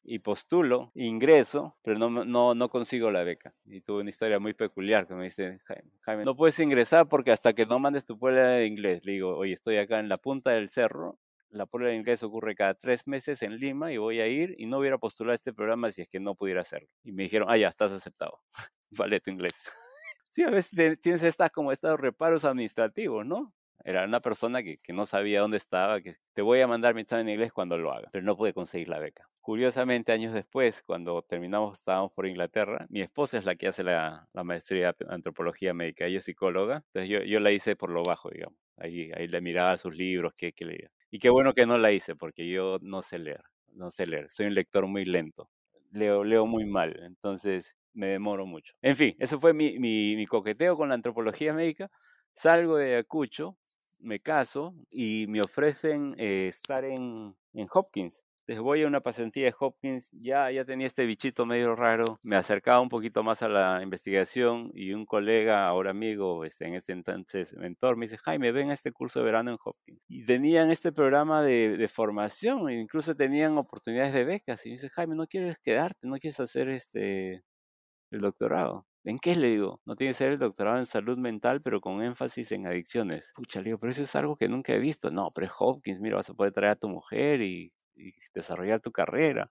y 0.09 0.21
postulo, 0.21 0.93
ingreso, 0.95 1.77
pero 1.83 1.99
no, 1.99 2.25
no, 2.25 2.55
no 2.55 2.69
consigo 2.69 3.11
la 3.11 3.25
beca. 3.25 3.55
Y 3.65 3.81
tuve 3.81 4.03
una 4.03 4.11
historia 4.11 4.39
muy 4.39 4.55
peculiar 4.55 5.07
que 5.07 5.15
me 5.15 5.25
dice, 5.25 5.59
Jaime, 6.03 6.25
no 6.25 6.37
puedes 6.37 6.59
ingresar 6.61 7.09
porque 7.09 7.33
hasta 7.33 7.53
que 7.53 7.67
no 7.67 7.79
mandes 7.79 8.05
tu 8.05 8.19
prueba 8.19 8.49
de 8.49 8.67
inglés. 8.67 9.05
Le 9.05 9.13
digo, 9.13 9.37
oye, 9.37 9.53
estoy 9.53 9.79
acá 9.79 9.99
en 9.99 10.09
la 10.09 10.17
punta 10.17 10.53
del 10.53 10.69
cerro, 10.69 11.19
la 11.51 11.67
prueba 11.67 11.91
de 11.91 11.97
inglés 11.97 12.23
ocurre 12.23 12.55
cada 12.55 12.75
tres 12.75 13.07
meses 13.07 13.43
en 13.43 13.59
Lima 13.59 13.93
y 13.93 13.97
voy 13.97 14.21
a 14.21 14.29
ir 14.29 14.55
y 14.59 14.67
no 14.67 14.79
hubiera 14.79 14.99
postulado 14.99 15.35
este 15.35 15.53
programa 15.53 15.91
si 15.91 16.03
es 16.03 16.09
que 16.09 16.21
no 16.21 16.35
pudiera 16.35 16.61
hacerlo. 16.61 16.89
Y 17.03 17.13
me 17.13 17.25
dijeron, 17.25 17.49
ah, 17.51 17.57
ya, 17.57 17.69
estás 17.69 17.93
aceptado. 17.93 18.41
vale 18.91 19.21
tu 19.21 19.31
inglés. 19.31 19.55
sí, 20.33 20.43
a 20.43 20.51
veces 20.51 21.01
tienes 21.01 21.23
estas 21.23 21.51
como 21.51 21.73
estos 21.73 21.99
reparos 21.99 22.45
administrativos, 22.45 23.27
¿no? 23.27 23.53
Era 23.87 24.05
una 24.05 24.19
persona 24.19 24.65
que, 24.65 24.79
que, 24.79 24.93
no 24.93 25.07
sabía 25.07 25.41
dónde 25.41 25.59
estaba, 25.59 26.01
que 26.01 26.17
te 26.35 26.43
voy 26.43 26.61
a 26.61 26.67
mandar 26.67 26.93
mi 26.93 27.03
examen 27.03 27.29
en 27.29 27.35
inglés 27.35 27.53
cuando 27.53 27.79
lo 27.79 27.93
haga, 27.93 28.09
pero 28.11 28.25
no 28.25 28.37
pude 28.37 28.53
conseguir 28.53 28.89
la 28.89 28.99
beca. 28.99 29.29
Curiosamente, 29.41 30.11
años 30.11 30.35
después, 30.35 30.83
cuando 30.83 31.23
terminamos, 31.23 31.79
estábamos 31.79 32.11
por 32.11 32.27
Inglaterra, 32.27 32.85
mi 32.89 33.01
esposa 33.01 33.39
es 33.39 33.45
la 33.45 33.55
que 33.55 33.69
hace 33.69 33.85
la, 33.85 34.29
la 34.33 34.43
maestría 34.43 34.93
de 34.99 35.07
antropología 35.09 35.73
médica, 35.73 36.05
ella 36.05 36.19
es 36.19 36.25
psicóloga, 36.25 36.83
entonces 36.89 37.09
yo, 37.09 37.21
yo 37.21 37.39
la 37.39 37.53
hice 37.53 37.77
por 37.77 37.91
lo 37.91 38.03
bajo, 38.03 38.29
digamos. 38.29 38.59
Ahí, 38.77 39.13
ahí 39.15 39.29
le 39.29 39.41
miraba 39.41 39.79
sus 39.79 39.95
libros, 39.95 40.33
qué, 40.37 40.53
qué 40.53 40.65
leía. 40.65 40.91
Y 41.13 41.21
qué 41.21 41.31
bueno 41.31 41.55
que 41.55 41.65
no 41.65 41.79
la 41.79 41.93
hice, 41.93 42.17
porque 42.17 42.49
yo 42.49 42.79
no 42.83 43.03
sé 43.03 43.21
leer, 43.21 43.45
no 43.69 43.93
sé 43.93 44.09
leer, 44.09 44.29
soy 44.31 44.47
un 44.47 44.55
lector 44.55 44.89
muy 44.89 45.05
lento, 45.05 45.49
leo, 45.93 46.25
leo 46.25 46.45
muy 46.45 46.65
mal, 46.65 46.99
entonces 47.05 47.77
me 47.95 48.09
demoro 48.09 48.47
mucho. 48.47 48.75
En 48.83 48.97
fin, 48.97 49.15
eso 49.21 49.39
fue 49.39 49.55
mi, 49.55 49.79
mi, 49.79 50.17
mi 50.17 50.27
coqueteo 50.27 50.77
con 50.77 50.89
la 50.89 50.97
antropología 50.97 51.53
médica. 51.53 51.89
Salgo 52.37 52.77
de 52.77 52.97
Ayacucho, 52.97 53.57
me 53.99 54.21
caso 54.21 54.75
y 54.91 55.27
me 55.29 55.41
ofrecen 55.41 56.15
eh, 56.19 56.49
estar 56.49 56.85
en, 56.85 57.37
en 57.55 57.69
Hopkins. 57.73 58.23
Entonces 58.47 58.63
voy 58.63 58.85
a 58.85 58.87
una 58.87 59.01
pasantía 59.01 59.47
de 59.47 59.55
Hopkins, 59.59 60.09
ya, 60.13 60.53
ya 60.53 60.65
tenía 60.65 60.87
este 60.87 61.05
bichito 61.05 61.45
medio 61.47 61.75
raro, 61.75 62.21
me 62.23 62.37
acercaba 62.37 62.81
un 62.81 62.89
poquito 62.89 63.25
más 63.25 63.43
a 63.43 63.49
la 63.49 63.83
investigación 63.83 64.71
y 64.73 64.93
un 64.93 65.05
colega, 65.05 65.67
ahora 65.67 65.91
amigo, 65.91 66.45
este, 66.45 66.69
en 66.69 66.75
ese 66.75 66.93
entonces 66.93 67.55
mentor, 67.57 67.97
me 67.97 68.05
dice, 68.05 68.19
Jaime, 68.19 68.53
ven 68.53 68.71
a 68.71 68.75
este 68.75 68.93
curso 68.93 69.19
de 69.19 69.25
verano 69.25 69.51
en 69.51 69.59
Hopkins. 69.65 70.01
Y 70.07 70.25
tenían 70.25 70.71
este 70.71 70.93
programa 70.93 71.43
de, 71.43 71.77
de 71.77 71.89
formación, 71.89 72.71
incluso 72.71 73.17
tenían 73.17 73.59
oportunidades 73.59 74.15
de 74.15 74.25
becas. 74.25 74.65
Y 74.65 74.69
me 74.69 74.75
dice, 74.75 74.91
Jaime, 74.91 75.17
¿no 75.17 75.27
quieres 75.27 75.59
quedarte? 75.59 76.07
¿No 76.07 76.17
quieres 76.19 76.39
hacer 76.39 76.69
este 76.69 77.43
el 78.13 78.21
doctorado? 78.21 78.87
¿En 79.07 79.21
qué 79.21 79.37
le 79.37 79.51
digo? 79.51 79.81
No 79.85 79.95
tiene 79.95 80.11
que 80.11 80.19
ser 80.19 80.33
el 80.33 80.39
doctorado 80.39 80.79
en 80.79 80.87
salud 80.87 81.17
mental, 81.17 81.63
pero 81.63 81.81
con 81.81 82.03
énfasis 82.03 82.51
en 82.51 82.67
adicciones. 82.67 83.33
Pucha, 83.37 83.61
le 83.61 83.67
digo, 83.67 83.79
pero 83.79 83.93
eso 83.93 84.03
es 84.03 84.17
algo 84.17 84.35
que 84.35 84.49
nunca 84.49 84.73
he 84.73 84.81
visto. 84.81 85.13
No, 85.13 85.29
pero 85.33 85.49
Hopkins, 85.57 86.01
mira, 86.01 86.17
vas 86.17 86.29
a 86.29 86.35
poder 86.35 86.53
traer 86.53 86.73
a 86.73 86.77
tu 86.77 86.89
mujer 86.89 87.41
y, 87.41 87.73
desarrollar 88.35 88.81
tu 88.81 88.91
carrera. 88.91 89.47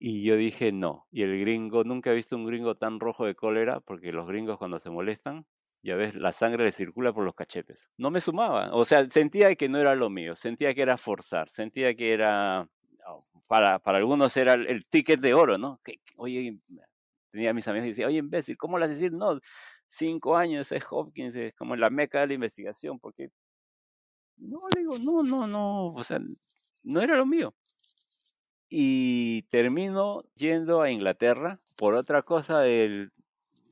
Y 0.00 0.24
yo 0.24 0.34
dije, 0.34 0.72
no. 0.72 1.06
Y 1.12 1.22
el 1.22 1.38
gringo, 1.38 1.84
nunca 1.84 2.10
he 2.10 2.16
visto 2.16 2.34
un 2.34 2.46
gringo 2.46 2.74
tan 2.74 2.98
rojo 2.98 3.26
de 3.26 3.36
cólera, 3.36 3.78
porque 3.78 4.10
los 4.10 4.26
gringos 4.26 4.58
cuando 4.58 4.80
se 4.80 4.90
molestan, 4.90 5.46
ya 5.84 5.94
ves, 5.94 6.16
la 6.16 6.32
sangre 6.32 6.64
le 6.64 6.72
circula 6.72 7.12
por 7.12 7.24
los 7.24 7.36
cachetes. 7.36 7.88
No 7.96 8.10
me 8.10 8.20
sumaba. 8.20 8.70
O 8.72 8.84
sea, 8.84 9.08
sentía 9.08 9.54
que 9.54 9.68
no 9.68 9.78
era 9.78 9.94
lo 9.94 10.10
mío, 10.10 10.34
sentía 10.34 10.74
que 10.74 10.82
era 10.82 10.96
forzar, 10.96 11.48
sentía 11.48 11.94
que 11.94 12.12
era, 12.12 12.68
oh, 13.06 13.18
para, 13.46 13.78
para 13.78 13.98
algunos 13.98 14.36
era 14.36 14.54
el, 14.54 14.84
ticket 14.86 15.20
de 15.20 15.34
oro, 15.34 15.58
¿no? 15.58 15.80
Que, 15.84 16.00
oye, 16.16 16.58
tenía 17.32 17.50
a 17.50 17.54
mis 17.54 17.66
amigos 17.66 17.86
y 17.86 17.88
decía, 17.90 18.06
oye, 18.06 18.18
imbécil, 18.18 18.56
¿cómo 18.56 18.78
le 18.78 18.86
decir? 18.86 19.12
No, 19.12 19.40
cinco 19.88 20.36
años 20.36 20.70
es 20.72 20.84
Hopkins, 20.90 21.34
es 21.34 21.54
como 21.54 21.74
la 21.76 21.90
meca 21.90 22.20
de 22.20 22.28
la 22.28 22.34
investigación, 22.34 23.00
porque 23.00 23.30
no, 24.36 24.58
digo, 24.76 24.96
no, 24.98 25.22
no, 25.22 25.46
no, 25.46 25.86
o 25.94 26.04
sea, 26.04 26.20
no 26.82 27.00
era 27.00 27.16
lo 27.16 27.26
mío. 27.26 27.54
Y 28.68 29.42
termino 29.50 30.24
yendo 30.34 30.82
a 30.82 30.90
Inglaterra 30.90 31.60
por 31.76 31.94
otra 31.94 32.22
cosa 32.22 32.60
del, 32.60 33.12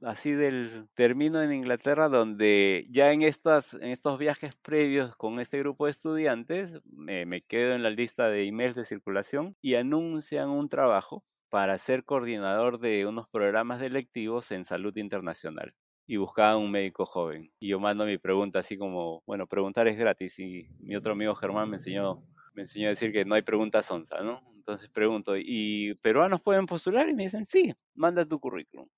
así 0.03 0.33
del, 0.33 0.89
termino 0.95 1.43
en 1.43 1.53
Inglaterra 1.53 2.09
donde 2.09 2.87
ya 2.91 3.13
en, 3.13 3.23
estas, 3.23 3.75
en 3.75 3.91
estos 3.91 4.19
viajes 4.19 4.57
previos 4.57 5.17
con 5.17 5.41
este 5.41 5.59
grupo 5.59 5.87
de 5.87 5.93
estudiantes 5.93 6.71
me, 6.85 7.27
me 7.27 7.43
quedo 7.43 7.75
en 7.75 7.83
la 7.83 7.91
lista 7.91 8.29
de 8.29 8.45
emails 8.45 8.77
de 8.77 8.85
circulación 8.85 9.57
y 9.63 9.75
anuncian 9.75 10.51
un 10.51 10.69
trabajo 10.69 11.25
para 11.51 11.77
ser 11.79 12.05
coordinador 12.05 12.79
de 12.79 13.07
unos 13.07 13.29
programas 13.29 13.81
delectivos 13.81 14.51
en 14.53 14.65
salud 14.65 14.97
internacional 14.97 15.75
y 16.07 16.17
buscaba 16.17 16.57
un 16.57 16.71
médico 16.71 17.05
joven. 17.05 17.53
Y 17.61 17.69
yo 17.69 17.79
mando 17.79 18.07
mi 18.07 18.19
pregunta 18.19 18.61
así 18.61 18.79
como, 18.79 19.23
bueno, 19.27 19.47
preguntar 19.47 19.87
es 19.89 19.97
gratis 19.97 20.39
y 20.39 20.69
mi 20.79 20.97
otro 20.97 21.13
amigo 21.13 21.35
Germán 21.35 21.69
me 21.69 21.77
enseñó, 21.77 22.25
me 22.55 22.63
enseñó 22.63 22.87
a 22.87 22.91
decir 22.91 23.13
que 23.13 23.25
no 23.25 23.35
hay 23.35 23.43
preguntas 23.43 23.91
onza, 23.91 24.21
¿no? 24.23 24.41
Entonces 24.57 24.89
pregunto, 24.89 25.35
¿y 25.37 25.95
peruanos 26.03 26.41
pueden 26.41 26.67
postular? 26.67 27.09
Y 27.09 27.15
me 27.15 27.25
dicen, 27.25 27.47
sí, 27.47 27.75
manda 27.95 28.25
tu 28.25 28.39
currículum. 28.41 28.89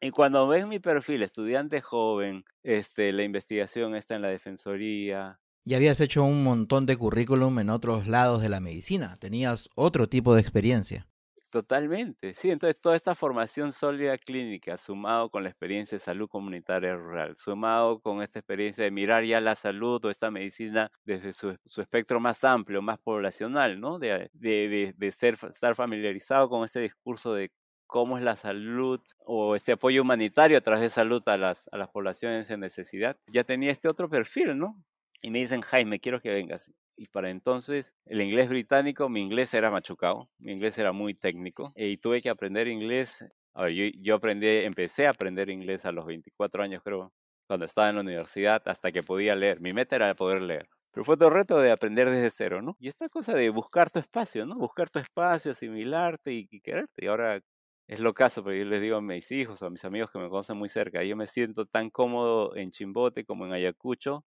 Y 0.00 0.10
cuando 0.10 0.48
ven 0.48 0.68
mi 0.68 0.80
perfil, 0.80 1.22
estudiante 1.22 1.80
joven, 1.80 2.44
este, 2.64 3.12
la 3.12 3.22
investigación 3.22 3.94
está 3.94 4.16
en 4.16 4.22
la 4.22 4.28
defensoría. 4.28 5.38
Y 5.64 5.74
habías 5.74 6.00
hecho 6.00 6.24
un 6.24 6.42
montón 6.42 6.86
de 6.86 6.96
currículum 6.96 7.60
en 7.60 7.70
otros 7.70 8.08
lados 8.08 8.42
de 8.42 8.48
la 8.48 8.58
medicina, 8.58 9.16
tenías 9.20 9.70
otro 9.76 10.08
tipo 10.08 10.34
de 10.34 10.40
experiencia. 10.40 11.06
Totalmente, 11.52 12.32
sí. 12.32 12.50
Entonces, 12.50 12.80
toda 12.80 12.96
esta 12.96 13.14
formación 13.14 13.72
sólida 13.72 14.16
clínica, 14.16 14.78
sumado 14.78 15.28
con 15.28 15.42
la 15.42 15.50
experiencia 15.50 15.96
de 15.96 16.02
salud 16.02 16.26
comunitaria 16.26 16.94
rural, 16.96 17.36
sumado 17.36 18.00
con 18.00 18.22
esta 18.22 18.38
experiencia 18.38 18.84
de 18.84 18.90
mirar 18.90 19.22
ya 19.22 19.38
la 19.38 19.54
salud 19.54 20.02
o 20.02 20.08
esta 20.08 20.30
medicina 20.30 20.90
desde 21.04 21.34
su, 21.34 21.50
espectro 21.82 22.20
más 22.20 22.42
amplio, 22.42 22.80
más 22.80 22.98
poblacional, 23.00 23.78
¿no? 23.78 23.98
De, 23.98 24.30
de, 24.32 24.94
de, 24.96 25.10
ser, 25.10 25.34
estar 25.50 25.74
familiarizado 25.74 26.48
con 26.48 26.64
este 26.64 26.80
discurso 26.80 27.34
de 27.34 27.52
cómo 27.86 28.16
es 28.16 28.24
la 28.24 28.36
salud 28.36 29.00
o 29.18 29.54
ese 29.54 29.72
apoyo 29.72 30.00
humanitario 30.00 30.56
a 30.56 30.62
través 30.62 30.80
de 30.80 30.88
salud 30.88 31.22
a 31.28 31.36
las, 31.36 31.68
a 31.70 31.76
las 31.76 31.90
poblaciones 31.90 32.48
en 32.48 32.60
necesidad, 32.60 33.18
ya 33.26 33.44
tenía 33.44 33.70
este 33.70 33.88
otro 33.88 34.08
perfil, 34.08 34.56
¿no? 34.56 34.82
Y 35.20 35.30
me 35.30 35.40
dicen, 35.40 35.60
Jaime, 35.60 36.00
quiero 36.00 36.18
que 36.22 36.32
vengas 36.32 36.72
y 36.96 37.06
para 37.06 37.30
entonces 37.30 37.94
el 38.06 38.20
inglés 38.20 38.48
británico, 38.48 39.08
mi 39.08 39.20
inglés 39.22 39.54
era 39.54 39.70
machucado, 39.70 40.28
mi 40.38 40.52
inglés 40.52 40.78
era 40.78 40.92
muy 40.92 41.14
técnico 41.14 41.72
y 41.74 41.96
tuve 41.96 42.20
que 42.22 42.30
aprender 42.30 42.68
inglés. 42.68 43.24
A 43.54 43.64
ver, 43.64 43.72
yo, 43.72 43.84
yo 44.00 44.14
aprendí, 44.16 44.46
empecé 44.48 45.06
a 45.06 45.10
aprender 45.10 45.50
inglés 45.50 45.84
a 45.84 45.92
los 45.92 46.06
24 46.06 46.62
años 46.62 46.82
creo, 46.84 47.12
cuando 47.46 47.66
estaba 47.66 47.88
en 47.90 47.96
la 47.96 48.02
universidad, 48.02 48.62
hasta 48.66 48.92
que 48.92 49.02
podía 49.02 49.34
leer. 49.36 49.60
Mi 49.60 49.72
meta 49.72 49.96
era 49.96 50.14
poder 50.14 50.42
leer. 50.42 50.68
Pero 50.92 51.04
fue 51.04 51.16
todo 51.16 51.28
el 51.28 51.34
reto 51.34 51.58
de 51.60 51.70
aprender 51.70 52.10
desde 52.10 52.30
cero, 52.30 52.62
¿no? 52.62 52.76
Y 52.78 52.88
esta 52.88 53.08
cosa 53.08 53.34
de 53.34 53.48
buscar 53.50 53.90
tu 53.90 53.98
espacio, 53.98 54.46
¿no? 54.46 54.56
Buscar 54.56 54.90
tu 54.90 54.98
espacio, 54.98 55.52
asimilarte 55.52 56.32
y, 56.32 56.48
y 56.50 56.60
quererte. 56.60 57.04
Y 57.04 57.08
ahora 57.08 57.40
es 57.88 58.00
lo 58.00 58.14
caso, 58.14 58.44
pero 58.44 58.56
yo 58.56 58.64
les 58.64 58.80
digo 58.80 58.96
a 58.96 59.02
mis 59.02 59.30
hijos, 59.32 59.62
a 59.62 59.70
mis 59.70 59.84
amigos 59.84 60.10
que 60.10 60.18
me 60.18 60.28
conocen 60.28 60.56
muy 60.56 60.68
cerca, 60.68 61.02
yo 61.02 61.16
me 61.16 61.26
siento 61.26 61.66
tan 61.66 61.90
cómodo 61.90 62.56
en 62.56 62.70
Chimbote 62.70 63.24
como 63.24 63.46
en 63.46 63.52
Ayacucho, 63.52 64.24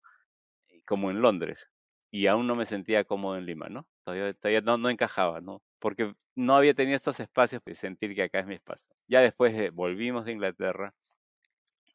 como 0.86 1.12
en 1.12 1.22
Londres 1.22 1.70
y 2.16 2.28
aún 2.28 2.48
no 2.48 2.56
me 2.56 2.66
sentía 2.66 3.04
cómodo 3.04 3.36
en 3.38 3.46
Lima, 3.46 3.68
¿no? 3.68 3.86
todavía, 4.06 4.62
no, 4.62 4.90
encajaba, 4.90 5.42
¿no? 5.42 5.62
Porque 5.80 6.16
no 6.34 6.56
había 6.56 6.74
tenido 6.74 6.96
estos 6.96 7.20
espacios 7.20 7.62
de 7.66 7.76
sentir 7.76 8.16
que 8.16 8.24
acá 8.24 8.40
es 8.40 8.48
mi 8.48 8.56
espacio. 8.56 8.96
Ya 9.06 9.20
después 9.20 9.54
volvimos 9.74 10.24
de 10.24 10.32
Inglaterra, 10.32 10.94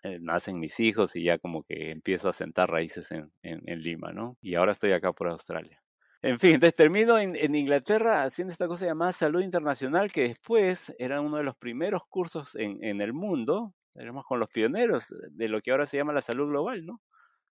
eh, 0.03 0.19
nacen 0.21 0.61
mis 0.61 0.79
hijos 0.79 1.17
y 1.17 1.25
ya 1.25 1.39
como 1.39 1.63
que 1.63 1.91
empiezo 1.91 2.29
a 2.29 2.35
sentar 2.35 2.71
raíces 2.71 3.11
en, 3.13 3.33
en, 3.43 3.81
Lima, 3.81 4.13
¿no? 4.13 4.37
Y 4.43 4.57
ahora 4.57 4.73
estoy 4.73 4.93
acá 4.93 5.15
por 5.15 5.29
Australia. 5.29 5.83
En 6.21 6.39
fin, 6.39 6.57
entonces 6.57 6.77
termino 6.77 7.19
en, 7.19 7.35
en, 7.35 7.55
Inglaterra 7.55 8.25
haciendo 8.25 8.53
esta 8.53 8.69
cosa 8.69 8.85
llamada 8.85 9.13
salud 9.13 9.41
internacional, 9.41 10.13
que 10.13 10.29
después 10.29 10.95
era 10.99 11.23
uno 11.23 11.39
de 11.39 11.45
los 11.45 11.57
primeros 11.57 12.03
cursos 12.07 12.57
en 12.57 13.01
el 13.01 13.15
mundo, 13.15 13.73
éramos 13.95 14.27
con 14.27 14.39
los 14.39 14.51
pioneros 14.51 15.07
de 15.31 15.49
lo 15.49 15.63
que 15.63 15.71
ahora 15.71 15.87
se 15.87 15.97
llama 15.97 16.13
la 16.13 16.21
salud 16.21 16.49
global, 16.49 16.85
¿no? 16.85 17.01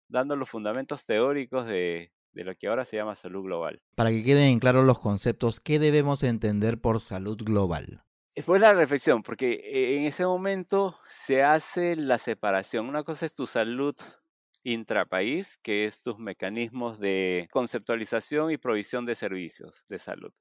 Dando 0.08 0.36
los 0.36 0.50
fundamentos 0.50 1.04
teóricos 1.06 1.66
de, 1.66 2.12
de 2.34 2.44
lo 2.44 2.56
que 2.56 2.68
ahora 2.68 2.86
se 2.86 2.98
llama 2.98 3.16
salud 3.16 3.44
global. 3.44 3.82
Para 3.96 4.10
que 4.12 4.24
queden 4.24 4.60
claros 4.60 4.86
los 4.86 5.00
conceptos, 5.00 5.60
¿qué 5.60 5.80
debemos 5.80 6.24
entender 6.24 6.80
por 6.80 7.00
salud 7.00 7.38
global? 7.44 8.04
Es 8.36 8.46
buena 8.46 8.68
la 8.68 8.80
reflexión, 8.80 9.22
porque 9.22 9.54
eh, 9.54 9.98
en 9.98 10.04
ese 10.04 10.26
momento 10.26 10.98
se 11.10 11.44
hace 11.44 11.96
la 11.96 12.18
separación. 12.18 12.88
Una 12.88 13.04
cosa 13.04 13.26
es 13.26 13.34
tu 13.34 13.46
salud 13.46 13.96
intrapaís, 14.64 15.58
que 15.58 15.86
es 15.86 16.02
tus 16.02 16.20
mecanismos 16.20 17.00
de 17.00 17.48
conceptualización 17.52 18.52
y 18.52 18.58
provisión 18.58 19.06
de 19.06 19.16
servicios 19.16 19.84
de 19.90 20.00
salud. 20.00 20.32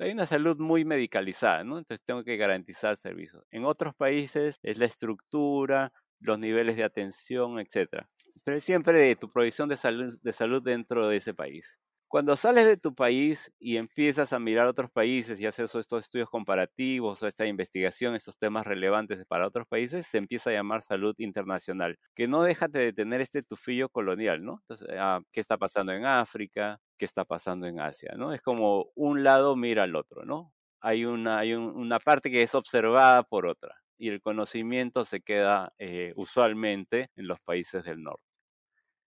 Hay 0.00 0.12
una 0.12 0.26
salud 0.26 0.58
muy 0.58 0.84
medicalizada, 0.84 1.64
¿no? 1.64 1.78
Entonces 1.78 2.04
tengo 2.04 2.22
que 2.22 2.36
garantizar 2.36 2.96
servicios. 2.96 3.44
En 3.50 3.64
otros 3.64 3.94
países 3.94 4.58
es 4.62 4.78
la 4.78 4.86
estructura, 4.86 5.92
los 6.20 6.38
niveles 6.38 6.76
de 6.76 6.84
atención, 6.84 7.58
etc. 7.58 8.06
Pero 8.44 8.60
siempre 8.60 8.98
de 8.98 9.16
tu 9.16 9.28
provisión 9.28 9.68
de 9.68 9.76
salud, 9.76 10.18
de 10.22 10.32
salud 10.32 10.62
dentro 10.62 11.08
de 11.08 11.16
ese 11.16 11.34
país. 11.34 11.78
Cuando 12.10 12.36
sales 12.36 12.64
de 12.64 12.78
tu 12.78 12.94
país 12.94 13.52
y 13.58 13.76
empiezas 13.76 14.32
a 14.32 14.38
mirar 14.38 14.66
otros 14.66 14.90
países 14.90 15.38
y 15.40 15.46
haces 15.46 15.74
estos 15.74 16.04
estudios 16.04 16.30
comparativos 16.30 17.22
o 17.22 17.26
esta 17.26 17.44
investigación, 17.44 18.14
estos 18.14 18.38
temas 18.38 18.66
relevantes 18.66 19.26
para 19.26 19.46
otros 19.46 19.66
países, 19.66 20.06
se 20.06 20.16
empieza 20.16 20.48
a 20.48 20.54
llamar 20.54 20.80
salud 20.82 21.14
internacional, 21.18 21.98
que 22.14 22.26
no 22.26 22.42
deja 22.42 22.66
de 22.66 22.94
tener 22.94 23.20
este 23.20 23.42
tufillo 23.42 23.90
colonial, 23.90 24.42
¿no? 24.42 24.60
Entonces, 24.62 24.88
ah, 24.98 25.20
¿qué 25.30 25.40
está 25.40 25.58
pasando 25.58 25.92
en 25.92 26.06
África? 26.06 26.80
¿Qué 26.96 27.04
está 27.04 27.26
pasando 27.26 27.66
en 27.66 27.78
Asia? 27.78 28.14
¿no? 28.16 28.32
Es 28.32 28.40
como 28.40 28.86
un 28.94 29.22
lado 29.22 29.54
mira 29.54 29.82
al 29.82 29.94
otro, 29.94 30.24
¿no? 30.24 30.54
Hay 30.80 31.04
una, 31.04 31.40
hay 31.40 31.52
una 31.52 31.98
parte 31.98 32.30
que 32.30 32.42
es 32.42 32.54
observada 32.54 33.22
por 33.22 33.46
otra 33.46 33.76
y 33.98 34.08
el 34.08 34.20
conocimiento 34.22 35.04
se 35.04 35.20
queda 35.20 35.74
eh, 35.78 36.12
usualmente 36.16 37.10
en 37.16 37.26
los 37.28 37.40
países 37.40 37.84
del 37.84 38.02
norte. 38.02 38.24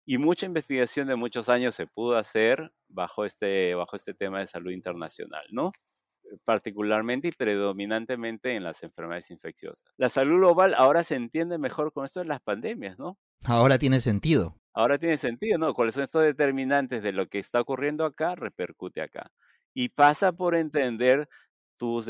Y 0.06 0.18
mucha 0.18 0.46
investigación 0.46 1.08
de 1.08 1.16
muchos 1.16 1.48
años 1.48 1.76
se 1.76 1.86
pudo 1.86 2.18
hacer 2.18 2.74
bajo 2.90 3.24
este, 3.24 3.76
bajo 3.76 3.96
este 3.96 4.14
tema 4.14 4.40
de 4.40 4.48
salud 4.48 4.72
internacional, 4.72 5.46
¿no? 5.52 5.72
particularmente 6.44 7.30
y 7.30 7.32
predominantemente 7.32 8.56
en 8.56 8.64
las 8.64 8.84
enfermedades 8.84 9.32
infecciosas. 9.32 9.84
La 9.98 10.10
salud 10.10 10.38
global 10.38 10.74
ahora 10.76 11.04
se 11.04 11.16
entiende 11.16 11.58
mejor 11.58 11.92
con 11.94 12.06
esto 12.06 12.20
de 12.22 12.28
las 12.28 12.42
pandemias, 12.42 12.98
¿no? 12.98 13.18
Ahora 13.44 13.78
tiene 13.78 14.00
sentido. 14.00 14.56
Ahora 14.74 14.98
tiene 14.98 15.18
sentido, 15.18 15.58
¿no? 15.58 15.74
¿Cuáles 15.74 15.96
son 15.96 16.04
estos 16.04 16.24
determinantes 16.24 17.04
de 17.04 17.12
lo 17.12 17.28
que 17.28 17.40
está 17.40 17.62
ocurriendo 17.62 18.06
acá? 18.06 18.36
Repercute 18.36 19.02
acá. 19.02 19.32
Y 19.74 19.90
pasa 19.90 20.32
por 20.32 20.56
entender 20.56 21.28
tus 21.82 22.06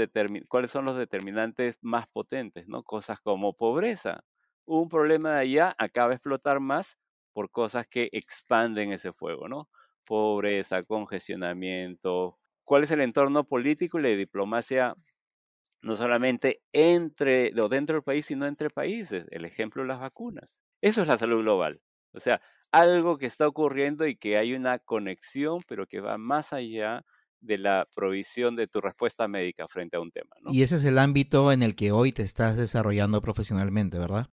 cuáles 0.49 0.69
son 0.69 0.83
los 0.83 0.97
determinantes 0.97 1.77
más 1.81 2.05
potentes, 2.05 2.67
¿no? 2.67 2.83
Cosas 2.83 3.21
como 3.21 3.53
pobreza. 3.55 4.25
Un 4.65 4.89
problema 4.89 5.35
de 5.35 5.39
allá 5.39 5.75
acaba 5.77 6.09
de 6.09 6.15
explotar 6.15 6.59
más 6.59 6.97
por 7.31 7.49
cosas 7.51 7.87
que 7.87 8.09
expanden 8.11 8.91
ese 8.91 9.13
fuego, 9.13 9.47
¿no? 9.47 9.69
Pobreza, 10.05 10.83
congestionamiento. 10.83 12.37
¿Cuál 12.65 12.83
es 12.83 12.91
el 12.91 12.99
entorno 12.99 13.45
político 13.45 13.97
y 13.97 14.01
la 14.03 14.09
diplomacia 14.09 14.93
no 15.81 15.95
solamente 15.95 16.61
entre 16.73 17.53
o 17.57 17.69
dentro 17.69 17.95
del 17.95 18.03
país, 18.03 18.25
sino 18.25 18.47
entre 18.47 18.69
países? 18.69 19.25
El 19.31 19.45
ejemplo, 19.45 19.85
las 19.85 20.01
vacunas. 20.01 20.59
Eso 20.81 21.03
es 21.03 21.07
la 21.07 21.17
salud 21.17 21.43
global. 21.43 21.79
O 22.11 22.19
sea, 22.19 22.41
algo 22.73 23.17
que 23.17 23.25
está 23.25 23.47
ocurriendo 23.47 24.05
y 24.05 24.17
que 24.17 24.35
hay 24.35 24.53
una 24.53 24.79
conexión, 24.79 25.61
pero 25.65 25.87
que 25.87 26.01
va 26.01 26.17
más 26.17 26.51
allá 26.51 27.05
de 27.41 27.57
la 27.57 27.87
provisión 27.93 28.55
de 28.55 28.67
tu 28.67 28.79
respuesta 28.81 29.27
médica 29.27 29.67
frente 29.67 29.97
a 29.97 29.99
un 29.99 30.11
tema. 30.11 30.35
¿no? 30.41 30.51
Y 30.53 30.63
ese 30.63 30.75
es 30.77 30.85
el 30.85 30.97
ámbito 30.97 31.51
en 31.51 31.63
el 31.63 31.75
que 31.75 31.91
hoy 31.91 32.11
te 32.11 32.23
estás 32.23 32.55
desarrollando 32.55 33.21
profesionalmente, 33.21 33.97
¿verdad? 33.97 34.29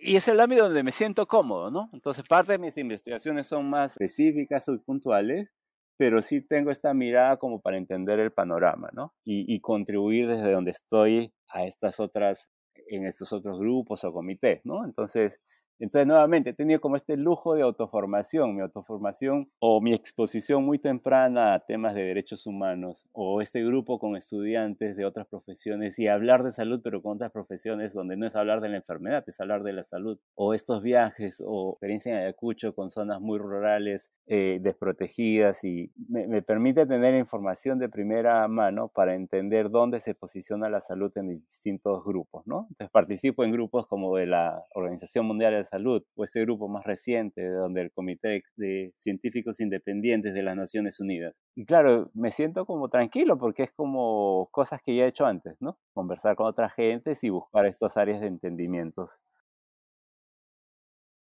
y 0.00 0.16
es 0.16 0.28
el 0.28 0.40
ámbito 0.40 0.64
donde 0.64 0.82
me 0.82 0.92
siento 0.92 1.26
cómodo, 1.26 1.70
¿no? 1.70 1.90
Entonces, 1.92 2.24
parte 2.26 2.52
de 2.52 2.58
mis 2.58 2.76
investigaciones 2.76 3.46
son 3.46 3.68
más 3.68 3.92
específicas 3.92 4.68
y 4.68 4.78
puntuales, 4.78 5.50
pero 5.96 6.22
sí 6.22 6.40
tengo 6.40 6.70
esta 6.70 6.94
mirada 6.94 7.38
como 7.38 7.60
para 7.60 7.76
entender 7.76 8.20
el 8.20 8.32
panorama, 8.32 8.90
¿no? 8.92 9.14
Y, 9.24 9.52
y 9.52 9.60
contribuir 9.60 10.28
desde 10.28 10.52
donde 10.52 10.70
estoy 10.70 11.32
a 11.48 11.64
estas 11.64 12.00
otras, 12.00 12.48
en 12.88 13.06
estos 13.06 13.32
otros 13.32 13.58
grupos 13.58 14.04
o 14.04 14.12
comités, 14.12 14.60
¿no? 14.64 14.84
Entonces, 14.84 15.40
entonces, 15.80 16.06
nuevamente, 16.06 16.50
he 16.50 16.54
tenido 16.54 16.80
como 16.80 16.96
este 16.96 17.16
lujo 17.16 17.54
de 17.54 17.62
autoformación, 17.62 18.56
mi 18.56 18.62
autoformación 18.62 19.48
o 19.60 19.80
mi 19.80 19.94
exposición 19.94 20.64
muy 20.64 20.78
temprana 20.78 21.54
a 21.54 21.60
temas 21.60 21.94
de 21.94 22.02
derechos 22.02 22.46
humanos, 22.46 23.06
o 23.12 23.40
este 23.40 23.64
grupo 23.64 23.98
con 23.98 24.16
estudiantes 24.16 24.96
de 24.96 25.04
otras 25.04 25.26
profesiones 25.28 25.98
y 25.98 26.08
hablar 26.08 26.42
de 26.42 26.52
salud, 26.52 26.80
pero 26.82 27.00
con 27.00 27.12
otras 27.12 27.30
profesiones 27.30 27.92
donde 27.92 28.16
no 28.16 28.26
es 28.26 28.34
hablar 28.34 28.60
de 28.60 28.70
la 28.70 28.76
enfermedad, 28.76 29.24
es 29.26 29.40
hablar 29.40 29.62
de 29.62 29.72
la 29.72 29.84
salud, 29.84 30.18
o 30.34 30.52
estos 30.52 30.82
viajes 30.82 31.42
o 31.46 31.72
experiencia 31.72 32.12
en 32.12 32.18
Ayacucho 32.18 32.74
con 32.74 32.90
zonas 32.90 33.20
muy 33.20 33.38
rurales, 33.38 34.10
eh, 34.26 34.58
desprotegidas, 34.60 35.62
y 35.62 35.92
me, 36.08 36.26
me 36.26 36.42
permite 36.42 36.86
tener 36.86 37.14
información 37.14 37.78
de 37.78 37.88
primera 37.88 38.46
mano 38.48 38.88
para 38.88 39.14
entender 39.14 39.70
dónde 39.70 40.00
se 40.00 40.14
posiciona 40.14 40.68
la 40.68 40.80
salud 40.80 41.12
en 41.16 41.28
distintos 41.28 42.04
grupos, 42.04 42.46
¿no? 42.46 42.66
Entonces, 42.70 42.90
participo 42.90 43.44
en 43.44 43.52
grupos 43.52 43.86
como 43.86 44.16
de 44.16 44.26
la 44.26 44.64
Organización 44.74 45.26
Mundial 45.26 45.52
de 45.52 45.67
Salud 45.68 46.02
o 46.14 46.24
este 46.24 46.40
grupo 46.40 46.68
más 46.68 46.84
reciente 46.84 47.48
donde 47.48 47.82
el 47.82 47.92
Comité 47.92 48.42
de 48.56 48.92
Científicos 48.98 49.60
Independientes 49.60 50.34
de 50.34 50.42
las 50.42 50.56
Naciones 50.56 51.00
Unidas. 51.00 51.34
Y 51.54 51.66
claro, 51.66 52.10
me 52.14 52.30
siento 52.30 52.66
como 52.66 52.88
tranquilo 52.88 53.38
porque 53.38 53.64
es 53.64 53.72
como 53.72 54.48
cosas 54.50 54.80
que 54.84 54.96
ya 54.96 55.04
he 55.04 55.08
hecho 55.08 55.26
antes, 55.26 55.56
¿no? 55.60 55.78
Conversar 55.94 56.36
con 56.36 56.46
otras 56.46 56.72
gentes 56.74 57.22
y 57.24 57.28
buscar 57.28 57.66
estas 57.66 57.96
áreas 57.96 58.20
de 58.20 58.28
entendimientos. 58.28 59.10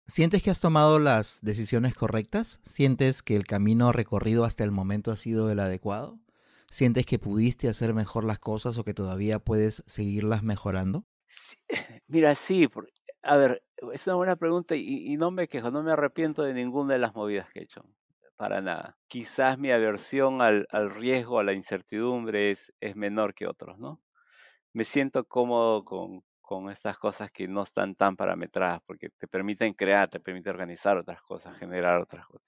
¿Sientes 0.07 0.43
que 0.43 0.51
has 0.51 0.59
tomado 0.59 0.99
las 0.99 1.39
decisiones 1.41 1.95
correctas? 1.95 2.59
¿Sientes 2.65 3.23
que 3.23 3.35
el 3.35 3.45
camino 3.45 3.93
recorrido 3.93 4.43
hasta 4.43 4.63
el 4.63 4.71
momento 4.71 5.11
ha 5.11 5.17
sido 5.17 5.49
el 5.49 5.59
adecuado? 5.59 6.19
¿Sientes 6.69 7.05
que 7.05 7.19
pudiste 7.19 7.69
hacer 7.69 7.93
mejor 7.93 8.25
las 8.25 8.39
cosas 8.39 8.77
o 8.77 8.83
que 8.83 8.93
todavía 8.93 9.39
puedes 9.39 9.83
seguirlas 9.87 10.43
mejorando? 10.43 11.05
Mira, 12.07 12.35
sí, 12.35 12.67
a 13.23 13.35
ver, 13.35 13.63
es 13.93 14.07
una 14.07 14.15
buena 14.15 14.35
pregunta 14.35 14.75
y, 14.75 15.15
no 15.17 15.31
me 15.31 15.47
quejo, 15.47 15.71
no 15.71 15.83
me 15.83 15.91
arrepiento 15.91 16.43
de 16.43 16.53
ninguna 16.53 16.93
de 16.93 16.99
las 16.99 17.15
movidas 17.15 17.49
que 17.49 17.59
he 17.59 17.63
hecho, 17.63 17.85
para 18.35 18.61
nada. 18.61 18.97
Quizás 19.07 19.57
mi 19.57 19.71
aversión 19.71 20.41
al, 20.41 20.67
al 20.71 20.91
riesgo, 20.91 21.39
a 21.39 21.43
la 21.43 21.53
incertidumbre 21.53 22.51
es, 22.51 22.73
es 22.79 22.95
menor 22.95 23.33
que 23.33 23.47
otros, 23.47 23.77
¿no? 23.77 24.01
Me 24.73 24.83
siento 24.83 25.25
cómodo 25.27 25.83
con, 25.85 26.23
con 26.41 26.69
estas 26.69 26.97
cosas 26.97 27.31
que 27.31 27.47
no 27.47 27.63
están 27.63 27.95
tan 27.95 28.15
parametradas, 28.17 28.81
porque 28.85 29.09
te 29.09 29.27
permiten 29.27 29.73
crear, 29.73 30.09
te 30.09 30.19
permiten 30.19 30.51
organizar 30.51 30.97
otras 30.97 31.21
cosas, 31.21 31.57
generar 31.57 31.99
otras 31.99 32.25
cosas. 32.25 32.47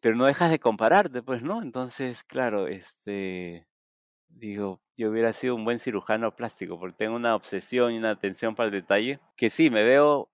Pero 0.00 0.16
no 0.16 0.26
dejas 0.26 0.50
de 0.50 0.58
compararte, 0.58 1.22
pues, 1.22 1.42
¿no? 1.42 1.62
Entonces, 1.62 2.22
claro, 2.24 2.66
este, 2.68 3.66
digo, 4.36 4.80
yo 4.96 5.10
hubiera 5.10 5.32
sido 5.32 5.54
un 5.54 5.64
buen 5.64 5.78
cirujano 5.78 6.34
plástico, 6.36 6.78
porque 6.78 6.96
tengo 6.96 7.16
una 7.16 7.34
obsesión 7.34 7.92
y 7.92 7.98
una 7.98 8.10
atención 8.10 8.54
para 8.54 8.66
el 8.68 8.72
detalle, 8.72 9.20
que 9.36 9.50
sí, 9.50 9.70
me 9.70 9.84
veo, 9.84 10.28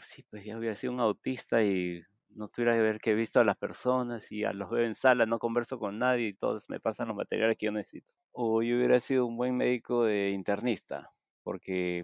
sí, 0.00 0.24
pues 0.30 0.44
ya 0.44 0.58
hubiera 0.58 0.74
sido 0.74 0.92
un 0.92 1.00
autista 1.00 1.62
y 1.62 2.02
no 2.30 2.48
tuviera 2.48 2.74
que 2.74 2.80
ver 2.82 3.00
que 3.00 3.10
he 3.12 3.14
visto 3.14 3.40
a 3.40 3.44
las 3.44 3.56
personas 3.56 4.30
y 4.32 4.44
a 4.44 4.52
los 4.52 4.70
veo 4.70 4.84
en 4.84 4.94
sala, 4.94 5.26
no 5.26 5.38
converso 5.38 5.78
con 5.78 5.98
nadie 5.98 6.28
y 6.28 6.34
todos 6.34 6.68
me 6.68 6.80
pasan 6.80 7.08
los 7.08 7.16
materiales 7.16 7.56
que 7.58 7.66
yo 7.66 7.72
necesito. 7.72 8.12
O 8.32 8.62
yo 8.62 8.76
hubiera 8.76 9.00
sido 9.00 9.26
un 9.26 9.36
buen 9.36 9.56
médico 9.56 10.04
de 10.04 10.30
internista, 10.30 11.12
porque 11.42 12.02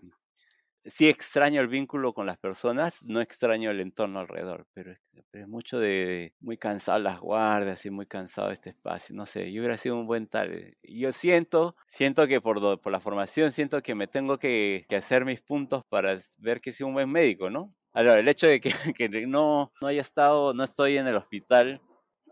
sí 0.89 1.09
extraño 1.09 1.61
el 1.61 1.69
vínculo 1.69 2.13
con 2.13 2.27
las 2.27 2.39
personas, 2.39 3.03
no 3.03 3.21
extraño 3.21 3.71
el 3.71 3.81
entorno 3.81 4.21
alrededor, 4.21 4.67
pero 4.73 4.93
es, 4.93 5.49
mucho 5.49 5.79
de 5.79 6.35
muy 6.41 6.57
cansado 6.57 6.99
las 6.99 7.21
guardias 7.21 7.85
y 7.85 7.91
muy 7.91 8.07
cansado 8.07 8.51
este 8.51 8.71
espacio, 8.71 9.15
no 9.15 9.27
sé, 9.27 9.53
yo 9.53 9.61
hubiera 9.61 9.77
sido 9.77 9.97
un 9.97 10.07
buen 10.07 10.27
tal. 10.27 10.53
Eh, 10.55 10.77
yo 10.83 11.13
siento, 11.13 11.77
siento 11.87 12.27
que 12.27 12.41
por, 12.41 12.61
la 12.91 13.01
formación, 13.01 13.53
siento 13.53 13.83
que 13.83 13.95
me 13.95 14.07
tengo 14.07 14.39
que, 14.39 14.87
hacer 14.97 15.25
mis 15.25 15.43
puntos 15.43 15.85
para 15.89 16.19
ver 16.39 16.61
que 16.61 16.73
soy 16.73 16.87
un 16.87 16.95
buen 16.95 17.11
médico, 17.11 17.51
¿no? 17.51 17.75
Ahora, 17.93 18.19
el 18.19 18.29
hecho 18.29 18.47
de 18.47 18.61
que, 18.61 18.71
no, 19.29 19.73
haya 19.83 20.01
estado, 20.01 20.55
no 20.55 20.65
estoy 20.65 20.97
en 20.99 21.07
el 21.07 21.17
hospital, 21.17 21.81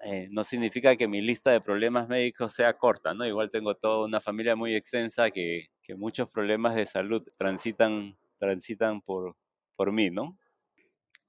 eh, 0.03 0.29
no 0.31 0.45
significa 0.45 0.97
que 0.97 1.09
mi 1.09 1.21
lista 1.21 1.51
de 1.51 1.61
problemas 1.61 2.09
médicos 2.09 2.53
sea 2.53 2.77
corta, 2.77 3.15
¿no? 3.15 3.27
Igual 3.27 3.51
tengo 3.51 3.75
toda 3.75 4.05
una 4.05 4.21
familia 4.21 4.57
muy 4.57 4.75
extensa 4.75 5.31
que 5.31 5.69
muchos 5.97 6.29
problemas 6.29 6.75
de 6.75 6.87
salud 6.87 7.23
transitan 7.39 8.17
transitan 8.45 9.01
por, 9.01 9.37
por 9.77 9.93
mí, 9.93 10.11
¿no? 10.11 10.39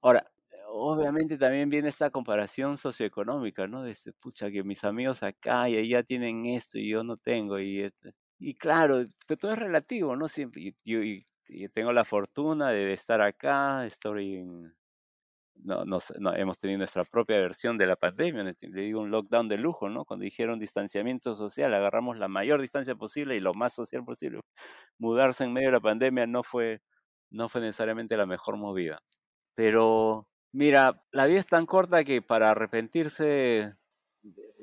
Ahora, 0.02 0.30
obviamente 0.68 1.38
también 1.38 1.70
viene 1.70 1.88
esta 1.88 2.10
comparación 2.10 2.76
socioeconómica, 2.76 3.66
¿no? 3.66 3.82
De 3.82 3.92
este, 3.92 4.12
pucha, 4.12 4.50
que 4.50 4.62
mis 4.64 4.84
amigos 4.84 5.22
acá 5.22 5.68
y 5.68 5.76
allá 5.76 6.02
tienen 6.02 6.44
esto 6.46 6.78
y 6.78 6.90
yo 6.90 7.02
no 7.04 7.16
tengo. 7.16 7.58
Y, 7.58 7.82
este, 7.82 8.14
y 8.38 8.54
claro, 8.54 9.04
pero 9.26 9.38
todo 9.38 9.52
es 9.52 9.58
relativo, 9.58 10.16
¿no? 10.16 10.28
Siempre, 10.28 10.74
yo, 10.84 11.00
tengo 11.72 11.92
la 11.92 12.04
fortuna 12.04 12.70
de 12.70 12.92
estar 12.92 13.20
acá, 13.20 13.86
estoy 13.86 14.44
no, 15.64 15.84
no, 15.84 16.34
hemos 16.34 16.58
tenido 16.58 16.78
nuestra 16.78 17.04
propia 17.04 17.36
versión 17.38 17.78
de 17.78 17.86
la 17.86 17.96
pandemia, 17.96 18.44
le 18.44 18.82
digo 18.82 19.00
un 19.00 19.10
lockdown 19.10 19.48
de 19.48 19.56
lujo, 19.56 19.88
¿no? 19.88 20.04
Cuando 20.04 20.24
dijeron 20.24 20.58
distanciamiento 20.58 21.34
social, 21.34 21.72
agarramos 21.74 22.18
la 22.18 22.28
mayor 22.28 22.60
distancia 22.60 22.94
posible 22.94 23.36
y 23.36 23.40
lo 23.40 23.54
más 23.54 23.74
social 23.74 24.04
posible. 24.04 24.40
Mudarse 24.98 25.44
en 25.44 25.52
medio 25.52 25.68
de 25.68 25.72
la 25.72 25.80
pandemia 25.80 26.26
no 26.26 26.42
fue, 26.42 26.82
no 27.30 27.48
fue 27.48 27.60
necesariamente 27.60 28.16
la 28.16 28.26
mejor 28.26 28.56
movida. 28.56 29.02
Pero, 29.54 30.28
mira, 30.52 31.04
la 31.12 31.26
vida 31.26 31.40
es 31.40 31.46
tan 31.46 31.66
corta 31.66 32.04
que 32.04 32.22
para 32.22 32.50
arrepentirse, 32.50 33.74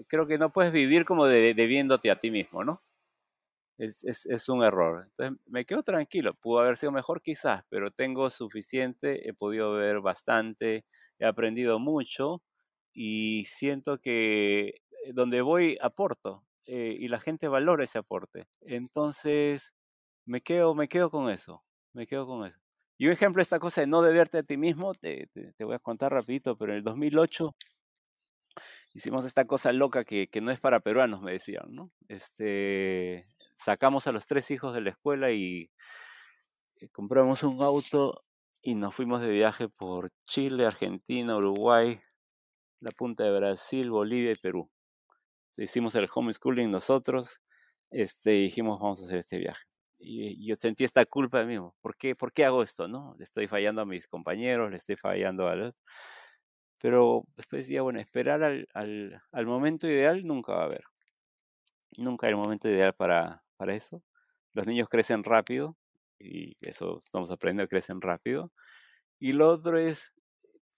creo 0.07 0.27
que 0.27 0.37
no 0.37 0.51
puedes 0.51 0.73
vivir 0.73 1.05
como 1.05 1.27
debiéndote 1.27 2.11
a 2.11 2.19
ti 2.19 2.31
mismo, 2.31 2.63
¿no? 2.63 2.81
es, 3.77 4.49
un 4.49 4.63
error. 4.63 5.05
Entonces 5.05 5.39
me 5.47 5.65
quedo 5.65 5.83
tranquilo, 5.83 6.33
pudo 6.33 6.59
haber 6.59 6.77
sido 6.77 6.91
mejor 6.91 7.21
quizás, 7.21 7.63
pero 7.69 7.91
tengo 7.91 8.29
suficiente, 8.29 9.27
he 9.27 9.33
podido 9.33 9.73
ver 9.73 9.99
bastante, 10.01 10.85
he 11.19 11.25
aprendido 11.25 11.79
mucho 11.79 12.41
y 12.93 13.45
siento 13.45 13.99
que 13.99 14.67
eh, 14.67 15.13
donde 15.13 15.41
voy 15.41 15.77
aporto 15.81 16.43
eh, 16.65 16.95
y 16.99 17.07
la 17.07 17.19
gente 17.19 17.47
valora 17.47 17.83
ese 17.83 17.97
aporte. 17.99 18.47
Entonces 18.61 19.73
me 20.25 20.41
quedo, 20.41 20.75
me 20.75 20.87
quedo 20.87 21.09
con 21.11 21.29
eso, 21.29 21.63
me 21.93 22.07
quedo 22.07 22.25
con 22.27 22.45
eso. 22.45 22.59
Y 22.97 23.07
un 23.07 23.13
ejemplo 23.13 23.39
de 23.39 23.43
esta 23.43 23.59
cosa 23.59 23.81
de 23.81 23.87
no 23.87 24.01
deberte 24.01 24.39
a 24.39 24.43
ti 24.43 24.57
mismo, 24.57 24.93
te, 24.93 25.27
te, 25.33 25.63
voy 25.63 25.75
a 25.75 25.79
contar 25.79 26.11
rapidito, 26.11 26.57
pero 26.57 26.73
en 26.73 26.79
el 26.79 26.83
2008 26.83 27.55
hicimos 28.93 29.25
esta 29.25 29.45
cosa 29.45 29.71
loca 29.71 30.03
que, 30.03 30.27
que, 30.27 30.41
no 30.41 30.51
es 30.51 30.59
para 30.59 30.79
peruanos, 30.79 31.21
me 31.21 31.31
decían, 31.31 31.65
¿no? 31.69 31.91
Este, 32.07 33.23
sacamos 33.55 34.07
a 34.07 34.11
los 34.11 34.27
tres 34.27 34.51
hijos 34.51 34.73
de 34.73 34.81
la 34.81 34.91
escuela 34.91 35.31
y 35.31 35.71
eh, 36.81 36.89
compramos 36.89 37.43
un 37.43 37.61
auto 37.61 38.23
y 38.61 38.75
nos 38.75 38.95
fuimos 38.95 39.21
de 39.21 39.29
viaje 39.29 39.69
por 39.69 40.11
Chile, 40.25 40.65
Argentina, 40.65 41.35
Uruguay, 41.35 41.99
la 42.79 42.91
punta 42.91 43.23
de 43.23 43.31
Brasil, 43.37 43.89
Bolivia 43.89 44.31
y 44.31 44.35
Perú. 44.35 44.69
Hicimos 45.57 45.95
el 45.95 46.07
homeschooling 46.13 46.71
nosotros, 46.71 47.41
este, 47.91 48.31
dijimos 48.31 48.79
vamos 48.79 49.01
a 49.01 49.05
hacer 49.05 49.17
este 49.19 49.37
viaje. 49.37 49.72
Y, 50.03 50.45
yo 50.45 50.55
sentí 50.55 50.83
esta 50.83 51.05
culpa 51.05 51.43
mí, 51.45 51.57
¿por 51.81 51.95
qué, 51.97 52.15
¿por 52.15 52.33
qué 52.33 52.45
hago 52.45 52.63
esto? 52.63 52.87
no? 52.87 53.15
Le 53.17 53.23
estoy 53.23 53.47
fallando 53.47 53.81
a 53.81 53.85
mis 53.85 54.07
compañeros, 54.07 54.69
le 54.69 54.77
estoy 54.77 54.95
fallando 54.95 55.47
a 55.47 55.55
los... 55.55 55.75
Pero 56.79 57.23
después 57.35 57.65
decía, 57.65 57.81
bueno, 57.81 57.99
esperar 58.01 58.43
al, 58.43 58.67
al, 58.73 59.21
al 59.31 59.45
momento 59.45 59.87
ideal 59.87 60.25
nunca 60.25 60.53
va 60.53 60.63
a 60.63 60.65
haber. 60.65 60.83
Nunca 61.97 62.27
hay 62.27 62.31
el 62.33 62.37
momento 62.37 62.67
ideal 62.69 62.93
para, 62.93 63.43
para 63.57 63.75
eso. 63.75 64.03
Los 64.53 64.67
niños 64.67 64.89
crecen 64.89 65.23
rápido 65.23 65.77
y 66.19 66.55
eso 66.61 67.01
estamos 67.05 67.31
aprendiendo, 67.31 67.69
crecen 67.69 68.01
rápido. 68.01 68.51
Y 69.19 69.33
lo 69.33 69.49
otro 69.49 69.77
es, 69.77 70.13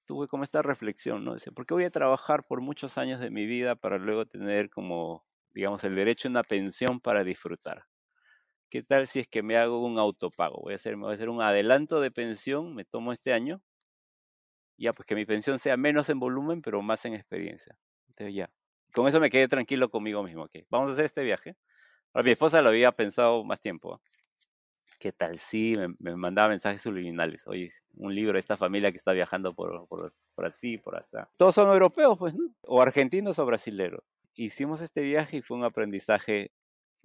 tuve 0.06 0.28
como 0.28 0.44
esta 0.44 0.62
reflexión, 0.62 1.26
¿no? 1.26 1.34
Dice, 1.34 1.52
¿por 1.52 1.66
qué 1.66 1.74
voy 1.74 1.86
a 1.86 1.92
trabajar 1.92 2.46
por 2.46 2.62
muchos 2.62 2.98
años 2.98 3.20
de 3.20 3.32
mi 3.32 3.46
vida 3.46 3.76
para 3.76 3.98
luego 3.98 4.26
tener 4.28 4.70
como, 4.70 5.26
digamos, 5.54 5.84
el 5.84 5.96
derecho 5.96 6.28
a 6.28 6.32
una 6.32 6.44
pensión 6.44 7.00
para 7.00 7.24
disfrutar? 7.24 7.86
¿Qué 8.76 8.84
tal 8.84 9.08
si 9.08 9.22
es 9.22 9.28
que 9.30 9.42
me 9.42 9.56
hago 9.56 9.86
un 9.86 9.98
autopago? 9.98 10.60
Voy 10.62 10.74
a 10.74 10.76
hacer, 10.76 10.98
me 10.98 11.04
voy 11.04 11.12
a 11.12 11.16
hacer 11.16 11.30
un 11.30 11.42
adelanto 11.42 12.02
de 12.02 12.12
pensión, 12.12 12.76
me 12.76 12.84
tomo 12.84 13.14
este 13.14 13.32
año, 13.32 13.62
ya 14.76 14.92
pues 14.92 15.06
que 15.06 15.16
mi 15.16 15.26
pensión 15.26 15.60
sea 15.60 15.78
menos 15.78 16.10
en 16.10 16.20
volumen, 16.20 16.62
pero 16.62 16.82
más 16.82 17.06
en 17.06 17.14
experiencia. 17.14 17.78
Entonces 18.10 18.36
ya. 18.36 18.52
Con 18.94 19.08
eso 19.08 19.22
me 19.22 19.30
quedé 19.30 19.48
tranquilo 19.48 19.90
conmigo 19.90 20.24
mismo. 20.24 20.50
que 20.50 20.66
Vamos 20.70 20.90
a 20.90 20.92
hacer 20.92 21.06
este 21.06 21.24
viaje 21.24 21.56
mi 22.22 22.32
esposa 22.32 22.62
lo 22.62 22.68
había 22.68 22.92
pensado 22.92 23.46
más 23.46 23.62
tiempo. 23.62 24.02
¿Qué 25.00 25.14
tal 25.14 25.40
si 25.40 25.76
me, 26.00 26.18
mandaba 26.18 26.50
mensajes 26.50 26.82
subliminales? 26.82 27.48
Oye, 27.48 27.70
un 27.94 28.14
libro 28.14 28.34
de 28.34 28.40
esta 28.40 28.58
familia 28.58 28.92
que 28.92 28.98
está 28.98 29.14
viajando 29.14 29.54
por, 29.54 29.88
por, 29.88 30.12
por 30.36 30.46
así, 30.46 30.78
por 30.78 30.98
allá. 30.98 31.30
Todos 31.38 31.56
son 31.56 31.70
europeos, 31.70 32.18
pues, 32.18 32.34
¿no? 32.34 32.54
O 32.64 32.82
argentinos 32.82 33.40
o 33.40 33.46
brasileños. 33.46 34.02
Hicimos 34.34 34.82
este 34.82 35.00
viaje 35.00 35.38
y 35.38 35.42
fue 35.42 35.56
un 35.56 35.64
aprendizaje 35.64 36.52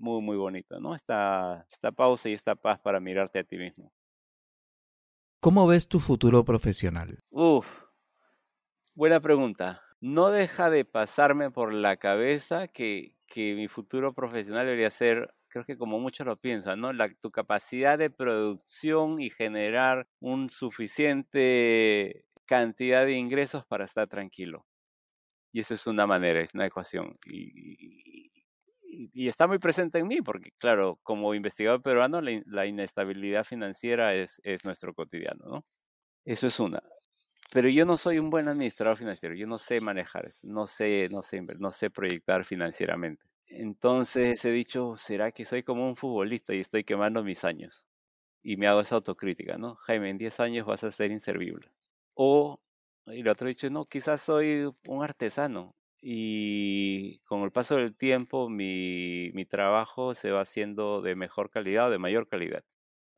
muy, 0.00 0.22
muy 0.22 0.36
bonito, 0.36 0.80
¿no? 0.80 0.94
Esta, 0.94 1.66
esta 1.70 1.92
pausa 1.92 2.28
y 2.28 2.32
esta 2.32 2.54
paz 2.56 2.80
para 2.80 3.00
mirarte 3.00 3.38
a 3.38 3.44
ti 3.44 3.56
mismo. 3.56 3.92
¿Cómo 5.40 5.66
ves 5.66 5.88
tu 5.88 6.00
futuro 6.00 6.44
profesional? 6.44 7.20
Uf, 7.30 7.84
buena 8.94 9.20
pregunta. 9.20 9.82
No 10.00 10.30
deja 10.30 10.70
de 10.70 10.84
pasarme 10.84 11.50
por 11.50 11.72
la 11.72 11.96
cabeza 11.96 12.68
que, 12.68 13.14
que 13.26 13.54
mi 13.54 13.68
futuro 13.68 14.14
profesional 14.14 14.66
debería 14.66 14.90
ser, 14.90 15.34
creo 15.48 15.64
que 15.64 15.76
como 15.76 15.98
muchos 15.98 16.26
lo 16.26 16.36
piensan, 16.36 16.80
¿no? 16.80 16.92
La, 16.92 17.08
tu 17.14 17.30
capacidad 17.30 17.98
de 17.98 18.10
producción 18.10 19.20
y 19.20 19.30
generar 19.30 20.08
un 20.18 20.48
suficiente 20.50 22.24
cantidad 22.46 23.04
de 23.06 23.12
ingresos 23.12 23.64
para 23.66 23.84
estar 23.84 24.08
tranquilo. 24.08 24.66
Y 25.52 25.60
eso 25.60 25.74
es 25.74 25.86
una 25.86 26.06
manera, 26.06 26.40
es 26.40 26.54
una 26.54 26.66
ecuación. 26.66 27.18
Y, 27.26 28.09
y, 29.12 29.28
está 29.28 29.46
muy 29.46 29.58
presente 29.58 29.98
en 29.98 30.08
mí, 30.08 30.20
porque 30.22 30.52
claro, 30.58 30.98
como 31.02 31.34
investigador 31.34 31.82
peruano, 31.82 32.20
la, 32.20 32.42
la 32.46 32.66
inestabilidad 32.66 33.44
financiera 33.44 34.14
es, 34.14 34.40
es 34.44 34.64
nuestro 34.64 34.94
cotidiano, 34.94 35.44
¿no? 35.46 35.64
Eso 36.24 36.46
es 36.46 36.60
una 36.60 36.82
pero 37.52 37.68
yo 37.68 37.84
no 37.84 37.96
soy 37.96 38.18
un 38.18 38.30
buen 38.30 38.48
administrador 38.48 38.96
financiero, 38.96 39.34
yo 39.34 39.46
no 39.46 39.58
sé 39.58 39.80
manejar 39.80 40.28
no 40.44 40.66
sé, 40.66 41.08
no 41.10 41.22
sé, 41.22 41.42
no 41.58 41.70
sé 41.72 41.90
proyectar 41.90 42.44
financieramente. 42.44 43.24
Entonces 43.48 44.44
he 44.44 44.50
dicho, 44.52 44.96
¿será 44.96 45.32
que 45.32 45.44
soy 45.44 45.64
como 45.64 45.86
un 45.88 45.96
futbolista 45.96 46.54
y 46.54 46.60
estoy 46.60 46.84
quemando 46.84 47.24
mis 47.24 47.44
años? 47.44 47.86
Y 48.42 48.56
me 48.56 48.68
hago 48.68 48.80
esa 48.80 48.96
autocrítica, 48.96 49.58
¿no? 49.58 49.76
Jaime, 49.76 50.10
en 50.10 50.18
10 50.18 50.40
años 50.40 50.66
vas 50.66 50.84
a 50.84 50.90
ser 50.92 51.10
inservible. 51.10 51.68
O, 52.14 52.60
y 53.06 53.22
lo 53.22 53.32
otro 53.32 53.48
he 53.48 53.50
dicho, 53.50 53.68
no, 53.70 53.86
quizás 53.86 54.22
soy 54.22 54.72
un 54.86 55.02
artesano 55.02 55.74
y 56.02 57.18
con 57.20 57.42
el 57.42 57.52
paso 57.52 57.76
del 57.76 57.96
tiempo 57.96 58.48
mi, 58.48 59.30
mi 59.34 59.44
trabajo 59.44 60.14
se 60.14 60.30
va 60.30 60.42
haciendo 60.42 61.02
de 61.02 61.14
mejor 61.14 61.50
calidad 61.50 61.88
o 61.88 61.90
de 61.90 61.98
mayor 61.98 62.28
calidad. 62.28 62.64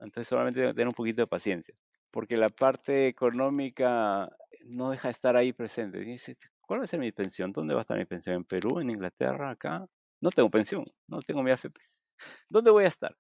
Entonces 0.00 0.28
solamente 0.28 0.60
tener 0.74 0.88
un 0.88 0.94
poquito 0.94 1.22
de 1.22 1.26
paciencia 1.28 1.74
porque 2.12 2.36
la 2.36 2.50
parte 2.50 3.08
económica 3.08 4.30
no 4.66 4.90
deja 4.90 5.08
de 5.08 5.12
estar 5.12 5.34
ahí 5.36 5.52
presente. 5.52 5.98
Dice, 5.98 6.36
¿cuál 6.60 6.80
va 6.80 6.84
a 6.84 6.86
ser 6.86 7.00
mi 7.00 7.10
pensión? 7.10 7.52
¿Dónde 7.52 7.74
va 7.74 7.80
a 7.80 7.82
estar 7.82 7.98
mi 7.98 8.04
pensión? 8.04 8.36
¿En 8.36 8.44
Perú? 8.44 8.78
¿En 8.78 8.90
Inglaterra? 8.90 9.50
¿Acá? 9.50 9.86
No 10.20 10.30
tengo 10.30 10.50
pensión, 10.50 10.84
no 11.08 11.20
tengo 11.22 11.42
mi 11.42 11.50
AFP. 11.50 11.80
¿Dónde 12.48 12.70
voy 12.70 12.84
a 12.84 12.88
estar? 12.88 13.16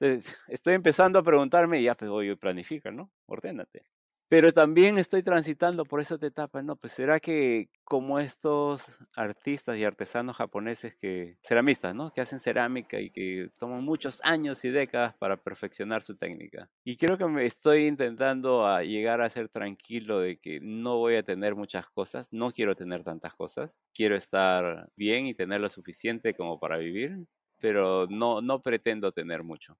Entonces, 0.00 0.36
estoy 0.48 0.74
empezando 0.74 1.18
a 1.18 1.22
preguntarme, 1.22 1.82
ya, 1.82 1.94
pues, 1.94 2.10
oye, 2.10 2.36
planifica, 2.36 2.90
¿no? 2.90 3.12
Ordénate. 3.26 3.84
Pero 4.30 4.52
también 4.52 4.96
estoy 4.96 5.24
transitando 5.24 5.84
por 5.84 6.00
esa 6.00 6.14
etapa, 6.14 6.62
¿no? 6.62 6.76
Pues 6.76 6.92
será 6.92 7.18
que 7.18 7.68
como 7.82 8.20
estos 8.20 9.00
artistas 9.16 9.76
y 9.76 9.82
artesanos 9.82 10.36
japoneses 10.36 10.94
que, 10.94 11.36
ceramistas, 11.42 11.96
¿no? 11.96 12.12
Que 12.12 12.20
hacen 12.20 12.38
cerámica 12.38 13.00
y 13.00 13.10
que 13.10 13.50
toman 13.58 13.82
muchos 13.82 14.20
años 14.22 14.64
y 14.64 14.70
décadas 14.70 15.16
para 15.16 15.36
perfeccionar 15.36 16.02
su 16.02 16.16
técnica. 16.16 16.70
Y 16.84 16.96
creo 16.96 17.18
que 17.18 17.26
me 17.26 17.44
estoy 17.44 17.88
intentando 17.88 18.68
a 18.68 18.84
llegar 18.84 19.20
a 19.20 19.28
ser 19.28 19.48
tranquilo 19.48 20.20
de 20.20 20.38
que 20.38 20.60
no 20.60 20.98
voy 20.98 21.16
a 21.16 21.24
tener 21.24 21.56
muchas 21.56 21.90
cosas, 21.90 22.32
no 22.32 22.52
quiero 22.52 22.76
tener 22.76 23.02
tantas 23.02 23.34
cosas, 23.34 23.80
quiero 23.92 24.14
estar 24.14 24.92
bien 24.94 25.26
y 25.26 25.34
tener 25.34 25.60
lo 25.60 25.68
suficiente 25.68 26.34
como 26.34 26.60
para 26.60 26.78
vivir, 26.78 27.26
pero 27.58 28.06
no, 28.06 28.40
no 28.40 28.62
pretendo 28.62 29.10
tener 29.10 29.42
mucho. 29.42 29.76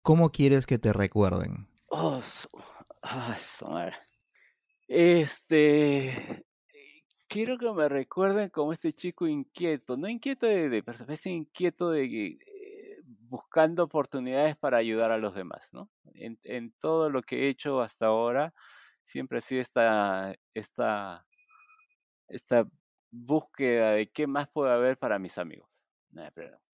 ¿Cómo 0.00 0.30
quieres 0.30 0.64
que 0.64 0.78
te 0.78 0.94
recuerden? 0.94 1.68
Oh, 1.88 2.22
Ah, 3.02 3.36
este. 4.88 6.44
Quiero 7.28 7.58
que 7.58 7.72
me 7.72 7.88
recuerden 7.88 8.50
como 8.50 8.72
este 8.72 8.92
chico 8.92 9.26
inquieto, 9.28 9.96
no 9.96 10.08
inquieto 10.08 10.46
de, 10.46 10.68
de 10.68 10.82
inquieto 11.26 11.90
de 11.90 12.04
eh, 12.04 12.98
buscando 13.04 13.84
oportunidades 13.84 14.56
para 14.56 14.78
ayudar 14.78 15.12
a 15.12 15.18
los 15.18 15.34
demás, 15.34 15.68
¿no? 15.72 15.88
En, 16.14 16.72
todo 16.80 17.08
lo 17.08 17.22
que 17.22 17.46
he 17.46 17.48
hecho 17.48 17.80
hasta 17.82 18.06
ahora, 18.06 18.52
siempre 19.04 19.38
ha 19.38 19.40
sido 19.40 19.60
esta, 19.62 20.34
esta, 20.54 21.24
esta 22.28 22.66
búsqueda 23.10 23.92
de 23.92 24.10
qué 24.10 24.26
más 24.26 24.48
puede 24.48 24.72
haber 24.72 24.98
para 24.98 25.18
mis 25.20 25.38
amigos. 25.38 25.68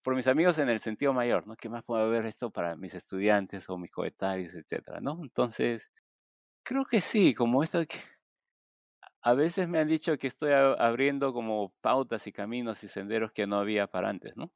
por 0.02 0.14
mis 0.16 0.26
amigos 0.26 0.58
en 0.58 0.70
el 0.70 0.80
sentido 0.80 1.12
mayor, 1.12 1.46
¿no? 1.46 1.56
¿Qué 1.56 1.68
más 1.68 1.84
puede 1.84 2.04
haber 2.04 2.26
esto 2.26 2.50
para 2.50 2.76
mis 2.76 2.94
estudiantes 2.94 3.68
o 3.68 3.76
mis 3.78 3.90
coetarios, 3.90 4.54
etcétera, 4.54 5.00
¿no? 5.00 5.18
Entonces, 5.22 5.90
Creo 6.66 6.84
que 6.84 7.00
sí, 7.00 7.32
como 7.32 7.62
esto 7.62 7.86
que 7.86 7.98
a 9.22 9.34
veces 9.34 9.68
me 9.68 9.78
han 9.78 9.86
dicho 9.86 10.18
que 10.18 10.26
estoy 10.26 10.50
abriendo 10.52 11.32
como 11.32 11.72
pautas 11.80 12.26
y 12.26 12.32
caminos 12.32 12.82
y 12.82 12.88
senderos 12.88 13.30
que 13.30 13.46
no 13.46 13.56
había 13.56 13.86
para 13.86 14.08
antes, 14.08 14.36
¿no? 14.36 14.50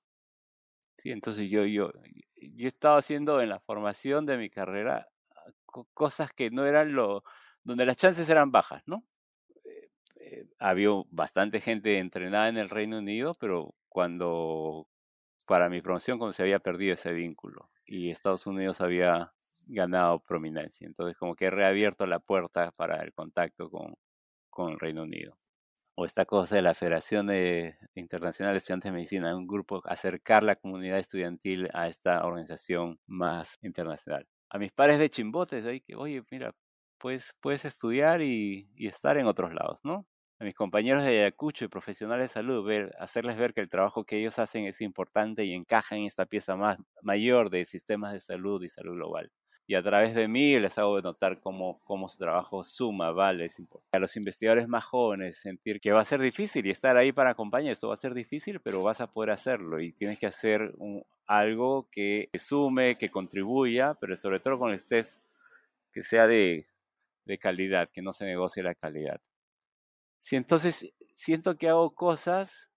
Sí, 0.96 1.10
entonces 1.12 1.48
yo, 1.50 1.64
yo, 1.64 1.92
yo 2.36 2.64
he 2.66 2.68
estado 2.68 2.96
haciendo 2.96 3.40
en 3.40 3.48
la 3.48 3.60
formación 3.60 4.26
de 4.26 4.36
mi 4.36 4.50
carrera 4.50 5.08
ah, 5.34 5.82
cosas 5.94 6.32
que 6.32 6.50
no 6.50 6.66
eran 6.66 6.94
lo, 6.94 7.22
donde 7.64 7.86
las 7.86 7.96
chances 7.96 8.28
eran 8.28 8.50
bajas, 8.50 8.82
¿no? 8.86 9.04
eh, 10.16 10.46
había 10.58 10.90
bastante 11.10 11.60
gente 11.60 11.98
entrenada 11.98 12.48
en 12.48 12.58
el 12.58 12.70
Reino 12.70 12.98
Unido, 12.98 13.32
pero 13.38 13.74
cuando 13.88 14.88
para 15.46 15.68
mi 15.68 15.82
promoción 15.82 16.18
como 16.18 16.32
se 16.32 16.42
había 16.42 16.60
perdido 16.60 16.94
ese 16.94 17.12
vínculo 17.12 17.70
y 17.86 18.10
Estados 18.10 18.46
Unidos 18.46 18.80
había 18.80 19.32
ganado 19.66 20.20
prominencia. 20.20 20.86
Entonces 20.86 21.16
como 21.16 21.34
que 21.34 21.46
he 21.46 21.50
reabierto 21.50 22.06
la 22.06 22.18
puerta 22.18 22.70
para 22.76 23.02
el 23.02 23.12
contacto 23.12 23.70
con, 23.70 23.94
con 24.50 24.72
el 24.72 24.80
Reino 24.80 25.04
Unido. 25.04 25.36
O 25.96 26.04
esta 26.06 26.24
cosa 26.26 26.56
de 26.56 26.62
la 26.62 26.74
Federación 26.74 27.26
de, 27.26 27.76
Internacional 27.94 28.54
de 28.54 28.58
Estudiantes 28.58 28.90
de 28.90 28.96
Medicina, 28.96 29.36
un 29.36 29.46
grupo, 29.46 29.82
acercar 29.84 30.42
la 30.42 30.56
comunidad 30.56 30.98
estudiantil 30.98 31.68
a 31.74 31.88
esta 31.88 32.24
organización 32.24 32.98
más 33.06 33.58
internacional. 33.62 34.26
A 34.50 34.58
mis 34.58 34.72
pares 34.72 34.98
de 34.98 35.10
chimbotes, 35.10 35.66
ahí 35.66 35.80
que, 35.80 35.96
oye, 35.96 36.22
mira, 36.30 36.54
pues 36.98 37.34
puedes 37.40 37.64
estudiar 37.64 38.22
y, 38.22 38.70
y 38.76 38.86
estar 38.88 39.18
en 39.18 39.26
otros 39.26 39.52
lados, 39.54 39.78
¿no? 39.84 40.06
a 40.40 40.44
mis 40.44 40.54
compañeros 40.54 41.04
de 41.04 41.20
Ayacucho 41.20 41.66
y 41.66 41.68
profesionales 41.68 42.30
de 42.30 42.34
salud, 42.34 42.64
ver, 42.64 42.94
hacerles 42.98 43.36
ver 43.36 43.52
que 43.52 43.60
el 43.60 43.68
trabajo 43.68 44.04
que 44.04 44.18
ellos 44.18 44.38
hacen 44.38 44.64
es 44.64 44.80
importante 44.80 45.44
y 45.44 45.52
encaja 45.52 45.96
en 45.96 46.04
esta 46.06 46.24
pieza 46.24 46.56
más 46.56 46.78
mayor 47.02 47.50
de 47.50 47.66
sistemas 47.66 48.14
de 48.14 48.20
salud 48.20 48.62
y 48.62 48.70
salud 48.70 48.94
global. 48.94 49.30
Y 49.70 49.76
a 49.76 49.84
través 49.84 50.16
de 50.16 50.26
mí 50.26 50.58
les 50.58 50.76
hago 50.78 51.00
notar 51.00 51.38
cómo, 51.38 51.78
cómo 51.84 52.08
su 52.08 52.18
trabajo 52.18 52.64
suma, 52.64 53.12
vale, 53.12 53.44
es 53.44 53.56
importante. 53.60 53.96
A 53.96 54.00
los 54.00 54.16
investigadores 54.16 54.66
más 54.66 54.84
jóvenes 54.84 55.36
sentir 55.36 55.80
que 55.80 55.92
va 55.92 56.00
a 56.00 56.04
ser 56.04 56.20
difícil 56.20 56.66
y 56.66 56.70
estar 56.70 56.96
ahí 56.96 57.12
para 57.12 57.30
acompañar, 57.30 57.70
esto 57.70 57.86
va 57.86 57.94
a 57.94 57.96
ser 57.96 58.12
difícil, 58.12 58.58
pero 58.58 58.82
vas 58.82 59.00
a 59.00 59.12
poder 59.12 59.30
hacerlo 59.30 59.80
y 59.80 59.92
tienes 59.92 60.18
que 60.18 60.26
hacer 60.26 60.74
algo 61.24 61.88
que 61.88 62.30
sume, 62.34 62.98
que 62.98 63.12
contribuya, 63.12 63.94
pero 63.94 64.16
sobre 64.16 64.40
todo 64.40 64.58
con 64.58 64.72
el 64.72 64.84
test 64.84 65.24
que 65.92 66.02
sea 66.02 66.26
de, 66.26 66.66
de 67.24 67.38
calidad, 67.38 67.88
que 67.90 68.02
no 68.02 68.12
se 68.12 68.24
negocie 68.24 68.64
la 68.64 68.74
calidad. 68.74 69.20
Si 70.18 70.34
entonces 70.34 70.92
siento 71.14 71.56
que 71.56 71.68
hago 71.68 71.94
cosas 71.94 72.72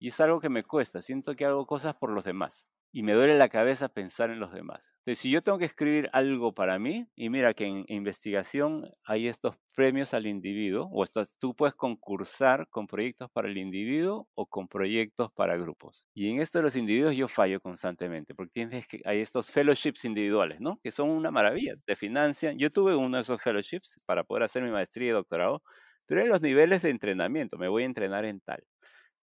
y 0.00 0.08
es 0.08 0.20
algo 0.20 0.40
que 0.40 0.48
me 0.48 0.64
cuesta, 0.64 1.02
siento 1.02 1.36
que 1.36 1.44
hago 1.44 1.66
cosas 1.66 1.94
por 1.94 2.10
los 2.10 2.24
demás 2.24 2.71
y 2.92 3.02
me 3.02 3.14
duele 3.14 3.36
la 3.38 3.48
cabeza 3.48 3.88
pensar 3.88 4.30
en 4.30 4.38
los 4.38 4.52
demás. 4.52 4.80
Entonces, 5.04 5.18
si 5.20 5.30
yo 5.32 5.42
tengo 5.42 5.58
que 5.58 5.64
escribir 5.64 6.08
algo 6.12 6.54
para 6.54 6.78
mí, 6.78 7.08
y 7.16 7.28
mira 7.28 7.54
que 7.54 7.64
en, 7.64 7.84
investigación 7.88 8.86
hay 9.04 9.26
estos 9.26 9.56
premios 9.74 10.14
al 10.14 10.26
individuo, 10.28 10.88
o 10.92 11.04
tú 11.40 11.56
puedes 11.56 11.74
concursar 11.74 12.68
con 12.68 12.86
proyectos 12.86 13.28
para 13.32 13.48
el 13.48 13.58
individuo 13.58 14.28
o 14.34 14.46
con 14.46 14.68
proyectos 14.68 15.32
para 15.32 15.56
grupos. 15.56 16.06
Y 16.14 16.30
en 16.30 16.40
esto 16.40 16.58
de 16.58 16.62
los 16.62 16.76
individuos 16.76 17.16
yo 17.16 17.26
fallo 17.26 17.60
constantemente, 17.60 18.32
porque 18.36 18.52
tienes 18.52 18.86
que, 18.86 19.00
hay 19.04 19.20
estos 19.20 19.50
fellowships 19.50 20.04
individuales, 20.04 20.60
¿no? 20.60 20.78
Que 20.84 20.92
son 20.92 21.10
una 21.10 21.32
maravilla, 21.32 21.74
te 21.84 21.96
financian. 21.96 22.56
Yo 22.56 22.70
tuve 22.70 22.94
uno 22.94 23.16
de 23.16 23.22
esos 23.22 23.42
fellowships 23.42 23.96
para 24.06 24.22
poder 24.22 24.44
hacer 24.44 24.62
mi 24.62 24.70
maestría 24.70 25.08
y 25.08 25.12
doctorado, 25.12 25.64
pero 26.06 26.20
en 26.22 26.28
los 26.28 26.42
niveles 26.42 26.82
de 26.82 26.90
entrenamiento, 26.90 27.58
me 27.58 27.66
voy 27.68 27.82
a 27.82 27.86
entrenar 27.86 28.24
en 28.24 28.40
tal. 28.40 28.62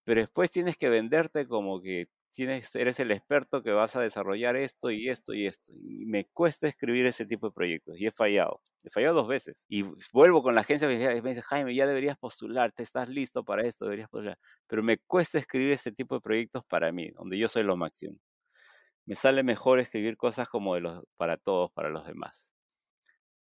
Pero 0.04 0.22
después 0.22 0.52
tienes 0.52 0.78
que 0.78 0.90
venderte 0.90 1.48
como 1.48 1.82
que 1.82 2.08
tienes, 2.32 2.76
eres 2.76 3.00
el 3.00 3.12
experto 3.12 3.64
que 3.64 3.72
vas 3.72 3.96
a 3.96 4.02
desarrollar 4.02 4.56
esto 4.56 4.92
y 4.92 5.10
esto 5.10 5.34
y 5.34 5.48
esto. 5.48 5.72
Y 5.74 6.06
me 6.06 6.26
cuesta 6.26 6.68
escribir 6.68 7.06
ese 7.06 7.26
tipo 7.26 7.48
de 7.48 7.54
proyectos 7.54 8.00
y 8.00 8.08
he 8.08 8.12
fallado. 8.12 8.62
He 8.84 8.90
fallado 8.90 9.16
dos 9.16 9.28
veces. 9.28 9.66
Y 9.70 9.84
vuelvo 10.14 10.44
con 10.44 10.56
la 10.56 10.62
agencia 10.62 10.92
y 10.92 11.22
me 11.22 11.30
dice, 11.30 11.42
Jaime, 11.42 11.76
ya 11.76 11.88
deberías 11.88 12.18
postularte, 12.18 12.84
estás 12.84 13.10
listo 13.10 13.44
para 13.44 13.66
esto, 13.68 13.86
deberías 13.86 14.10
postular. 14.10 14.38
Pero 14.68 14.84
me 14.84 14.98
cuesta 15.00 15.38
escribir 15.38 15.72
ese 15.74 15.92
tipo 15.92 16.16
de 16.16 16.22
proyectos 16.22 16.64
para 16.66 16.92
mí, 16.92 17.10
donde 17.12 17.38
yo 17.38 17.48
soy 17.48 17.64
lo 17.64 17.78
máximo. 17.78 18.18
Me 19.06 19.16
sale 19.16 19.44
mejor 19.44 19.80
escribir 19.80 20.18
cosas 20.18 20.48
como 20.50 20.76
de 20.76 20.82
los, 20.82 21.04
para 21.18 21.38
todos, 21.38 21.72
para 21.72 21.90
los 21.90 22.06
demás. 22.06 22.54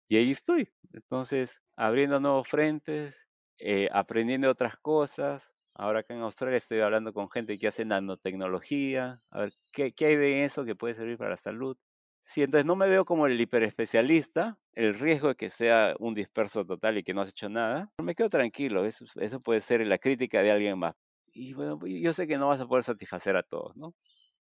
Y 0.08 0.16
ahí 0.16 0.30
estoy. 0.30 0.68
Entonces, 0.92 1.60
abriendo 1.76 2.20
nuevos 2.20 2.48
frentes, 2.48 3.26
eh, 3.58 3.88
aprendiendo 3.92 4.50
otras 4.50 4.76
cosas. 4.76 5.52
Ahora 5.78 6.00
acá 6.00 6.14
en 6.14 6.22
Australia 6.22 6.56
estoy 6.56 6.80
hablando 6.80 7.12
con 7.12 7.30
gente 7.30 7.58
que 7.58 7.68
hace 7.68 7.84
nanotecnología, 7.84 9.18
a 9.30 9.40
ver 9.40 9.52
qué, 9.72 9.92
hay 10.06 10.16
de 10.16 10.44
eso 10.44 10.64
que 10.64 10.74
puede 10.74 10.94
servir 10.94 11.18
para 11.18 11.30
la 11.30 11.36
salud. 11.36 11.76
Sí, 12.22 12.42
entonces 12.42 12.64
no 12.64 12.76
me 12.76 12.88
veo 12.88 13.04
como 13.04 13.26
el 13.26 13.38
hiperespecialista, 13.38 14.58
el 14.72 14.94
riesgo 14.94 15.28
de 15.28 15.34
que 15.36 15.50
sea 15.50 15.94
un 15.98 16.14
disperso 16.14 16.64
total 16.64 16.96
y 16.96 17.04
que 17.04 17.12
no 17.12 17.20
has 17.20 17.28
hecho 17.28 17.50
nada. 17.50 17.92
Me 18.02 18.14
quedo 18.14 18.30
tranquilo, 18.30 18.86
eso, 18.86 19.04
eso 19.20 19.38
puede 19.38 19.60
ser 19.60 19.86
la 19.86 19.98
crítica 19.98 20.42
de 20.42 20.50
alguien 20.50 20.78
más. 20.78 20.94
Y 21.34 21.52
bueno, 21.52 21.78
yo 21.84 22.12
sé 22.14 22.26
que 22.26 22.38
no 22.38 22.48
vas 22.48 22.60
a 22.60 22.66
poder 22.66 22.82
satisfacer 22.82 23.36
a 23.36 23.42
todos, 23.42 23.76
¿no? 23.76 23.94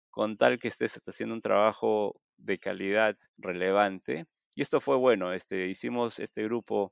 Con 0.09 0.35
tal 0.35 0.59
que 0.59 0.69
estés 0.69 0.99
haciendo 1.05 1.35
un 1.35 1.41
trabajo 1.41 2.19
de 2.37 2.57
calidad 2.57 3.15
relevante. 3.37 4.25
Y 4.55 4.63
esto 4.63 4.81
fue 4.81 4.97
bueno, 4.97 5.31
este, 5.31 5.67
hicimos 5.67 6.19
este 6.19 6.43
grupo 6.43 6.91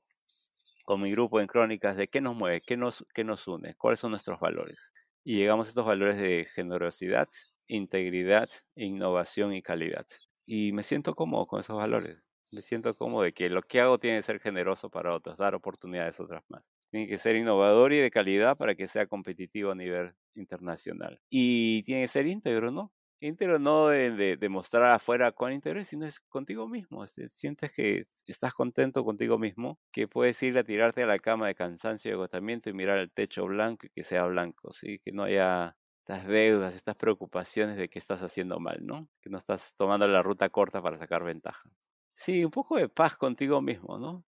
con 0.88 1.02
mi 1.02 1.10
grupo 1.10 1.38
en 1.38 1.46
crónicas 1.46 1.98
de 1.98 2.08
qué 2.08 2.22
nos 2.22 2.34
mueve, 2.34 2.62
qué 2.62 2.74
nos, 2.78 3.04
qué 3.12 3.22
nos 3.22 3.46
une, 3.46 3.74
cuáles 3.74 4.00
son 4.00 4.10
nuestros 4.10 4.40
valores. 4.40 4.90
Y 5.22 5.36
llegamos 5.36 5.66
a 5.66 5.68
estos 5.68 5.84
valores 5.84 6.16
de 6.16 6.46
generosidad, 6.50 7.28
integridad, 7.66 8.48
innovación 8.74 9.52
y 9.52 9.60
calidad. 9.60 10.06
Y 10.46 10.72
me 10.72 10.82
siento 10.82 11.14
cómodo 11.14 11.46
con 11.46 11.60
esos 11.60 11.76
valores. 11.76 12.22
Me 12.52 12.62
siento 12.62 12.94
cómodo 12.94 13.24
de 13.24 13.34
que 13.34 13.50
lo 13.50 13.60
que 13.60 13.82
hago 13.82 13.98
tiene 13.98 14.16
que 14.16 14.22
ser 14.22 14.40
generoso 14.40 14.88
para 14.88 15.14
otros, 15.14 15.36
dar 15.36 15.54
oportunidades 15.54 16.18
a 16.20 16.22
otras 16.22 16.42
más. 16.48 16.64
Tiene 16.90 17.06
que 17.06 17.18
ser 17.18 17.36
innovador 17.36 17.92
y 17.92 17.98
de 17.98 18.10
calidad 18.10 18.56
para 18.56 18.74
que 18.74 18.88
sea 18.88 19.06
competitivo 19.06 19.72
a 19.72 19.74
nivel 19.74 20.14
internacional. 20.36 21.20
Y 21.28 21.82
tiene 21.82 22.00
que 22.00 22.08
ser 22.08 22.26
íntegro, 22.26 22.70
¿no? 22.70 22.94
Íntegro 23.20 23.58
no 23.58 23.88
de, 23.88 24.36
de, 24.36 24.48
mostrar 24.48 24.92
afuera 24.92 25.32
cuán 25.32 25.52
íntegro 25.52 25.82
sino 25.84 26.06
es 26.06 26.20
contigo 26.20 26.68
mismo. 26.68 27.06
sientes 27.06 27.72
que 27.72 28.06
estás 28.26 28.54
contento 28.54 29.04
contigo 29.04 29.38
mismo, 29.38 29.78
que 29.92 30.08
puedes 30.08 30.42
ir 30.42 30.56
a 30.58 30.64
tirarte 30.64 31.02
a 31.02 31.06
la 31.06 31.18
cama 31.18 31.48
de 31.48 31.54
cansancio 31.54 32.10
y 32.10 32.14
agotamiento 32.14 32.70
y 32.70 32.72
mirar 32.74 32.98
el 32.98 33.10
techo 33.10 33.46
blanco 33.46 33.86
y 33.86 33.90
que 33.90 34.04
sea 34.04 34.24
blanco, 34.24 34.72
¿sí? 34.72 34.98
que 35.00 35.12
no 35.12 35.24
haya 35.24 35.76
estas 36.00 36.26
deudas, 36.26 36.74
estas 36.74 36.96
preocupaciones 36.96 37.76
de 37.76 37.88
que 37.88 37.98
estás 37.98 38.22
haciendo 38.22 38.58
mal, 38.58 38.78
¿no? 38.82 39.08
Que 39.20 39.28
no 39.28 39.36
estás 39.36 39.74
tomando 39.76 40.08
la 40.08 40.22
ruta 40.22 40.48
corta 40.48 40.80
para 40.80 40.96
sacar 40.96 41.22
ventaja. 41.22 41.68
Sí, 42.14 42.42
un 42.44 42.50
poco 42.50 42.78
de 42.78 42.88
paz 42.88 43.18
contigo 43.18 43.60
mismo, 43.60 43.98
¿no? 43.98 44.24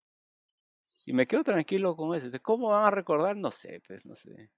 Y 1.06 1.14
me 1.14 1.28
quedo 1.28 1.44
tranquilo 1.44 1.96
con 1.96 2.16
eso. 2.16 2.30
¿Cómo 2.42 2.70
van 2.70 2.86
a 2.86 2.92
recordar? 2.92 3.38
No 3.38 3.52
sé, 3.52 3.80
pues 3.88 4.06
no 4.08 4.16
sé 4.16 4.50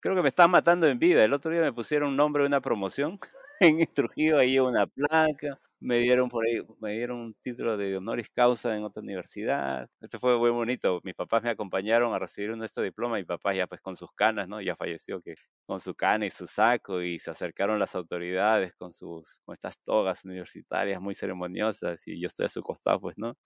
creo 0.00 0.14
que 0.16 0.22
me 0.22 0.28
están 0.28 0.50
matando 0.50 0.86
en 0.88 0.98
vida. 0.98 1.24
El 1.24 1.32
otro 1.32 1.50
día 1.50 1.60
me 1.60 1.72
pusieron 1.72 2.10
un 2.10 2.16
nombre 2.16 2.42
de 2.42 2.48
una 2.48 2.60
promoción 2.60 3.18
en 3.60 3.86
Trujillo, 3.94 4.38
ahí 4.38 4.58
una 4.58 4.86
placa, 4.86 5.60
me 5.80 5.98
dieron 5.98 6.28
por 6.28 6.44
ahí, 6.46 6.60
me 6.80 6.92
dieron 6.92 7.18
un 7.20 7.34
título 7.42 7.76
de 7.76 7.96
honoris 7.96 8.28
causa 8.30 8.76
en 8.76 8.84
otra 8.84 9.02
universidad. 9.02 9.88
Esto 10.00 10.18
fue 10.18 10.38
muy 10.38 10.50
bonito. 10.50 11.00
Mis 11.04 11.14
papás 11.14 11.42
me 11.42 11.50
acompañaron 11.50 12.12
a 12.14 12.18
recibir 12.18 12.54
nuestro 12.56 12.82
diploma. 12.82 13.16
Mi 13.16 13.24
papá 13.24 13.54
ya 13.54 13.66
pues 13.66 13.80
con 13.80 13.96
sus 13.96 14.12
canas, 14.12 14.46
¿no? 14.48 14.60
Ya 14.60 14.76
falleció 14.76 15.20
que 15.22 15.34
con 15.66 15.80
su 15.80 15.94
cana 15.94 16.26
y 16.26 16.30
su 16.30 16.46
saco 16.46 17.00
y 17.02 17.18
se 17.18 17.30
acercaron 17.30 17.78
las 17.78 17.94
autoridades 17.94 18.74
con 18.74 18.92
sus 18.92 19.40
con 19.44 19.54
estas 19.54 19.78
togas 19.82 20.24
universitarias 20.24 21.00
muy 21.00 21.14
ceremoniosas 21.14 22.06
y 22.06 22.20
yo 22.20 22.26
estoy 22.26 22.46
a 22.46 22.48
su 22.50 22.60
costado, 22.60 23.00
pues, 23.00 23.16
¿no? 23.18 23.36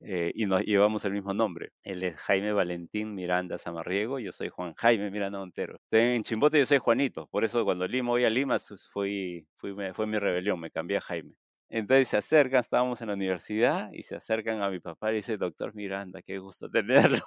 Eh, 0.00 0.30
y 0.34 0.46
nos 0.46 0.62
llevamos 0.62 1.04
el 1.04 1.12
mismo 1.12 1.32
nombre. 1.32 1.72
Él 1.82 2.02
es 2.02 2.18
Jaime 2.20 2.52
Valentín 2.52 3.14
Miranda 3.14 3.58
Samarriego, 3.58 4.18
yo 4.18 4.30
soy 4.32 4.48
Juan 4.50 4.74
Jaime 4.74 5.10
Miranda 5.10 5.38
Montero. 5.38 5.80
En 5.90 6.22
Chimbote 6.22 6.58
yo 6.58 6.66
soy 6.66 6.78
Juanito, 6.78 7.26
por 7.28 7.44
eso 7.44 7.64
cuando 7.64 7.86
Lima 7.88 8.10
voy 8.10 8.24
a 8.24 8.30
Lima 8.30 8.58
fui, 8.92 9.46
fui, 9.56 9.74
fue 9.94 10.06
mi 10.06 10.18
rebelión, 10.18 10.60
me 10.60 10.70
cambié 10.70 10.98
a 10.98 11.00
Jaime. 11.00 11.34
Entonces 11.68 12.08
se 12.08 12.16
acercan, 12.16 12.60
estábamos 12.60 13.00
en 13.00 13.08
la 13.08 13.14
universidad 13.14 13.90
y 13.92 14.02
se 14.04 14.14
acercan 14.14 14.62
a 14.62 14.70
mi 14.70 14.78
papá 14.80 15.12
y 15.12 15.16
dice, 15.16 15.36
doctor 15.36 15.74
Miranda, 15.74 16.22
qué 16.22 16.36
gusto 16.36 16.70
tenerlo. 16.70 17.18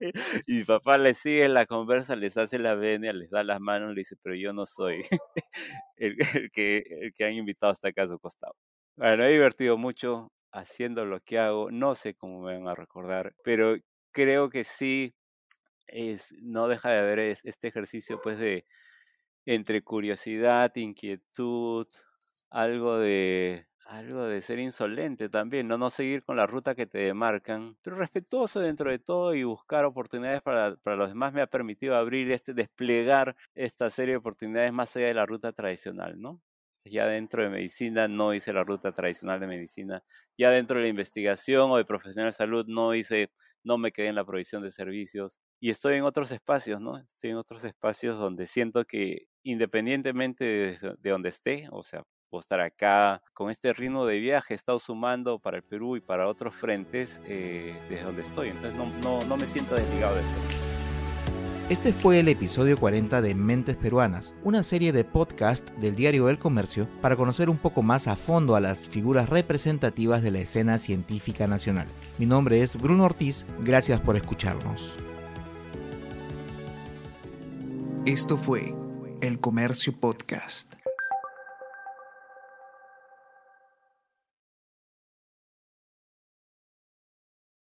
y 0.46 0.52
mi 0.54 0.64
papá 0.64 0.98
le 0.98 1.14
sigue 1.14 1.48
la 1.48 1.66
conversa, 1.66 2.14
les 2.16 2.36
hace 2.36 2.58
la 2.58 2.74
venia, 2.74 3.12
les 3.12 3.30
da 3.30 3.42
las 3.42 3.60
manos, 3.60 3.90
le 3.90 4.00
dice, 4.00 4.16
pero 4.22 4.36
yo 4.36 4.52
no 4.52 4.66
soy 4.66 5.02
el, 5.96 6.16
que, 6.52 6.84
el 7.02 7.12
que 7.14 7.24
han 7.24 7.34
invitado 7.34 7.72
hasta 7.72 7.88
acá 7.88 8.04
a 8.04 8.08
su 8.08 8.18
costado. 8.18 8.54
Bueno, 8.96 9.24
he 9.24 9.32
divertido 9.32 9.76
mucho, 9.76 10.32
haciendo 10.56 11.04
lo 11.04 11.20
que 11.20 11.38
hago. 11.38 11.70
No 11.70 11.94
sé 11.94 12.14
cómo 12.14 12.40
me 12.40 12.54
van 12.54 12.68
a 12.68 12.74
recordar, 12.74 13.34
pero 13.44 13.76
creo 14.12 14.50
que 14.50 14.64
sí 14.64 15.14
es, 15.86 16.34
no 16.40 16.68
deja 16.68 16.90
de 16.90 16.98
haber 16.98 17.18
este 17.20 17.68
ejercicio 17.68 18.20
pues 18.22 18.38
de 18.38 18.66
entre 19.46 19.82
curiosidad, 19.82 20.74
inquietud, 20.76 21.86
algo 22.50 22.98
de 22.98 23.66
algo 23.86 24.24
de 24.24 24.42
ser 24.42 24.58
insolente 24.58 25.28
también, 25.28 25.68
no 25.68 25.78
no 25.78 25.90
seguir 25.90 26.24
con 26.24 26.36
la 26.36 26.46
ruta 26.46 26.74
que 26.74 26.86
te 26.86 26.98
demarcan, 26.98 27.76
pero 27.82 27.96
respetuoso 27.96 28.60
dentro 28.60 28.90
de 28.90 28.98
todo 28.98 29.34
y 29.34 29.44
buscar 29.44 29.84
oportunidades 29.84 30.42
para, 30.42 30.76
para 30.76 30.96
los 30.96 31.08
demás 31.10 31.32
me 31.32 31.40
ha 31.42 31.46
permitido 31.46 31.94
abrir 31.96 32.32
este, 32.32 32.52
desplegar 32.54 33.36
esta 33.54 33.88
serie 33.90 34.14
de 34.14 34.18
oportunidades 34.18 34.72
más 34.72 34.96
allá 34.96 35.06
de 35.06 35.14
la 35.14 35.26
ruta 35.26 35.52
tradicional, 35.52 36.20
¿no? 36.20 36.40
Ya 36.90 37.06
dentro 37.06 37.42
de 37.42 37.50
medicina 37.50 38.08
no 38.08 38.34
hice 38.34 38.52
la 38.52 38.64
ruta 38.64 38.92
tradicional 38.92 39.40
de 39.40 39.46
medicina, 39.46 40.02
ya 40.36 40.50
dentro 40.50 40.76
de 40.76 40.84
la 40.84 40.88
investigación 40.88 41.70
o 41.70 41.76
de 41.76 41.84
profesional 41.84 42.30
de 42.30 42.36
salud 42.36 42.66
no 42.66 42.94
hice, 42.94 43.30
no 43.64 43.78
me 43.78 43.92
quedé 43.92 44.08
en 44.08 44.14
la 44.14 44.24
provisión 44.24 44.62
de 44.62 44.70
servicios 44.70 45.40
y 45.60 45.70
estoy 45.70 45.96
en 45.96 46.04
otros 46.04 46.30
espacios, 46.30 46.80
¿no? 46.80 46.98
Estoy 46.98 47.30
en 47.30 47.36
otros 47.36 47.64
espacios 47.64 48.18
donde 48.18 48.46
siento 48.46 48.84
que 48.84 49.26
independientemente 49.42 50.44
de, 50.44 51.10
donde 51.10 51.28
esté, 51.30 51.68
o 51.70 51.82
sea, 51.82 52.02
puedo 52.28 52.40
estar 52.40 52.60
acá 52.60 53.22
con 53.32 53.50
este 53.50 53.72
ritmo 53.72 54.06
de 54.06 54.18
viaje, 54.18 54.54
he 54.54 54.56
estado 54.56 54.78
sumando 54.78 55.38
para 55.38 55.58
el 55.58 55.62
Perú 55.62 55.96
y 55.96 56.00
para 56.00 56.28
otros 56.28 56.54
frentes 56.54 57.20
eh, 57.26 57.74
desde 57.88 58.04
donde 58.04 58.22
estoy, 58.22 58.48
entonces 58.48 58.74
no, 58.74 58.86
no, 59.02 59.24
no 59.26 59.36
me 59.36 59.46
siento 59.46 59.74
desligado 59.74 60.16
de 60.16 60.20
esto. 60.20 60.65
Este 61.68 61.92
fue 61.92 62.20
el 62.20 62.28
episodio 62.28 62.76
40 62.76 63.20
de 63.20 63.34
Mentes 63.34 63.76
Peruanas, 63.76 64.34
una 64.44 64.62
serie 64.62 64.92
de 64.92 65.02
podcast 65.02 65.68
del 65.70 65.96
diario 65.96 66.28
El 66.28 66.38
Comercio 66.38 66.86
para 67.02 67.16
conocer 67.16 67.50
un 67.50 67.58
poco 67.58 67.82
más 67.82 68.06
a 68.06 68.14
fondo 68.14 68.54
a 68.54 68.60
las 68.60 68.86
figuras 68.86 69.28
representativas 69.28 70.22
de 70.22 70.30
la 70.30 70.38
escena 70.38 70.78
científica 70.78 71.48
nacional. 71.48 71.88
Mi 72.18 72.26
nombre 72.26 72.62
es 72.62 72.80
Bruno 72.80 73.02
Ortiz, 73.02 73.46
gracias 73.64 74.00
por 74.00 74.16
escucharnos. 74.16 74.94
Esto 78.04 78.36
fue 78.36 78.72
El 79.20 79.40
Comercio 79.40 79.92
Podcast. 79.92 80.74